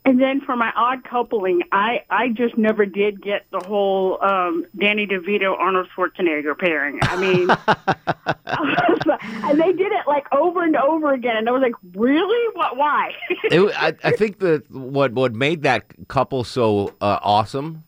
And 0.06 0.20
then 0.20 0.42
for 0.42 0.54
my 0.54 0.70
odd 0.76 1.02
coupling, 1.04 1.62
I, 1.72 2.04
I 2.10 2.28
just 2.28 2.58
never 2.58 2.84
did 2.84 3.22
get 3.22 3.46
the 3.50 3.60
whole 3.60 4.22
um, 4.22 4.66
Danny 4.78 5.06
DeVito 5.06 5.58
Arnold 5.58 5.88
Schwarzenegger 5.96 6.58
pairing. 6.58 6.98
I 7.02 7.16
mean, 7.16 7.48
and 9.48 9.60
they 9.60 9.72
did 9.72 9.92
it 9.92 10.06
like 10.06 10.26
over 10.30 10.62
and 10.62 10.76
over 10.76 11.14
again, 11.14 11.38
and 11.38 11.48
I 11.48 11.52
was 11.52 11.62
like, 11.62 11.74
really? 11.94 12.54
What? 12.54 12.76
Why? 12.76 13.12
It, 13.50 13.60
I, 13.76 13.94
I 14.02 14.10
think 14.12 14.38
that 14.40 14.70
what 14.70 15.12
what 15.12 15.34
made 15.34 15.62
that 15.62 15.84
couple 16.08 16.44
so 16.44 16.94
uh, 17.00 17.18
awesome 17.22 17.84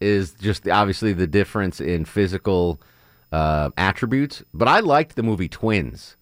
is 0.00 0.32
just 0.32 0.68
obviously 0.68 1.12
the 1.12 1.26
difference 1.28 1.80
in 1.80 2.04
physical 2.04 2.80
uh, 3.32 3.70
attributes. 3.76 4.42
But 4.52 4.68
I 4.68 4.80
liked 4.80 5.16
the 5.16 5.22
movie 5.22 5.48
Twins. 5.48 6.15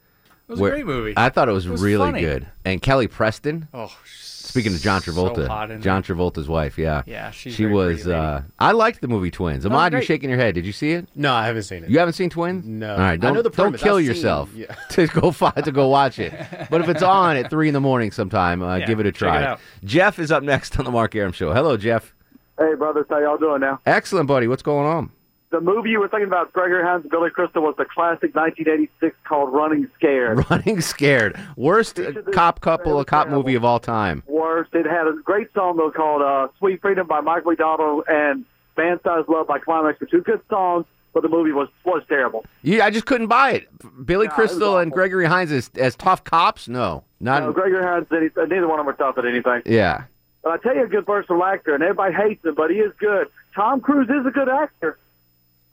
It 0.49 0.53
was 0.53 0.61
a 0.61 0.63
great 0.71 0.87
movie. 0.87 1.15
I 1.17 1.31
thought 1.31 1.49
it 1.49 1.53
was, 1.53 1.65
It 1.67 1.71
was 1.71 1.83
really 1.83 2.07
funny. 2.11 2.21
good. 2.21 2.47
And 2.65 2.83
Kelly 2.83 3.07
Preston. 3.09 3.67
Oh, 3.73 3.91
speaking 4.07 4.75
of 4.75 4.81
John 4.83 5.01
so 5.01 5.11
Travolta, 5.11 5.49
hot 5.49 5.71
in 5.71 5.81
John 5.81 6.03
Travolta's 6.03 6.47
wife. 6.49 6.77
Yeah, 6.77 7.03
Yeah, 7.07 7.31
she's 7.31 7.55
she 7.55 7.65
very 7.65 7.75
was. 7.75 8.07
lady. 8.07 8.19
Uh, 8.19 8.43
I 8.59 8.73
liked 8.73 9.01
the 9.01 9.09
movie 9.09 9.31
Twins. 9.31 9.65
Ahmad, 9.65 9.93
you're 9.93 10.03
shaking 10.03 10.29
your 10.29 10.39
head. 10.39 10.55
Did 10.55 10.67
you 10.67 10.73
see 10.73 10.93
it? 10.93 11.09
No, 11.15 11.33
I 11.33 11.47
haven't 11.47 11.63
seen 11.63 11.83
it. 11.85 11.89
You 11.91 11.99
haven't 11.99 12.13
seen 12.13 12.29
Twins? 12.29 12.67
No. 12.67 12.93
All 12.93 12.99
right, 12.99 13.19
don't 13.19 13.33
know 13.33 13.41
the 13.43 13.49
don't 13.49 13.77
kill 13.79 13.95
I've 13.97 14.01
seen- 14.01 14.07
yourself 14.07 14.51
yeah. 14.55 14.75
to 14.91 15.07
go 15.07 15.31
find 15.31 15.65
to 15.65 15.73
go 15.73 15.89
watch 15.89 16.19
it. 16.19 16.33
But 16.71 16.83
if 16.83 16.89
it's 16.91 17.03
on 17.21 17.37
at 17.37 17.49
three 17.49 17.69
in 17.69 17.75
the 17.75 17.81
morning 17.81 18.11
sometime, 18.13 18.63
uh, 18.63 18.77
Yeah, 18.77 18.87
give 18.87 19.01
it 19.01 19.07
a 19.07 19.13
check 19.13 19.19
try. 19.31 19.39
it 19.41 19.45
out. 19.45 19.61
Jeff 19.83 20.19
is 20.19 20.31
up 20.31 20.43
next 20.43 20.79
on 20.79 20.85
the 20.85 20.91
Mark 20.91 21.15
Arum 21.15 21.33
Show. 21.33 21.55
Hello, 21.55 21.79
Jeff. 21.79 22.15
Hey, 22.59 22.75
brothers, 22.75 23.07
how 23.09 23.19
y'all 23.19 23.39
doing 23.39 23.63
now? 23.63 23.81
Excellent, 23.87 24.29
buddy. 24.29 24.47
What's 24.47 24.63
going 24.63 24.87
on? 24.87 25.11
The 25.55 25.61
movie 25.61 25.91
you 25.91 26.01
were 26.01 26.09
thinking 26.09 26.27
about, 26.27 26.53
Gregory 26.53 26.83
Hines 26.83 27.03
and 27.03 27.13
Billy 27.13 27.31
Crystal, 27.31 27.63
was 27.63 27.77
the 27.79 27.85
classic 27.85 28.35
1986 28.35 29.15
called 29.23 29.53
Running 29.53 29.89
Scared. 29.95 30.45
Running 30.51 30.81
scared. 30.81 31.39
Worst 31.55 32.01
uh, 32.01 32.11
cop 32.33 32.61
couple, 32.61 32.99
a 32.99 33.05
cop 33.05 33.29
movie 33.29 33.55
of 33.55 33.65
all 33.65 33.79
time. 33.79 34.25
Worst. 34.27 34.75
It 34.75 34.85
had 34.85 35.07
a 35.07 35.13
great 35.23 35.55
song 35.55 35.77
though 35.77 35.93
called 35.93 36.23
uh, 36.23 36.49
"Sweet 36.59 36.81
Freedom" 36.83 37.07
by 37.07 37.21
Michael 37.21 37.53
McDonald 37.53 38.03
and 38.09 38.45
"Man 38.77 38.99
Size 39.05 39.27
Love" 39.29 39.47
by 39.47 39.61
Klymaxx. 39.61 40.01
Were 40.01 40.07
two 40.09 40.23
good 40.23 40.41
songs, 40.51 40.87
but 41.13 41.23
the 41.23 41.29
movie 41.29 41.53
was 41.53 41.69
was 41.85 42.03
terrible. 42.09 42.45
Yeah, 42.63 42.85
I 42.85 42.91
just 42.91 43.07
couldn't 43.07 43.29
buy 43.29 43.53
it. 43.53 44.05
Billy 44.05 44.27
No, 44.27 44.33
it 44.33 44.35
Crystal 44.35 44.79
and 44.79 44.91
Gregory 44.91 45.27
Hines 45.27 45.53
as, 45.53 45.71
as 45.77 45.95
tough 45.95 46.25
cops? 46.25 46.67
No, 46.67 47.05
not. 47.21 47.45
No, 47.45 47.53
Gregory 47.53 47.85
Hines, 47.85 48.09
any, 48.11 48.29
neither 48.49 48.67
one 48.67 48.81
of 48.81 48.87
them 48.87 48.93
are 48.93 48.97
tough 48.97 49.19
at 49.19 49.25
anything. 49.25 49.63
yeah. 49.67 50.07
But 50.43 50.51
I 50.51 50.57
tell 50.59 50.75
you, 50.75 50.83
a 50.83 50.89
good 50.89 51.07
versatile 51.07 51.45
actor, 51.45 51.75
and 51.75 51.83
everybody 51.85 52.13
hates 52.13 52.45
him, 52.45 52.57
but 52.57 52.71
he 52.71 52.79
is 52.79 52.93
good. 52.99 53.29
Tom 53.55 53.81
Cruise 53.81 54.11
is 54.11 54.27
a 54.27 54.31
good 54.31 54.49
actor. 54.49 54.99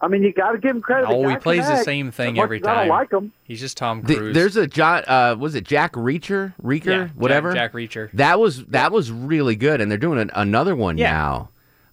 I 0.01 0.07
mean, 0.07 0.23
you 0.23 0.33
got 0.33 0.53
to 0.53 0.57
give 0.57 0.71
him 0.75 0.81
credit. 0.81 1.07
Oh, 1.07 1.27
he 1.27 1.35
plays 1.37 1.65
the 1.67 1.73
act. 1.73 1.85
same 1.85 2.09
thing 2.11 2.39
every 2.39 2.59
time. 2.59 2.75
I 2.75 2.79
don't 2.81 2.89
like 2.89 3.11
him. 3.11 3.31
He's 3.43 3.59
just 3.59 3.77
Tom 3.77 4.01
The- 4.01 4.15
Cruise. 4.15 4.33
there's 4.33 4.57
a 4.57 4.65
John. 4.65 5.03
Uh, 5.07 5.35
was 5.37 5.53
it 5.53 5.63
Jack 5.63 5.93
Reacher? 5.93 6.53
Reacher? 6.61 6.85
Yeah, 6.85 7.03
Jack- 7.05 7.11
Whatever. 7.15 7.53
Jack 7.53 7.73
Reacher. 7.73 8.09
That 8.13 8.39
was 8.39 8.65
that 8.65 8.91
was 8.91 9.11
really 9.11 9.55
good, 9.55 9.79
and 9.79 9.91
they're 9.91 9.99
doing 9.99 10.17
an, 10.19 10.31
another 10.33 10.75
one 10.75 10.97
Yeah. 10.97 11.11
now. 11.11 11.49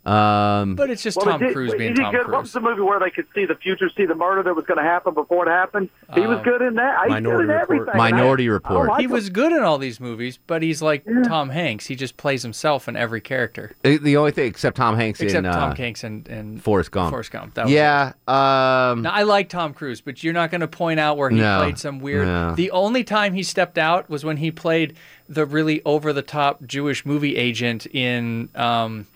Um, 0.09 0.75
but 0.75 0.88
it's 0.90 1.03
just 1.03 1.16
Well, 1.18 1.27
Tom 1.27 1.40
he 1.40 1.47
did- 1.49 1.55
Cruise 1.55 1.73
he 1.73 1.79
being 1.79 1.94
Tom 1.94 2.12
good. 2.14 2.31
What 2.31 2.42
was 2.42 2.53
the 2.53 2.61
movie 2.61 2.81
where 2.81 2.99
they 2.99 3.11
could 3.11 3.27
see 3.35 3.44
the 3.44 3.55
future, 3.55 3.90
see 3.97 4.07
the 4.07 4.14
murder 4.14 4.42
that 4.42 4.55
was 4.57 4.64
going 4.64 4.79
to 4.79 4.85
happen 4.85 5.12
before 5.14 5.47
it 5.47 5.51
happened? 5.51 5.90
He 6.14 6.21
was 6.23 6.38
Um, 6.38 6.44
good 6.44 6.62
in 6.62 6.75
that. 6.77 6.99
He's 7.09 7.21
good 7.21 7.40
in 7.44 7.51
everything. 7.51 7.97
Minority 7.97 8.44
I- 8.44 8.51
I 8.51 8.55
Report. 8.55 8.88
like 8.88 8.99
he 9.01 9.05
him. 9.05 9.11
was 9.11 9.29
good 9.31 9.53
in 9.53 9.62
all 9.62 9.77
these 9.79 10.01
movies, 10.01 10.38
but 10.47 10.62
he's 10.62 10.81
like 10.81 11.05
Tom 11.25 11.51
Hanks. 11.51 11.87
He 11.87 11.94
just 11.94 12.16
plays 12.16 12.42
himself 12.42 12.88
in 12.88 12.97
every 12.97 13.21
character. 13.21 13.73
the 13.83 13.99
the 13.99 14.16
only 14.16 14.31
thing 14.31 14.47
except 14.47 14.77
Tom 14.77 14.97
Hanks 14.97 15.21
Except 15.21 15.44
in 15.47 15.53
Tom 15.53 15.73
uh, 15.73 15.75
Hanks 15.75 16.03
and, 16.05 16.27
and 16.29 16.62
Forrest 16.62 16.90
Gump. 16.90 17.11
Forrest 17.11 17.31
Gump. 17.31 17.55
That 17.55 17.64
was 17.66 17.73
yeah. 17.75 18.12
Um, 18.27 19.03
Now, 19.03 19.11
I 19.12 19.25
like 19.25 19.49
Tom 19.49 19.75
Cruise, 19.75 20.01
but 20.01 20.25
you're 20.25 20.33
not 20.33 20.51
going 20.51 20.61
to 20.62 20.68
point 20.68 21.01
out 21.01 21.16
where 21.16 21.31
he 21.31 21.37
No, 21.37 21.59
played 21.59 21.79
some 21.79 21.99
weird. 22.01 22.27
no. 22.27 22.55
The 22.55 22.71
only 22.71 23.05
time 23.05 23.35
he 23.35 23.42
stepped 23.42 23.77
out 23.79 24.09
was 24.09 24.25
when 24.25 24.38
he 24.38 24.51
played 24.51 24.97
the 25.29 25.44
really 25.44 25.83
over 25.85 26.12
the 26.12 26.23
top 26.23 26.64
Jewish 26.66 27.05
movie 27.05 27.37
agent 27.37 27.87
in 27.87 28.49
um, 28.55 29.07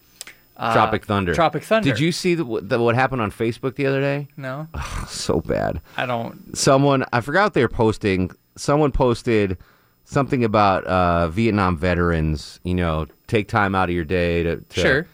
uh, 0.63 0.73
Tropic 0.73 1.05
Thunder. 1.05 1.35
Tropic 1.35 1.63
Thunder. 1.65 1.89
Did 1.91 2.01
you 2.01 2.13
see 2.13 2.35
the, 2.35 2.45
the, 2.63 2.79
what 2.81 2.95
happened 2.95 3.21
on 3.21 3.31
Facebook 3.31 3.75
the 3.75 3.87
other 3.87 4.01
day? 4.01 4.29
No. 4.37 4.69
so 5.09 5.41
bad. 5.41 5.81
I 5.97 6.07
don't. 6.07 6.57
Someone 6.57 7.05
I 7.13 7.21
forgot 7.21 7.55
they 7.55 7.63
were 7.63 7.69
posting. 7.69 8.31
Someone 8.57 8.93
posted 8.93 9.59
something 10.05 10.45
about 10.45 10.85
uh, 10.85 11.29
Vietnam 11.29 11.77
veterans. 11.77 12.61
You 12.65 12.75
know, 12.75 13.07
take 13.27 13.49
time 13.49 13.75
out 13.75 13.89
of 13.89 13.95
your 13.95 14.05
day 14.05 14.43
to, 14.43 14.57
to 14.57 14.81
Sure. 14.81 15.07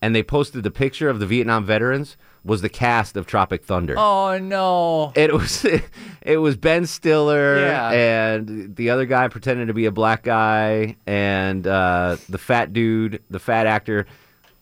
And 0.00 0.14
they 0.14 0.22
posted 0.22 0.62
the 0.64 0.70
picture 0.70 1.08
of 1.08 1.18
the 1.18 1.26
Vietnam 1.26 1.64
veterans 1.64 2.16
was 2.44 2.60
the 2.60 2.68
cast 2.68 3.16
of 3.16 3.26
Tropic 3.26 3.64
Thunder. 3.64 3.94
Oh 3.98 4.38
no. 4.38 5.12
It 5.16 5.32
was 5.32 5.64
it 6.22 6.36
was 6.36 6.56
Ben 6.56 6.84
Stiller 6.86 7.56
Yeah. 7.58 7.90
and 7.90 8.76
the 8.76 8.90
other 8.90 9.06
guy 9.06 9.28
pretending 9.28 9.68
to 9.68 9.72
be 9.74 9.86
a 9.86 9.90
black 9.90 10.22
guy 10.22 10.96
and 11.06 11.66
uh, 11.66 12.18
the 12.28 12.36
fat 12.38 12.72
dude, 12.74 13.22
the 13.30 13.38
fat 13.38 13.66
actor. 13.66 14.06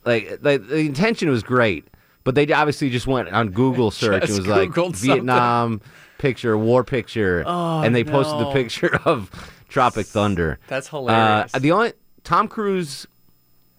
Like, 0.05 0.39
like 0.43 0.67
the 0.69 0.79
intention 0.79 1.29
was 1.31 1.43
great, 1.43 1.87
but 2.25 2.35
they 2.35 2.51
obviously 2.53 2.91
just 2.91 3.07
went 3.07 3.29
on 3.29 3.51
Google 3.51 3.91
search 4.03 4.25
and 4.29 4.39
was 4.39 4.47
like 4.47 4.75
something. 4.75 4.93
Vietnam 4.95 5.81
picture, 6.19 6.57
war 6.59 6.85
picture, 6.85 7.45
Oh, 7.47 7.81
and 7.83 7.95
they 7.95 8.05
posted 8.05 8.39
the 8.41 8.53
picture 8.53 8.95
of 9.05 9.31
Tropic 9.69 10.07
Thunder. 10.07 10.59
That's 10.69 10.89
hilarious. 10.89 11.55
Uh, 11.55 11.59
the 11.59 11.73
only 11.73 11.93
Tom 12.25 12.49
Cruise 12.49 13.07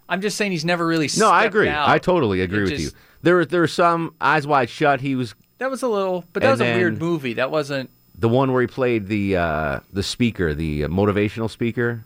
I'm 0.10 0.22
just 0.22 0.38
saying 0.38 0.52
he's 0.52 0.66
never 0.66 0.86
really. 0.86 1.10
no, 1.18 1.30
I 1.30 1.46
agree. 1.46 1.70
out. 1.70 1.88
I 1.88 1.98
totally 1.98 2.42
agree 2.42 2.60
It 2.60 2.62
with 2.64 2.70
just- 2.72 2.84
you. 2.84 3.00
There, 3.22 3.36
were- 3.36 3.46
there 3.46 3.62
were 3.62 3.68
some 3.68 4.14
Eyes 4.20 4.46
Wide 4.46 4.70
Shut. 4.70 5.00
He 5.00 5.16
was 5.16 5.34
That 5.60 5.72
was 5.72 5.82
a 5.82 5.88
little, 5.88 6.26
but 6.34 6.44
that 6.44 6.52
was 6.52 6.60
a 6.62 6.76
weird 6.76 7.00
movie. 7.00 7.34
That 7.34 7.52
wasn't. 7.52 7.90
the 8.20 8.28
one 8.30 8.52
where 8.52 8.62
he 8.62 8.68
played 8.68 9.08
the 9.08 9.38
uh, 9.38 9.80
the 9.94 10.04
speaker, 10.04 10.54
the 10.54 10.84
uh, 10.84 10.88
motivational 10.90 11.50
speaker. 11.50 12.04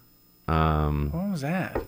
Um, 0.47 1.09
What 1.11 1.31
was 1.31 1.41
that? 1.41 1.81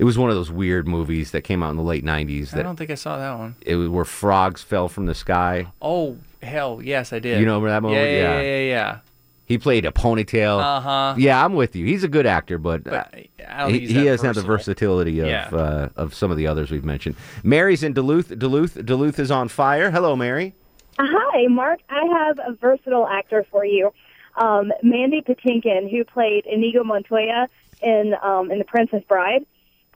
It 0.00 0.04
was 0.04 0.16
one 0.18 0.30
of 0.30 0.36
those 0.36 0.50
weird 0.50 0.88
movies 0.88 1.30
that 1.32 1.42
came 1.42 1.62
out 1.62 1.70
in 1.70 1.76
the 1.76 1.82
late 1.82 2.04
'90s. 2.04 2.56
I 2.56 2.62
don't 2.62 2.76
think 2.76 2.90
I 2.90 2.94
saw 2.96 3.18
that 3.18 3.38
one. 3.38 3.54
it 3.60 3.76
was 3.76 3.88
where 3.88 4.04
frogs 4.04 4.62
fell 4.62 4.88
from 4.88 5.06
the 5.06 5.14
sky. 5.14 5.66
Oh 5.80 6.16
hell, 6.42 6.80
yes, 6.82 7.12
I 7.12 7.18
did. 7.18 7.38
You 7.38 7.46
know 7.46 7.60
that 7.66 7.82
movie? 7.82 7.94
Yeah, 7.94 8.04
yeah, 8.04 8.10
Yeah. 8.10 8.40
yeah, 8.40 8.58
yeah. 8.58 8.68
yeah. 8.68 8.98
He 9.44 9.58
played 9.58 9.84
a 9.84 9.90
ponytail. 9.90 10.60
Uh-huh. 10.62 11.14
Yeah, 11.18 11.44
I'm 11.44 11.54
with 11.54 11.74
you. 11.74 11.84
He's 11.84 12.04
a 12.04 12.08
good 12.08 12.24
actor, 12.24 12.56
but, 12.56 12.86
uh, 12.86 13.02
he, 13.12 13.28
think 13.40 13.82
he 13.82 13.86
that 13.94 14.04
doesn't 14.04 14.26
have 14.26 14.36
the 14.36 14.42
versatility 14.42 15.18
of 15.18 15.26
Yeah. 15.26 15.48
uh, 15.52 15.88
of 15.96 16.14
some 16.14 16.30
of 16.30 16.36
the 16.36 16.46
others 16.46 16.70
we've 16.70 16.84
mentioned. 16.84 17.16
Mary's 17.42 17.82
in 17.82 17.92
Duluth. 17.92 18.38
Duluth. 18.38 18.78
Duluth 18.86 19.18
is 19.18 19.30
on 19.32 19.48
fire. 19.48 19.90
Hello, 19.90 20.14
Mary. 20.14 20.54
Hi, 21.00 21.46
Mark. 21.48 21.80
I 21.90 22.04
have 22.04 22.38
a 22.38 22.52
versatile 22.52 23.08
actor 23.08 23.44
for 23.50 23.64
you. 23.64 23.92
Um, 24.36 24.70
Mandy 24.84 25.20
Patinkin, 25.20 25.90
who 25.90 26.04
played 26.04 26.46
Inigo 26.46 26.84
Montoya 26.84 27.48
in 27.82 28.14
um, 28.22 28.52
in 28.52 28.58
The 28.58 28.64
Princess 28.64 29.02
Bride. 29.08 29.44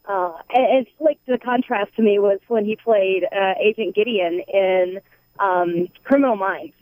Uh, 0.07 0.33
and 0.55 0.87
it's 0.87 0.91
like 1.01 1.19
the 1.27 1.39
contrast 1.39 1.95
to 1.97 2.03
me 2.03 2.19
was 2.19 2.39
when 2.49 2.65
he 2.65 2.77
played 2.77 3.25
uh, 3.25 3.55
Agent 3.61 3.95
Gideon 3.95 4.41
in 4.53 5.01
um, 5.41 5.89
Criminal 6.05 6.37
Minds. 6.37 6.75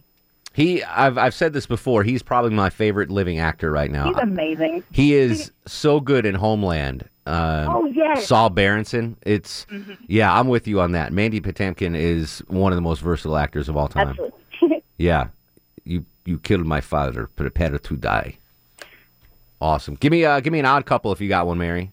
He. 0.55 0.83
I've 0.85 1.17
I've 1.17 1.33
said 1.35 1.53
this 1.55 1.65
before. 1.67 2.03
He's 2.03 2.23
probably 2.23 2.51
my 2.51 2.69
favorite 2.69 3.11
living 3.11 3.39
actor 3.39 3.71
right 3.71 3.91
now. 3.91 4.07
He's 4.09 4.17
amazing. 4.19 4.83
He 4.93 5.15
is 5.15 5.51
so 5.67 5.99
good 6.01 6.27
in 6.27 6.35
Homeland. 6.35 7.09
Um, 7.25 7.69
Oh, 7.71 7.85
yes. 7.87 8.27
Saul 8.27 8.51
Berenson. 8.51 9.17
It's 9.23 9.65
Mhm. 9.71 9.97
yeah, 10.09 10.37
I'm 10.39 10.49
with 10.49 10.67
you 10.69 10.81
on 10.81 10.93
that. 10.93 11.13
Mandy 11.13 11.41
Patinkin 11.41 11.97
is 11.97 12.41
one 12.49 12.73
of 12.73 12.77
the 12.77 12.83
most 12.83 13.01
versatile 13.01 13.37
actors 13.39 13.69
of 13.69 13.77
all 13.77 13.89
time. 13.89 14.09
Absolutely. 14.09 14.39
Yeah, 14.99 15.29
you 15.85 16.05
you 16.27 16.39
killed 16.39 16.67
my 16.67 16.81
father. 16.81 17.29
Prepare 17.35 17.79
to 17.79 17.97
die. 17.97 18.37
Awesome. 19.61 19.95
Give 19.95 20.11
me 20.13 20.25
uh 20.25 20.41
give 20.41 20.53
me 20.53 20.59
an 20.59 20.67
odd 20.67 20.85
couple 20.87 21.13
if 21.13 21.21
you 21.21 21.29
got 21.29 21.47
one, 21.47 21.59
Mary. 21.59 21.91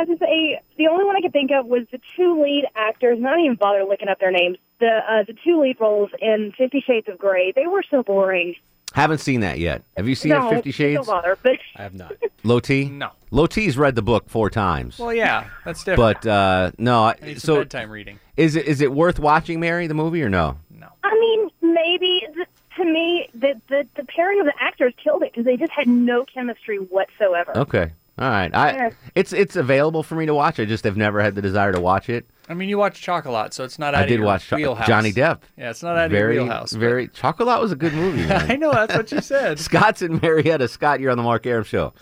You 0.00 0.06
know, 0.06 0.12
I 0.12 0.16
would 0.16 0.18
have 0.18 0.18
to 0.18 0.24
say 0.24 0.60
the 0.78 0.86
only 0.88 1.04
one 1.04 1.16
I 1.16 1.20
could 1.20 1.32
think 1.32 1.50
of 1.52 1.66
was 1.66 1.82
the 1.92 2.00
two 2.16 2.42
lead 2.42 2.64
actors. 2.74 3.18
Not 3.20 3.38
even 3.40 3.56
bother 3.56 3.84
looking 3.84 4.08
up 4.08 4.18
their 4.20 4.30
names. 4.30 4.56
The 4.78 4.86
uh, 5.08 5.22
the 5.26 5.34
two 5.44 5.60
lead 5.60 5.76
roles 5.80 6.10
in 6.20 6.52
Fifty 6.56 6.80
Shades 6.80 7.08
of 7.08 7.18
Grey. 7.18 7.52
They 7.54 7.66
were 7.66 7.82
so 7.90 8.02
boring. 8.02 8.54
Haven't 8.94 9.18
seen 9.18 9.40
that 9.40 9.58
yet. 9.60 9.82
Have 9.96 10.08
you 10.08 10.14
seen 10.16 10.30
no, 10.30 10.50
Fifty 10.50 10.72
Shades? 10.72 10.96
Don't 10.96 11.06
bother. 11.06 11.38
But 11.42 11.58
I 11.76 11.82
have 11.82 11.94
not. 11.94 12.14
Low 12.42 12.58
T? 12.60 12.86
No. 12.88 13.10
Low 13.30 13.46
T's 13.46 13.76
read 13.78 13.94
the 13.94 14.02
book 14.02 14.28
four 14.28 14.50
times. 14.50 14.98
Well, 14.98 15.12
yeah, 15.14 15.48
that's 15.64 15.84
different. 15.84 16.22
But 16.22 16.26
uh, 16.28 16.70
no, 16.78 17.04
I- 17.04 17.16
I 17.22 17.26
need 17.26 17.40
some 17.40 17.56
so 17.56 17.60
bedtime 17.60 17.90
reading. 17.90 18.18
is 18.36 18.56
it 18.56 18.66
is 18.66 18.80
it 18.80 18.90
worth 18.92 19.18
watching, 19.20 19.60
Mary, 19.60 19.86
the 19.86 19.94
movie, 19.94 20.22
or 20.22 20.28
no? 20.28 20.56
no? 20.76 20.88
I 21.04 21.14
mean, 21.14 21.50
maybe 21.62 22.26
th- 22.34 22.48
to 22.78 22.84
me, 22.84 23.28
the, 23.34 23.60
the 23.68 23.86
the 23.96 24.04
pairing 24.04 24.40
of 24.40 24.46
the 24.46 24.54
actors 24.58 24.94
killed 25.02 25.22
it 25.22 25.32
because 25.32 25.44
they 25.44 25.56
just 25.56 25.70
had 25.72 25.86
no 25.86 26.24
chemistry 26.24 26.78
whatsoever. 26.78 27.56
Okay, 27.58 27.92
all 28.20 28.28
right. 28.30 28.54
I 28.54 28.72
Yeah. 28.74 28.90
it's 29.14 29.32
it's 29.32 29.56
available 29.56 30.02
for 30.02 30.14
me 30.14 30.26
to 30.26 30.34
watch. 30.34 30.60
I 30.60 30.64
just 30.66 30.84
have 30.84 30.96
never 30.96 31.20
had 31.22 31.34
the 31.34 31.42
desire 31.42 31.72
to 31.72 31.80
watch 31.80 32.08
it. 32.08 32.26
I 32.48 32.54
mean, 32.54 32.68
you 32.68 32.78
watch 32.78 33.00
Chocolat, 33.00 33.54
so 33.54 33.64
it's 33.64 33.78
not. 33.78 33.94
Out 33.94 34.00
I 34.00 34.02
of 34.02 34.08
did 34.08 34.18
your 34.18 34.26
watch 34.26 34.50
wheelhouse. 34.50 34.86
Johnny 34.86 35.12
Depp. 35.12 35.40
Yeah, 35.56 35.70
it's 35.70 35.82
not 35.84 35.96
out 35.96 36.06
of 36.06 36.10
very, 36.10 36.34
your 36.34 36.44
wheelhouse. 36.44 36.72
but- 36.72 36.80
Very 36.80 37.08
Chocolat 37.08 37.60
was 37.60 37.70
a 37.72 37.76
good 37.76 37.92
movie. 37.94 38.22
Man. 38.26 38.50
I 38.50 38.56
know 38.56 38.72
that's 38.72 38.94
what 38.94 39.10
you 39.12 39.20
said. 39.22 39.58
Scott's 39.58 40.02
and 40.02 40.20
Marietta. 40.20 40.66
Scott, 40.68 41.00
you're 41.00 41.10
on 41.12 41.16
the 41.16 41.22
Mark 41.22 41.46
Arum 41.46 41.64
Show. 41.64 41.92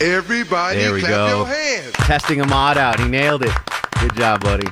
Everybody 0.00 0.78
There 0.80 0.92
we 0.92 1.00
clap 1.00 1.10
go. 1.10 1.36
your 1.38 1.46
hands. 1.46 1.92
Testing 1.92 2.40
Ahmad 2.40 2.76
out. 2.78 2.98
He 2.98 3.06
nailed 3.08 3.42
it. 3.44 3.52
Good 4.00 4.16
job, 4.16 4.40
buddy. 4.42 4.66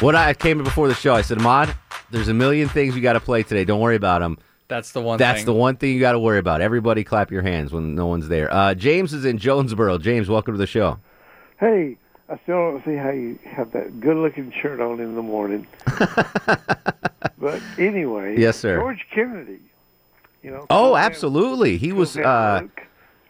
What 0.00 0.14
I 0.14 0.32
came 0.34 0.62
before 0.62 0.86
the 0.86 0.94
show, 0.94 1.14
I 1.14 1.22
said, 1.22 1.38
Ahmad, 1.38 1.74
there's 2.10 2.28
a 2.28 2.34
million 2.34 2.68
things 2.68 2.94
you 2.96 3.02
got 3.02 3.14
to 3.14 3.20
play 3.20 3.42
today. 3.42 3.64
Don't 3.64 3.80
worry 3.80 3.96
about 3.96 4.20
them. 4.20 4.38
That's 4.68 4.92
the 4.92 5.00
one. 5.00 5.18
That's 5.18 5.38
thing. 5.40 5.46
the 5.46 5.54
one 5.54 5.76
thing 5.76 5.94
you 5.94 6.00
got 6.00 6.12
to 6.12 6.18
worry 6.18 6.38
about. 6.38 6.60
Everybody 6.60 7.02
clap 7.04 7.30
your 7.30 7.42
hands 7.42 7.72
when 7.72 7.94
no 7.94 8.06
one's 8.06 8.28
there. 8.28 8.52
Uh, 8.52 8.74
James 8.74 9.12
is 9.14 9.24
in 9.24 9.38
Jonesboro. 9.38 9.98
James, 9.98 10.28
welcome 10.28 10.54
to 10.54 10.58
the 10.58 10.66
show. 10.66 10.98
Hey, 11.58 11.96
I 12.28 12.38
still 12.42 12.72
don't 12.72 12.84
see 12.84 12.94
how 12.96 13.10
you 13.10 13.38
have 13.44 13.72
that 13.72 13.98
good-looking 14.00 14.52
shirt 14.60 14.80
on 14.80 15.00
in 15.00 15.14
the 15.14 15.22
morning. 15.22 15.66
but 17.38 17.62
anyway, 17.78 18.38
Yes, 18.38 18.58
sir. 18.58 18.78
George 18.78 19.06
Kennedy, 19.14 19.60
you 20.42 20.50
know. 20.50 20.66
Oh, 20.70 20.84
Cool 20.88 20.94
Man- 20.94 21.04
absolutely. 21.04 21.76
He 21.78 21.88
Cool 21.90 21.98
was 22.00 22.16
uh, 22.16 22.60
Luke, 22.62 22.80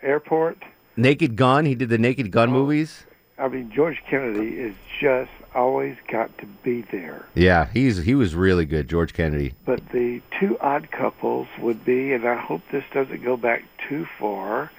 Airport. 0.03 0.59
Naked 0.97 1.37
Gun. 1.37 1.65
He 1.65 1.75
did 1.75 1.89
the 1.89 1.99
Naked 1.99 2.27
Oh. 2.27 2.31
Gun 2.31 2.51
movies. 2.51 3.05
I 3.39 3.47
mean, 3.49 3.71
George 3.73 4.03
Kennedy 4.11 4.57
is 4.57 4.75
just 5.01 5.31
always 5.59 5.97
got 6.11 6.37
to 6.39 6.47
be 6.63 6.83
there. 6.93 7.27
Yeah, 7.35 7.69
he's 7.73 7.99
he 7.99 8.15
was 8.15 8.35
really 8.35 8.65
good, 8.65 8.89
George 8.89 9.13
Kennedy. 9.13 9.55
But 9.67 9.81
the 9.91 10.23
two 10.39 10.57
odd 10.61 10.91
couples 10.91 11.49
would 11.59 11.85
be, 11.85 12.13
and 12.13 12.27
I 12.27 12.37
hope 12.37 12.63
this 12.71 12.85
doesn't 12.95 13.25
go 13.25 13.37
back 13.37 13.65
too 13.89 14.07
far, 14.19 14.71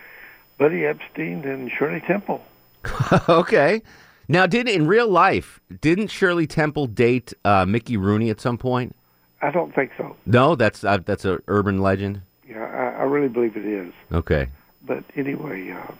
Buddy 0.57 0.85
Epstein 0.85 1.43
and 1.45 1.69
Shirley 1.77 2.01
Temple. 2.07 2.41
okay. 3.29 3.81
Now, 4.27 4.45
did 4.45 4.69
in 4.69 4.87
real 4.87 5.09
life 5.09 5.59
didn't 5.81 6.07
Shirley 6.07 6.47
Temple 6.47 6.87
date 6.87 7.33
uh, 7.43 7.65
Mickey 7.65 7.97
Rooney 7.97 8.29
at 8.29 8.39
some 8.39 8.57
point? 8.57 8.95
I 9.41 9.51
don't 9.51 9.73
think 9.73 9.91
so. 9.97 10.15
No, 10.25 10.55
that's 10.55 10.83
uh, 10.83 10.99
that's 11.05 11.25
a 11.25 11.39
urban 11.47 11.81
legend. 11.81 12.21
Yeah, 12.47 12.63
I, 12.63 13.01
I 13.01 13.03
really 13.03 13.27
believe 13.27 13.57
it 13.57 13.65
is. 13.65 13.93
Okay. 14.11 14.49
But 14.85 15.03
anyway, 15.15 15.71
uh, 15.71 15.91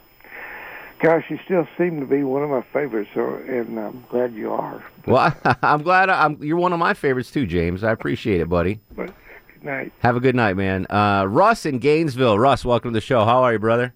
gosh, 1.01 1.25
you 1.29 1.39
still 1.45 1.67
seem 1.77 1.99
to 1.99 2.05
be 2.05 2.23
one 2.23 2.43
of 2.43 2.49
my 2.49 2.63
favorites, 2.73 3.09
so, 3.13 3.35
and 3.47 3.79
I'm 3.79 4.05
glad 4.09 4.33
you 4.33 4.51
are. 4.51 4.83
Well, 5.05 5.35
I'm 5.63 5.81
glad 5.83 6.09
I, 6.09 6.25
I'm, 6.25 6.41
you're 6.43 6.57
one 6.57 6.73
of 6.73 6.79
my 6.79 6.93
favorites 6.93 7.31
too, 7.31 7.45
James. 7.45 7.83
I 7.83 7.91
appreciate 7.91 8.41
it, 8.41 8.49
buddy. 8.49 8.79
But 8.95 9.07
good 9.53 9.63
night. 9.63 9.93
Have 9.99 10.15
a 10.15 10.19
good 10.19 10.35
night, 10.35 10.55
man. 10.57 10.85
Uh, 10.89 11.25
Russ 11.27 11.65
in 11.65 11.79
Gainesville. 11.79 12.37
Russ, 12.37 12.63
welcome 12.65 12.91
to 12.91 12.97
the 12.97 13.01
show. 13.01 13.25
How 13.25 13.43
are 13.43 13.53
you, 13.53 13.59
brother? 13.59 13.93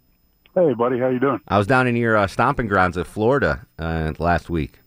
Hey, 0.55 0.73
buddy, 0.73 0.99
how 0.99 1.07
you 1.09 1.19
doing? 1.19 1.39
I 1.47 1.57
was 1.57 1.65
down 1.67 1.87
in 1.87 1.95
your 1.95 2.15
uh, 2.15 2.27
stomping 2.27 2.67
grounds 2.67 2.95
of 2.97 3.07
Florida 3.07 3.65
uh, 3.79 4.13
last 4.19 4.49
week. 4.49 4.79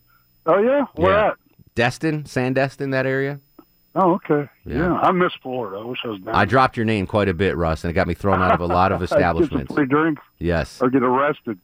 Oh 0.45 0.59
yeah, 0.59 0.85
where 0.95 1.11
Yeah. 1.11 1.27
at? 1.29 1.33
Destin, 1.75 2.23
Sandestin, 2.23 2.91
that 2.91 3.05
area. 3.05 3.39
Oh, 3.95 4.13
okay. 4.13 4.49
Yeah. 4.65 4.77
Yeah. 4.77 4.93
I 4.95 5.11
miss 5.11 5.33
Florida. 5.41 5.77
I 5.77 5.83
wish 5.85 5.99
I 6.05 6.07
was 6.09 6.19
down. 6.21 6.35
I 6.35 6.45
dropped 6.45 6.77
your 6.77 6.85
name 6.85 7.05
quite 7.07 7.27
a 7.29 7.33
bit, 7.33 7.57
Russ, 7.57 7.83
and 7.83 7.91
it 7.91 7.93
got 7.93 8.07
me 8.07 8.13
thrown 8.13 8.41
out 8.41 8.51
of 8.51 8.61
a 8.61 8.65
lot 8.65 8.91
of 8.91 8.99
Get 9.01 9.09
some 9.09 9.17
establishments. 9.17 9.73
free 9.73 9.85
drinks 9.87 10.21
Yes. 10.39 10.79
or 10.81 10.89
get 10.89 11.03
arrested. 11.03 11.59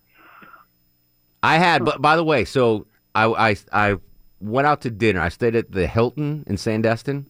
I 1.44 1.58
had, 1.58 1.84
but 1.84 2.02
by 2.02 2.16
the 2.16 2.24
way, 2.24 2.46
so 2.46 2.88
I, 3.14 3.26
I 3.52 3.58
I 3.72 3.98
went 4.40 4.66
out 4.66 4.82
to 4.82 4.90
dinner. 4.90 5.20
I 5.20 5.30
stayed 5.30 5.56
at 5.56 5.72
the 5.74 5.88
Hilton 5.88 6.46
in 6.48 6.56
Sandestin, 6.56 7.26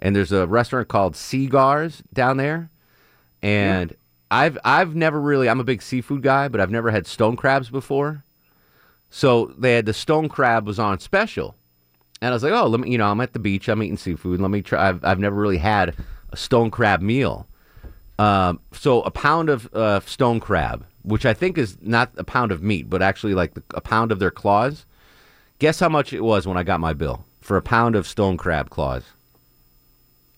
and 0.00 0.14
there's 0.14 0.32
a 0.32 0.46
restaurant 0.46 0.88
called 0.88 1.14
Seagars 1.14 2.02
down 2.12 2.36
there, 2.36 2.70
and 3.42 3.94
I've 4.30 4.56
I've 4.64 4.94
never 4.94 5.20
really 5.20 5.48
I'm 5.48 5.60
a 5.60 5.64
big 5.64 5.82
seafood 5.82 6.22
guy, 6.22 6.48
but 6.48 6.60
I've 6.60 6.70
never 6.70 6.90
had 6.90 7.06
stone 7.06 7.36
crabs 7.36 7.70
before. 7.70 8.24
So 9.10 9.46
they 9.58 9.74
had 9.74 9.86
the 9.86 9.92
stone 9.94 10.28
crab 10.28 10.66
was 10.66 10.78
on 10.78 11.00
special, 11.00 11.56
and 12.22 12.30
I 12.30 12.32
was 12.32 12.44
like, 12.44 12.52
oh, 12.52 12.68
let 12.68 12.80
me 12.80 12.90
you 12.90 12.98
know 12.98 13.10
I'm 13.10 13.20
at 13.20 13.32
the 13.32 13.40
beach, 13.40 13.68
I'm 13.68 13.82
eating 13.82 13.96
seafood, 13.96 14.40
let 14.40 14.50
me 14.50 14.62
try. 14.62 14.88
I've 14.88 15.04
I've 15.04 15.18
never 15.18 15.36
really 15.36 15.58
had 15.58 15.96
a 16.30 16.36
stone 16.36 16.70
crab 16.70 17.02
meal. 17.02 17.48
Um, 18.20 18.60
so 18.72 19.02
a 19.02 19.10
pound 19.10 19.48
of 19.48 19.68
uh, 19.74 20.00
stone 20.00 20.38
crab, 20.40 20.86
which 21.02 21.24
I 21.26 21.34
think 21.34 21.56
is 21.58 21.76
not 21.80 22.10
a 22.16 22.24
pound 22.24 22.52
of 22.52 22.62
meat, 22.62 22.88
but 22.90 23.02
actually 23.02 23.34
like 23.34 23.54
the, 23.54 23.62
a 23.74 23.80
pound 23.80 24.12
of 24.12 24.18
their 24.18 24.30
claws. 24.30 24.84
Guess 25.58 25.80
how 25.80 25.88
much 25.88 26.12
it 26.12 26.20
was 26.22 26.46
when 26.46 26.56
I 26.56 26.62
got 26.62 26.80
my 26.80 26.92
bill 26.92 27.24
for 27.40 27.56
a 27.56 27.62
pound 27.62 27.94
of 27.96 28.06
stone 28.06 28.36
crab 28.36 28.70
claws? 28.70 29.04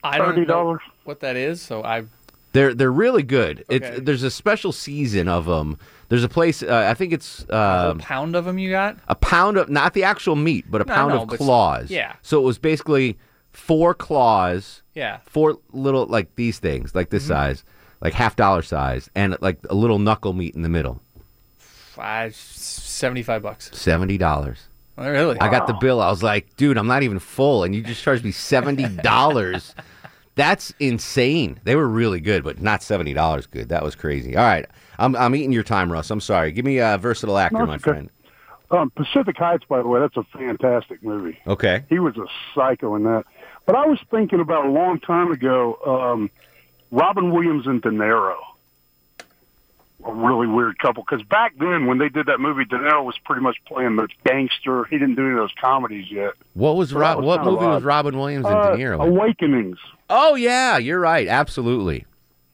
I 0.02 0.18
don't 0.18 0.34
$30. 0.36 0.46
know 0.48 0.78
what 1.04 1.20
that 1.20 1.36
is, 1.36 1.60
so 1.62 1.82
I 1.84 2.04
They're 2.52 2.74
they're 2.74 2.92
really 2.92 3.22
good. 3.22 3.64
Okay. 3.70 3.76
It's 3.76 4.00
there's 4.04 4.22
a 4.22 4.30
special 4.30 4.72
season 4.72 5.28
of 5.28 5.44
them. 5.46 5.78
There's 6.08 6.24
a 6.24 6.28
place 6.28 6.62
uh, 6.62 6.86
I 6.90 6.94
think 6.94 7.12
it's 7.12 7.44
a 7.48 7.90
um, 7.90 7.98
pound 7.98 8.36
of 8.36 8.44
them 8.44 8.58
you 8.58 8.70
got. 8.70 8.98
a 9.08 9.14
pound 9.14 9.56
of 9.56 9.70
not 9.70 9.94
the 9.94 10.04
actual 10.04 10.36
meat, 10.36 10.66
but 10.68 10.80
a 10.82 10.84
No, 10.84 10.94
pound 10.94 11.14
no, 11.14 11.22
of 11.22 11.28
claws. 11.28 11.90
yeah. 11.90 12.14
So 12.22 12.38
it 12.40 12.44
was 12.44 12.58
basically 12.58 13.16
four 13.52 13.94
claws. 13.94 14.82
Yeah. 14.94 15.18
Four 15.24 15.58
little 15.72 16.06
like 16.06 16.34
these 16.36 16.58
things, 16.58 16.94
like 16.94 17.10
this 17.10 17.24
Mhm. 17.24 17.28
size, 17.28 17.64
like 18.02 18.12
half 18.12 18.36
dollar 18.36 18.60
size, 18.60 19.08
and 19.14 19.36
like 19.40 19.56
a 19.70 19.74
little 19.74 19.98
knuckle 19.98 20.34
meat 20.34 20.54
in 20.54 20.60
the 20.60 20.68
middle. 20.68 21.00
Five, 21.58 22.34
seventy-five 22.34 23.42
bucks. 23.42 23.70
Seventy 23.72 24.18
dollars. 24.18 24.66
Oh, 24.98 25.10
really? 25.10 25.40
I 25.40 25.48
got 25.50 25.66
the 25.66 25.72
bill. 25.74 26.02
I 26.02 26.10
was 26.10 26.22
like, 26.22 26.54
dude, 26.56 26.76
I'm 26.76 26.86
not 26.86 27.02
even 27.02 27.18
full, 27.18 27.64
and 27.64 27.74
you 27.74 27.82
just 27.82 28.02
charged 28.02 28.24
me 28.24 28.32
seventy 28.32 28.86
dollars. 29.02 29.74
That's 30.34 30.72
insane. 30.80 31.60
They 31.64 31.76
were 31.76 31.88
really 31.88 32.20
good, 32.20 32.42
but 32.44 32.60
not 32.60 32.82
seventy 32.82 33.14
dollars 33.14 33.46
good. 33.46 33.68
That 33.70 33.82
was 33.82 33.94
crazy. 33.94 34.36
All 34.36 34.44
right, 34.44 34.66
I'm 34.98 35.14
I'm 35.16 35.34
eating 35.34 35.52
your 35.52 35.62
time, 35.62 35.90
Russ. 35.92 36.10
I'm 36.10 36.20
sorry. 36.20 36.52
Give 36.52 36.64
me 36.64 36.78
a 36.78 36.98
versatile 36.98 37.38
actor, 37.38 37.58
No, 37.58 37.66
my 37.66 37.74
it's 37.76 37.84
friend. 37.84 38.10
Um, 38.70 38.90
Pacific 38.90 39.36
Heights, 39.36 39.64
by 39.68 39.82
the 39.82 39.88
way, 39.88 40.00
that's 40.00 40.16
a 40.16 40.24
fantastic 40.36 41.02
movie. 41.02 41.38
Okay. 41.46 41.84
He 41.90 41.98
was 41.98 42.16
a 42.16 42.24
psycho 42.54 42.94
in 42.96 43.02
that. 43.04 43.24
But 43.66 43.76
I 43.76 43.84
was 43.86 43.98
thinking 44.10 44.40
about 44.40 44.64
a 44.64 44.70
long 44.70 44.98
time 44.98 45.30
ago, 45.30 45.78
um, 45.84 46.30
Robin 46.92 47.32
Williams 47.32 47.66
and 47.66 47.82
De 47.82 47.88
Niro. 47.88 48.36
A 50.04 50.12
really 50.12 50.46
weird 50.48 50.78
couple. 50.78 51.04
Because 51.08 51.24
back 51.26 51.54
then, 51.58 51.86
when 51.86 51.98
they 51.98 52.08
did 52.08 52.26
that 52.26 52.38
movie, 52.40 52.64
De 52.64 52.76
Niro 52.76 53.04
was 53.04 53.16
pretty 53.24 53.40
much 53.40 53.56
playing 53.66 53.96
the 53.96 54.08
gangster. 54.26 54.84
He 54.84 54.98
didn't 54.98 55.14
do 55.14 55.22
any 55.22 55.30
of 55.32 55.38
those 55.38 55.54
comedies 55.60 56.10
yet. 56.10 56.32
What 56.54 56.76
was 56.76 56.92
was 56.92 57.24
what 57.24 57.44
movie 57.44 57.64
was. 57.66 57.82
Robin 57.82 58.16
Williams 58.18 58.46
and 58.46 58.54
Uh, 58.54 58.70
De 58.76 58.78
Niro? 58.82 59.00
Awakenings. 59.04 59.78
Oh 60.10 60.34
yeah, 60.34 60.76
you're 60.78 61.00
right. 61.00 61.26
Absolutely. 61.28 62.04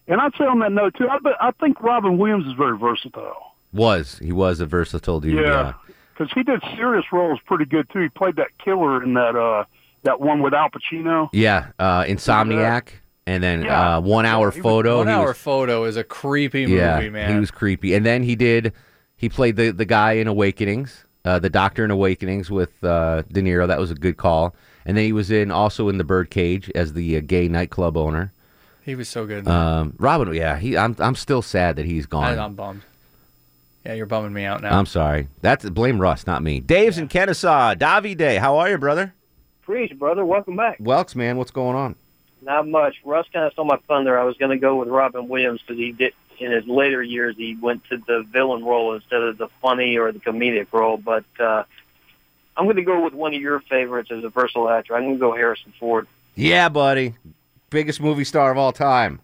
And 0.06 0.20
I'd 0.20 0.32
say 0.38 0.44
on 0.44 0.58
that 0.60 0.72
note, 0.72 0.94
too, 0.96 1.06
I, 1.08 1.18
I 1.40 1.50
think 1.52 1.82
Robin 1.82 2.16
Williams 2.16 2.46
is 2.46 2.52
very 2.54 2.78
versatile. 2.78 3.54
Was 3.72 4.18
he 4.18 4.32
was 4.32 4.60
a 4.60 4.66
versatile 4.66 5.20
dude? 5.20 5.42
Yeah, 5.44 5.74
because 6.16 6.32
he 6.34 6.42
did 6.42 6.62
serious 6.76 7.04
roles 7.12 7.38
pretty 7.46 7.64
good 7.66 7.88
too. 7.90 8.00
He 8.00 8.08
played 8.08 8.36
that 8.36 8.48
killer 8.62 9.02
in 9.02 9.12
that 9.14 9.36
uh 9.36 9.64
that 10.04 10.20
one 10.20 10.40
with 10.42 10.54
Al 10.54 10.68
Pacino. 10.70 11.28
Yeah, 11.32 11.68
uh, 11.78 12.04
Insomniac, 12.04 12.88
and 13.28 13.42
then 13.42 13.62
Yeah. 13.62 13.96
uh, 13.96 14.00
One 14.00 14.24
Hour 14.26 14.50
Photo. 14.50 14.98
One 14.98 15.08
hour 15.08 15.28
was- 15.28 15.36
photo 15.38 15.84
is 15.84 15.96
a 15.96 16.04
creepy 16.04 16.62
yeah, 16.62 16.96
movie, 16.96 17.10
man. 17.10 17.32
he 17.34 17.38
was 17.38 17.50
creepy. 17.50 17.94
And 17.94 18.04
then 18.04 18.22
he 18.22 18.34
did. 18.34 18.72
He 19.16 19.28
played 19.28 19.56
the 19.56 19.70
the 19.70 19.84
guy 19.84 20.12
in 20.12 20.26
Awakenings, 20.28 21.04
uh, 21.24 21.38
the 21.38 21.50
Doctor 21.50 21.84
in 21.84 21.90
Awakenings 21.90 22.50
with 22.50 22.82
uh, 22.82 23.22
De 23.30 23.42
Niro. 23.42 23.66
That 23.66 23.78
was 23.78 23.90
a 23.90 23.94
good 23.94 24.16
call. 24.16 24.54
And 24.86 24.96
then 24.96 25.04
he 25.04 25.12
was 25.12 25.30
in 25.30 25.50
also 25.50 25.88
in 25.90 25.98
the 25.98 26.04
Birdcage 26.04 26.70
as 26.74 26.94
the 26.94 27.16
uh, 27.18 27.20
gay 27.26 27.48
nightclub 27.48 27.96
owner. 27.96 28.32
He 28.82 28.94
was 28.94 29.08
so 29.10 29.26
good. 29.26 29.46
Um, 29.46 29.92
Robin, 29.98 30.32
yeah, 30.32 30.56
he. 30.58 30.78
I'm 30.78 30.96
I'm 30.98 31.14
still 31.14 31.42
sad 31.42 31.76
that 31.76 31.84
he's 31.84 32.06
gone. 32.06 32.38
I, 32.38 32.42
I'm 32.42 32.54
bummed. 32.54 32.82
Yeah, 33.84 33.94
you're 33.94 34.06
bumming 34.06 34.32
me 34.32 34.44
out 34.44 34.62
now. 34.62 34.78
I'm 34.78 34.86
sorry. 34.86 35.28
That's 35.42 35.68
blame 35.68 36.00
Russ, 36.00 36.26
not 36.26 36.42
me. 36.42 36.60
Dave's 36.60 36.96
in 36.96 37.08
Kennesaw. 37.08 37.74
Davi 37.74 38.16
Day, 38.16 38.36
how 38.36 38.56
are 38.56 38.70
you, 38.70 38.78
brother? 38.78 39.12
Preach, 39.62 39.98
brother. 39.98 40.24
Welcome 40.24 40.56
back. 40.56 40.78
Welks, 40.78 41.14
man, 41.14 41.36
what's 41.36 41.50
going 41.50 41.76
on? 41.76 41.94
Not 42.42 42.68
much. 42.68 42.96
Russ 43.04 43.26
kind 43.32 43.46
of 43.46 43.52
stole 43.52 43.64
my 43.64 43.78
thunder. 43.88 44.18
I 44.18 44.24
was 44.24 44.36
going 44.36 44.50
to 44.50 44.58
go 44.58 44.76
with 44.76 44.88
Robin 44.88 45.28
Williams 45.28 45.60
because 45.60 45.76
he 45.76 45.92
did 45.92 46.14
in 46.38 46.52
his 46.52 46.66
later 46.66 47.02
years 47.02 47.36
he 47.36 47.56
went 47.60 47.84
to 47.86 47.96
the 47.96 48.24
villain 48.30 48.64
role 48.64 48.94
instead 48.94 49.20
of 49.20 49.38
the 49.38 49.48
funny 49.60 49.96
or 49.96 50.12
the 50.12 50.20
comedic 50.20 50.68
role. 50.72 50.96
But 50.96 51.24
uh, 51.40 51.64
I'm 52.56 52.64
going 52.64 52.76
to 52.76 52.82
go 52.82 53.02
with 53.02 53.14
one 53.14 53.34
of 53.34 53.40
your 53.40 53.60
favorites 53.60 54.10
as 54.10 54.24
a 54.24 54.28
versatile 54.28 54.68
actor. 54.68 54.94
I'm 54.94 55.02
going 55.02 55.14
to 55.14 55.20
go 55.20 55.34
Harrison 55.34 55.72
Ford. 55.78 56.06
Yeah, 56.34 56.68
buddy. 56.68 57.14
Biggest 57.70 58.00
movie 58.00 58.24
star 58.24 58.50
of 58.50 58.58
all 58.58 58.72
time. 58.72 59.20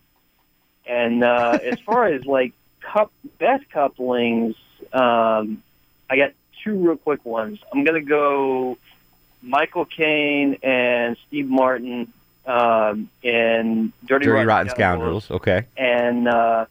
And 0.86 1.22
uh, 1.22 1.58
as 1.62 1.78
far 1.80 2.06
as 2.06 2.24
like 2.26 2.52
cup, 2.80 3.12
best 3.38 3.68
couplings, 3.70 4.56
um, 4.92 5.62
I 6.10 6.16
got 6.16 6.32
two 6.62 6.76
real 6.76 6.96
quick 6.96 7.24
ones. 7.24 7.60
I'm 7.72 7.84
going 7.84 8.00
to 8.00 8.08
go 8.08 8.78
Michael 9.42 9.84
Caine 9.84 10.58
and 10.62 11.16
Steve 11.28 11.48
Martin 11.48 12.12
um, 12.46 13.10
in 13.22 13.92
Dirty, 14.04 14.26
Dirty 14.26 14.44
Rotten 14.44 14.70
Scoundrels. 14.70 15.30
Okay. 15.30 15.66
And 15.76 16.28
uh, 16.28 16.66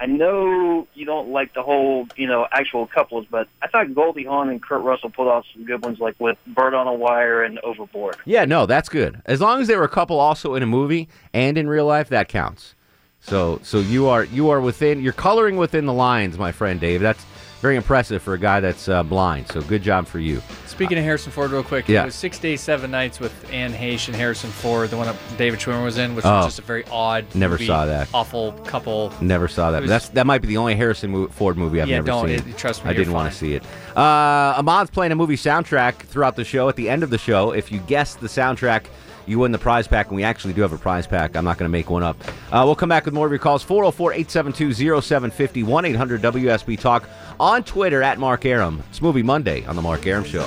I 0.00 0.06
know 0.06 0.88
you 0.94 1.04
don't 1.04 1.28
like 1.28 1.52
the 1.52 1.62
whole, 1.62 2.08
you 2.16 2.26
know, 2.26 2.46
actual 2.50 2.86
couples, 2.86 3.26
but 3.30 3.48
I 3.60 3.68
thought 3.68 3.94
Goldie 3.94 4.24
Hawn 4.24 4.48
and 4.48 4.62
Kurt 4.62 4.82
Russell 4.82 5.10
pulled 5.10 5.28
off 5.28 5.44
some 5.52 5.66
good 5.66 5.82
ones, 5.82 6.00
like 6.00 6.18
with 6.18 6.38
Bird 6.46 6.72
on 6.72 6.86
a 6.86 6.94
Wire 6.94 7.42
and 7.42 7.58
Overboard. 7.58 8.16
Yeah, 8.24 8.46
no, 8.46 8.64
that's 8.64 8.88
good. 8.88 9.20
As 9.26 9.42
long 9.42 9.60
as 9.60 9.68
they 9.68 9.76
were 9.76 9.84
a 9.84 9.88
couple 9.88 10.18
also 10.18 10.54
in 10.54 10.62
a 10.62 10.66
movie 10.66 11.08
and 11.34 11.58
in 11.58 11.68
real 11.68 11.84
life, 11.84 12.08
that 12.08 12.28
counts. 12.28 12.74
So 13.20 13.60
so 13.62 13.80
you 13.80 14.08
are 14.08 14.24
you 14.24 14.48
are 14.48 14.62
within 14.62 15.02
you're 15.02 15.12
coloring 15.12 15.58
within 15.58 15.84
the 15.84 15.92
lines, 15.92 16.38
my 16.38 16.52
friend 16.52 16.80
Dave. 16.80 17.02
That's 17.02 17.22
very 17.60 17.76
impressive 17.76 18.22
for 18.22 18.34
a 18.34 18.38
guy 18.38 18.60
that's 18.60 18.88
uh, 18.88 19.02
blind. 19.02 19.46
So 19.48 19.60
good 19.62 19.82
job 19.82 20.06
for 20.06 20.18
you. 20.18 20.42
Speaking 20.66 20.96
of 20.96 21.04
Harrison 21.04 21.30
Ford, 21.30 21.50
real 21.50 21.62
quick, 21.62 21.86
Yeah. 21.88 22.02
it 22.02 22.06
was 22.06 22.14
Six 22.14 22.38
Days, 22.38 22.60
Seven 22.62 22.90
Nights 22.90 23.20
with 23.20 23.32
Anne 23.52 23.72
Heche 23.74 24.08
and 24.08 24.16
Harrison 24.16 24.48
Ford, 24.50 24.88
the 24.88 24.96
one 24.96 25.06
that 25.06 25.16
David 25.36 25.60
Schwimmer 25.60 25.84
was 25.84 25.98
in, 25.98 26.14
which 26.14 26.24
Oh. 26.24 26.30
was 26.38 26.46
just 26.46 26.58
a 26.58 26.62
very 26.62 26.84
odd, 26.90 27.26
Never 27.34 27.54
movie, 27.54 27.66
saw 27.66 27.84
that. 27.84 28.08
awful 28.14 28.52
couple. 28.64 29.12
Never 29.20 29.46
saw 29.46 29.70
that. 29.72 29.82
was- 29.82 29.90
That's 29.90 30.08
that 30.10 30.26
might 30.26 30.40
be 30.40 30.48
the 30.48 30.56
only 30.56 30.74
Harrison 30.74 31.28
Ford 31.28 31.58
movie 31.58 31.82
I've 31.82 31.88
Yeah, 31.88 31.96
never 31.96 32.06
don't. 32.06 32.28
seen. 32.28 32.38
It- 32.38 32.56
trust 32.56 32.82
me, 32.84 32.90
I 32.90 32.94
didn't 32.94 33.12
want 33.12 33.30
to 33.30 33.36
see 33.36 33.54
it. 33.54 33.62
Uh, 33.94 34.54
Ahmad's 34.56 34.90
playing 34.90 35.12
a 35.12 35.16
movie 35.16 35.36
soundtrack 35.36 35.96
throughout 35.96 36.36
the 36.36 36.44
show. 36.44 36.68
At 36.70 36.76
the 36.76 36.88
end 36.88 37.02
of 37.02 37.10
the 37.10 37.18
show, 37.18 37.52
if 37.52 37.70
you 37.70 37.80
guess 37.80 38.14
the 38.14 38.28
soundtrack, 38.28 38.84
you 39.30 39.38
win 39.38 39.52
the 39.52 39.58
prize 39.58 39.86
pack, 39.86 40.08
and 40.08 40.16
we 40.16 40.24
actually 40.24 40.52
do 40.52 40.62
have 40.62 40.72
a 40.72 40.78
prize 40.78 41.06
pack. 41.06 41.36
I'm 41.36 41.44
not 41.44 41.58
going 41.58 41.68
to 41.68 41.72
make 41.72 41.88
one 41.88 42.02
up. 42.02 42.16
Uh, 42.52 42.62
we'll 42.64 42.74
come 42.74 42.88
back 42.88 43.04
with 43.04 43.14
more 43.14 43.26
of 43.26 43.32
your 43.32 43.38
calls. 43.38 43.62
404 43.62 44.12
872 44.12 45.00
0750 45.00 45.62
1 45.62 45.84
800 45.84 46.22
WSB 46.22 46.78
Talk 46.78 47.08
on 47.38 47.62
Twitter 47.64 48.02
at 48.02 48.18
Mark 48.18 48.44
Arum. 48.44 48.82
It's 48.90 49.00
Movie 49.00 49.22
Monday 49.22 49.64
on 49.66 49.76
The 49.76 49.82
Mark 49.82 50.06
Arum 50.06 50.24
Show. 50.24 50.46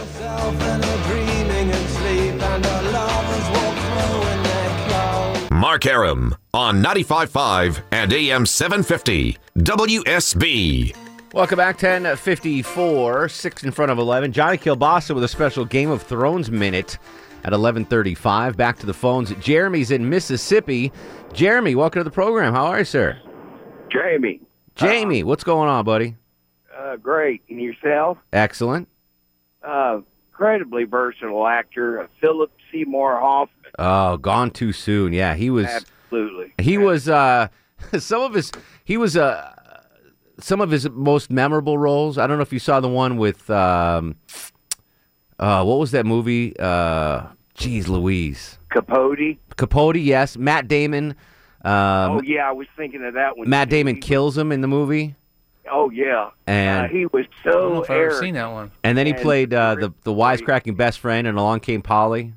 Mark 5.52 5.86
Arum 5.86 6.36
on 6.54 6.84
95.5 6.84 7.84
and 7.92 8.12
AM 8.12 8.46
750 8.46 9.38
WSB. 9.60 11.13
Welcome 11.34 11.58
back, 11.58 11.82
1054, 11.82 13.28
6 13.28 13.64
in 13.64 13.72
front 13.72 13.92
of 13.92 13.98
11. 13.98 14.34
Johnny 14.34 14.56
Kilbasa 14.56 15.16
with 15.16 15.24
a 15.24 15.28
special 15.28 15.66
Game 15.66 15.90
of 15.90 16.04
Thrones 16.04 16.52
minute 16.52 17.00
at 17.44 17.52
1135. 17.54 18.56
Back 18.56 18.78
to 18.78 18.86
the 18.86 18.94
phones. 18.94 19.34
Jeremy's 19.40 19.90
in 19.90 20.08
Mississippi. 20.08 20.92
Jeremy, 21.34 21.74
welcome 21.74 22.02
to 22.02 22.04
the 22.04 22.12
program. 22.12 22.54
How 22.54 22.68
are 22.68 22.78
you, 22.80 22.86
sir? 22.86 23.20
Jamie. 23.92 24.42
Jamie, 24.76 25.24
what's 25.24 25.44
going 25.44 25.70
on, 25.70 25.84
buddy? 25.86 26.16
Uh, 26.78 26.98
great. 26.98 27.42
And 27.50 27.60
yourself? 27.60 28.20
Excellent. 28.32 28.88
Uh, 29.64 30.02
incredibly 30.30 30.84
versatile 30.84 31.48
actor, 31.48 32.02
uh, 32.02 32.08
Philip 32.22 32.52
Seymour 32.72 33.20
Hoffman. 33.20 33.72
Oh, 33.80 34.18
gone 34.18 34.52
too 34.52 34.72
soon. 34.72 35.14
Yeah, 35.14 35.34
he 35.34 35.50
was. 35.50 35.66
Absolutely. 35.66 36.54
He 36.60 36.78
was. 36.78 37.10
uh 37.10 37.48
Some 37.98 38.22
of 38.22 38.36
his. 38.36 38.52
He 38.86 38.98
was. 38.98 39.18
uh 39.18 39.50
Some 40.40 40.62
of 40.62 40.72
his 40.72 40.90
most 40.90 41.30
memorable 41.30 41.78
roles. 41.78 42.18
I 42.18 42.26
don't 42.28 42.38
know 42.38 42.42
if 42.44 42.54
you 42.54 42.60
saw 42.60 42.80
the 42.80 42.90
one 42.90 43.18
with. 43.18 43.50
um 43.50 44.16
uh 45.40 45.64
What 45.64 45.80
was 45.80 45.92
that 45.92 46.06
movie? 46.06 46.56
Uh 46.60 47.28
Jeez, 47.56 47.88
Louise. 47.88 48.58
Capote. 48.72 49.38
Capote. 49.58 49.98
Yes. 49.98 50.38
Matt 50.38 50.68
Damon. 50.68 51.16
Um, 51.64 51.74
oh, 52.18 52.22
yeah, 52.24 52.50
I 52.50 52.52
was 52.52 52.68
thinking 52.76 53.06
of 53.06 53.14
that 53.14 53.38
one. 53.38 53.48
Matt 53.48 53.70
Damon 53.70 54.02
kills 54.02 54.38
him 54.38 54.52
in 54.52 54.60
the 54.60 54.68
movie, 54.68 55.16
Oh, 55.72 55.90
yeah. 55.92 56.32
and 56.46 56.88
uh, 56.88 56.90
he 56.90 57.06
was 57.06 57.26
I 57.46 57.52
don't 57.52 57.62
know 57.62 57.76
so 57.78 57.84
if 57.84 57.90
I've 57.90 57.98
ever 57.98 58.20
seen 58.20 58.34
that 58.34 58.52
one. 58.52 58.72
and 58.84 58.98
then 58.98 59.06
he 59.06 59.14
and- 59.14 59.22
played 59.22 59.54
uh, 59.54 59.76
the 59.76 59.94
the 60.04 60.12
wisecracking 60.12 60.76
best 60.76 61.00
friend, 61.00 61.26
and 61.26 61.38
along 61.38 61.62
came 61.62 61.82
Polly. 61.82 62.34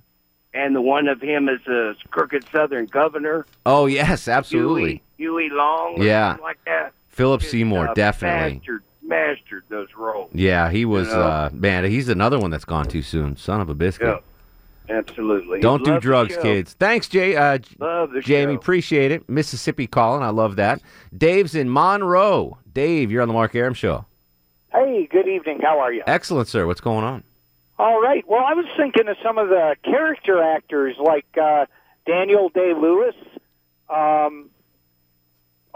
And 0.54 0.76
the 0.76 0.80
one 0.80 1.08
of 1.08 1.20
him 1.20 1.48
as 1.48 1.58
a 1.66 1.94
crooked 2.10 2.44
Southern 2.52 2.86
governor. 2.86 3.46
Oh 3.64 3.86
yes, 3.86 4.28
absolutely. 4.28 5.02
Huey, 5.16 5.48
Huey 5.48 5.48
Long. 5.50 5.94
Or 6.00 6.04
Yeah. 6.04 6.30
something 6.32 6.44
like 6.44 6.64
that. 6.66 6.92
Philip 7.16 7.42
Seymour, 7.42 7.88
uh, 7.88 7.94
definitely. 7.94 8.56
Mastered, 8.58 8.82
mastered 9.02 9.64
those 9.70 9.88
roles. 9.96 10.28
Yeah, 10.34 10.70
he 10.70 10.84
was. 10.84 11.08
know? 11.08 11.22
Uh, 11.22 11.48
man, 11.50 11.84
he's 11.84 12.10
another 12.10 12.38
one 12.38 12.50
that's 12.50 12.66
gone 12.66 12.84
too 12.86 13.00
soon. 13.00 13.36
Son 13.36 13.58
of 13.62 13.70
a 13.70 13.74
biscuit. 13.74 14.22
Yeah, 14.88 14.98
absolutely. 14.98 15.60
Don't 15.60 15.82
do 15.82 15.92
Love 15.92 16.02
the 16.02 16.06
drugs, 16.06 16.36
kids. 16.36 16.74
Thanks, 16.78 17.08
Jay. 17.08 17.34
Uh, 17.34 17.58
Love 17.80 18.10
the 18.10 18.20
Jamie, 18.20 18.52
show. 18.52 18.58
appreciate 18.58 19.12
it. 19.12 19.26
Mississippi 19.30 19.86
calling. 19.86 20.22
I 20.22 20.28
love 20.28 20.56
that. 20.56 20.82
Dave's 21.16 21.54
in 21.54 21.70
Monroe. 21.72 22.58
Dave, 22.74 23.10
you're 23.10 23.22
on 23.22 23.28
the 23.28 23.34
Mark 23.34 23.54
Arum 23.54 23.72
Show. 23.72 24.04
Hey, 24.74 25.08
good 25.10 25.26
evening. 25.26 25.60
How 25.62 25.78
are 25.80 25.90
you? 25.94 26.02
Excellent, 26.06 26.48
sir. 26.48 26.66
What's 26.66 26.82
going 26.82 27.02
on? 27.02 27.24
All 27.78 27.98
right. 28.02 28.24
Well, 28.28 28.44
I 28.46 28.52
was 28.52 28.66
thinking 28.76 29.08
of 29.08 29.16
some 29.24 29.38
of 29.38 29.48
the 29.48 29.74
character 29.84 30.42
actors 30.42 30.96
like 31.02 31.24
uh, 31.42 31.64
Daniel 32.06 32.50
Day 32.50 32.74
Lewis, 32.78 33.14
um, 33.88 34.50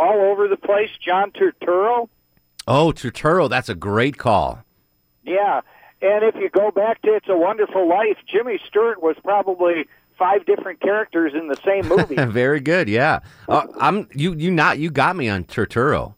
all 0.01 0.21
over 0.31 0.49
the 0.49 0.57
place. 0.57 0.91
John 1.05 1.31
Turturro. 1.33 2.09
Oh, 2.67 2.93
Turturro. 2.93 3.49
That's 3.49 3.69
a 3.69 3.75
great 3.75 4.17
call. 4.19 4.65
Yeah. 5.25 5.61
And 6.03 6.25
if 6.25 6.35
you 6.37 6.49
go 6.49 6.71
back 6.71 7.03
to 7.03 7.15
It's 7.15 7.29
a 7.29 7.37
Wonderful 7.37 7.87
Life, 7.89 8.17
Jimmy 8.27 8.59
Stewart 8.67 9.03
was 9.03 9.17
probably 9.23 9.87
five 10.19 10.47
different 10.47 10.81
characters 10.81 11.33
in 11.35 11.49
the 11.49 11.57
same 11.65 11.87
movie. 11.95 12.15
Very 12.17 12.61
good. 12.61 12.89
Yeah. 12.89 13.21
Uh, 13.49 13.67
I'm 13.79 14.09
you. 14.15 14.35
You 14.35 14.51
not. 14.51 14.79
You 14.79 14.91
got 14.91 15.17
me 15.17 15.29
on 15.29 15.45
Turturro. 15.45 16.15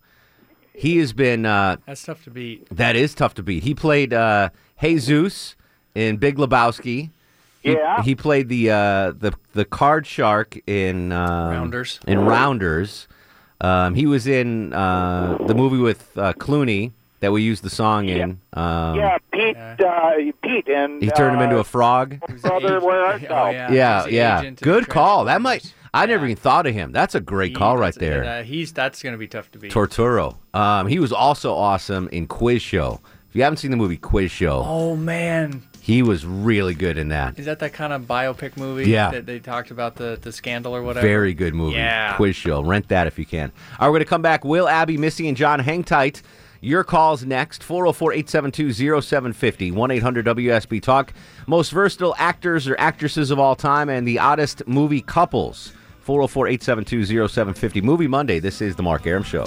He 0.74 0.98
has 0.98 1.12
been. 1.12 1.44
Uh, 1.46 1.76
That's 1.86 2.02
tough 2.04 2.22
to 2.24 2.30
beat. 2.30 2.68
that 2.74 2.94
is 2.96 3.14
tough 3.14 3.34
to 3.34 3.42
beat. 3.42 3.62
He 3.64 3.74
played 3.74 4.12
uh, 4.14 4.50
Jesus 4.80 5.56
in 5.94 6.16
Big 6.16 6.36
Lebowski. 6.36 7.10
He, 7.62 7.72
Yeah. 7.72 8.02
He 8.02 8.14
played 8.14 8.48
the 8.48 8.70
uh, 8.70 9.12
the 9.18 9.32
the 9.52 9.64
card 9.64 10.06
shark 10.06 10.56
in 10.66 11.10
um, 11.12 11.50
Rounders. 11.50 11.98
In 12.06 12.20
Rounders. 12.20 13.08
Um, 13.62 13.94
he 13.94 14.06
was 14.06 14.26
in 14.26 14.72
uh, 14.74 15.38
the 15.46 15.54
movie 15.54 15.78
with 15.78 16.18
uh, 16.18 16.32
Clooney 16.34 16.92
that 17.20 17.30
we 17.30 17.42
used 17.42 17.62
the 17.62 17.70
song 17.70 18.08
in. 18.08 18.40
Um, 18.52 18.96
yeah, 18.96 19.16
Pete. 19.32 19.56
Uh, 19.56 20.14
Pete 20.42 20.68
and 20.68 21.00
He 21.00 21.08
turned 21.10 21.36
him 21.36 21.42
into 21.42 21.56
uh, 21.56 21.60
a 21.60 21.64
frog. 21.64 22.18
Brother, 22.42 22.80
where 22.80 23.00
art 23.06 23.22
thou? 23.22 23.50
Yeah, 23.50 24.06
yeah. 24.06 24.50
Good 24.50 24.88
call. 24.88 25.24
That 25.24 25.40
might. 25.40 25.72
I 25.94 26.06
never 26.06 26.24
even 26.24 26.36
thought 26.36 26.66
of 26.66 26.74
him. 26.74 26.90
That's 26.90 27.14
a 27.14 27.20
great 27.20 27.54
call 27.54 27.76
right 27.76 27.94
there. 27.94 28.24
Uh, 28.24 28.42
he's 28.42 28.72
that's 28.72 29.02
going 29.02 29.12
to 29.12 29.18
be 29.18 29.28
tough 29.28 29.50
to 29.52 29.58
beat. 29.58 29.70
Turturro. 29.70 30.36
Um, 30.54 30.86
he 30.88 30.98
was 30.98 31.12
also 31.12 31.54
awesome 31.54 32.08
in 32.08 32.26
Quiz 32.26 32.62
Show. 32.62 33.00
If 33.32 33.36
you 33.36 33.44
haven't 33.44 33.56
seen 33.56 33.70
the 33.70 33.78
movie 33.78 33.96
Quiz 33.96 34.30
Show, 34.30 34.62
Oh 34.62 34.94
man, 34.94 35.62
he 35.80 36.02
was 36.02 36.26
really 36.26 36.74
good 36.74 36.98
in 36.98 37.08
that. 37.08 37.38
is 37.38 37.46
that 37.46 37.60
that 37.60 37.72
kind 37.72 37.94
of 37.94 38.02
biopic 38.02 38.58
movie? 38.58 38.90
Yeah. 38.90 39.10
that 39.10 39.24
they 39.24 39.38
talked 39.38 39.70
about 39.70 39.94
the 39.96 40.18
the 40.20 40.30
scandal 40.32 40.76
or 40.76 40.82
whatever. 40.82 41.06
Very 41.06 41.32
good 41.32 41.54
movie. 41.54 41.76
Yeah. 41.76 42.14
Quiz 42.16 42.36
Show. 42.36 42.62
Rent 42.62 42.88
that 42.88 43.06
if 43.06 43.18
you 43.18 43.24
can. 43.24 43.50
All 43.80 43.86
right, 43.86 43.88
we're 43.88 43.92
going 43.92 44.04
to 44.04 44.10
come 44.10 44.20
back. 44.20 44.44
Will, 44.44 44.68
Abby, 44.68 44.98
Missy, 44.98 45.28
and 45.28 45.36
John, 45.36 45.60
hang 45.60 45.82
tight. 45.82 46.20
Your 46.60 46.84
calls 46.84 47.24
next 47.24 47.62
404 47.64 48.12
872 48.12 49.00
0750 49.00 49.70
1 49.70 49.90
800 49.90 50.26
WSB 50.26 50.82
Talk. 50.82 51.14
Most 51.46 51.72
versatile 51.72 52.14
actors 52.18 52.68
or 52.68 52.78
actresses 52.78 53.30
of 53.30 53.38
all 53.38 53.56
time 53.56 53.88
and 53.88 54.06
the 54.06 54.18
oddest 54.18 54.62
movie 54.68 55.00
couples. 55.00 55.72
404 56.00 56.48
872 56.48 57.28
0750. 57.28 57.80
Movie 57.80 58.08
Monday. 58.08 58.40
This 58.40 58.60
is 58.60 58.76
The 58.76 58.82
Mark 58.82 59.06
Arum 59.06 59.22
Show. 59.22 59.46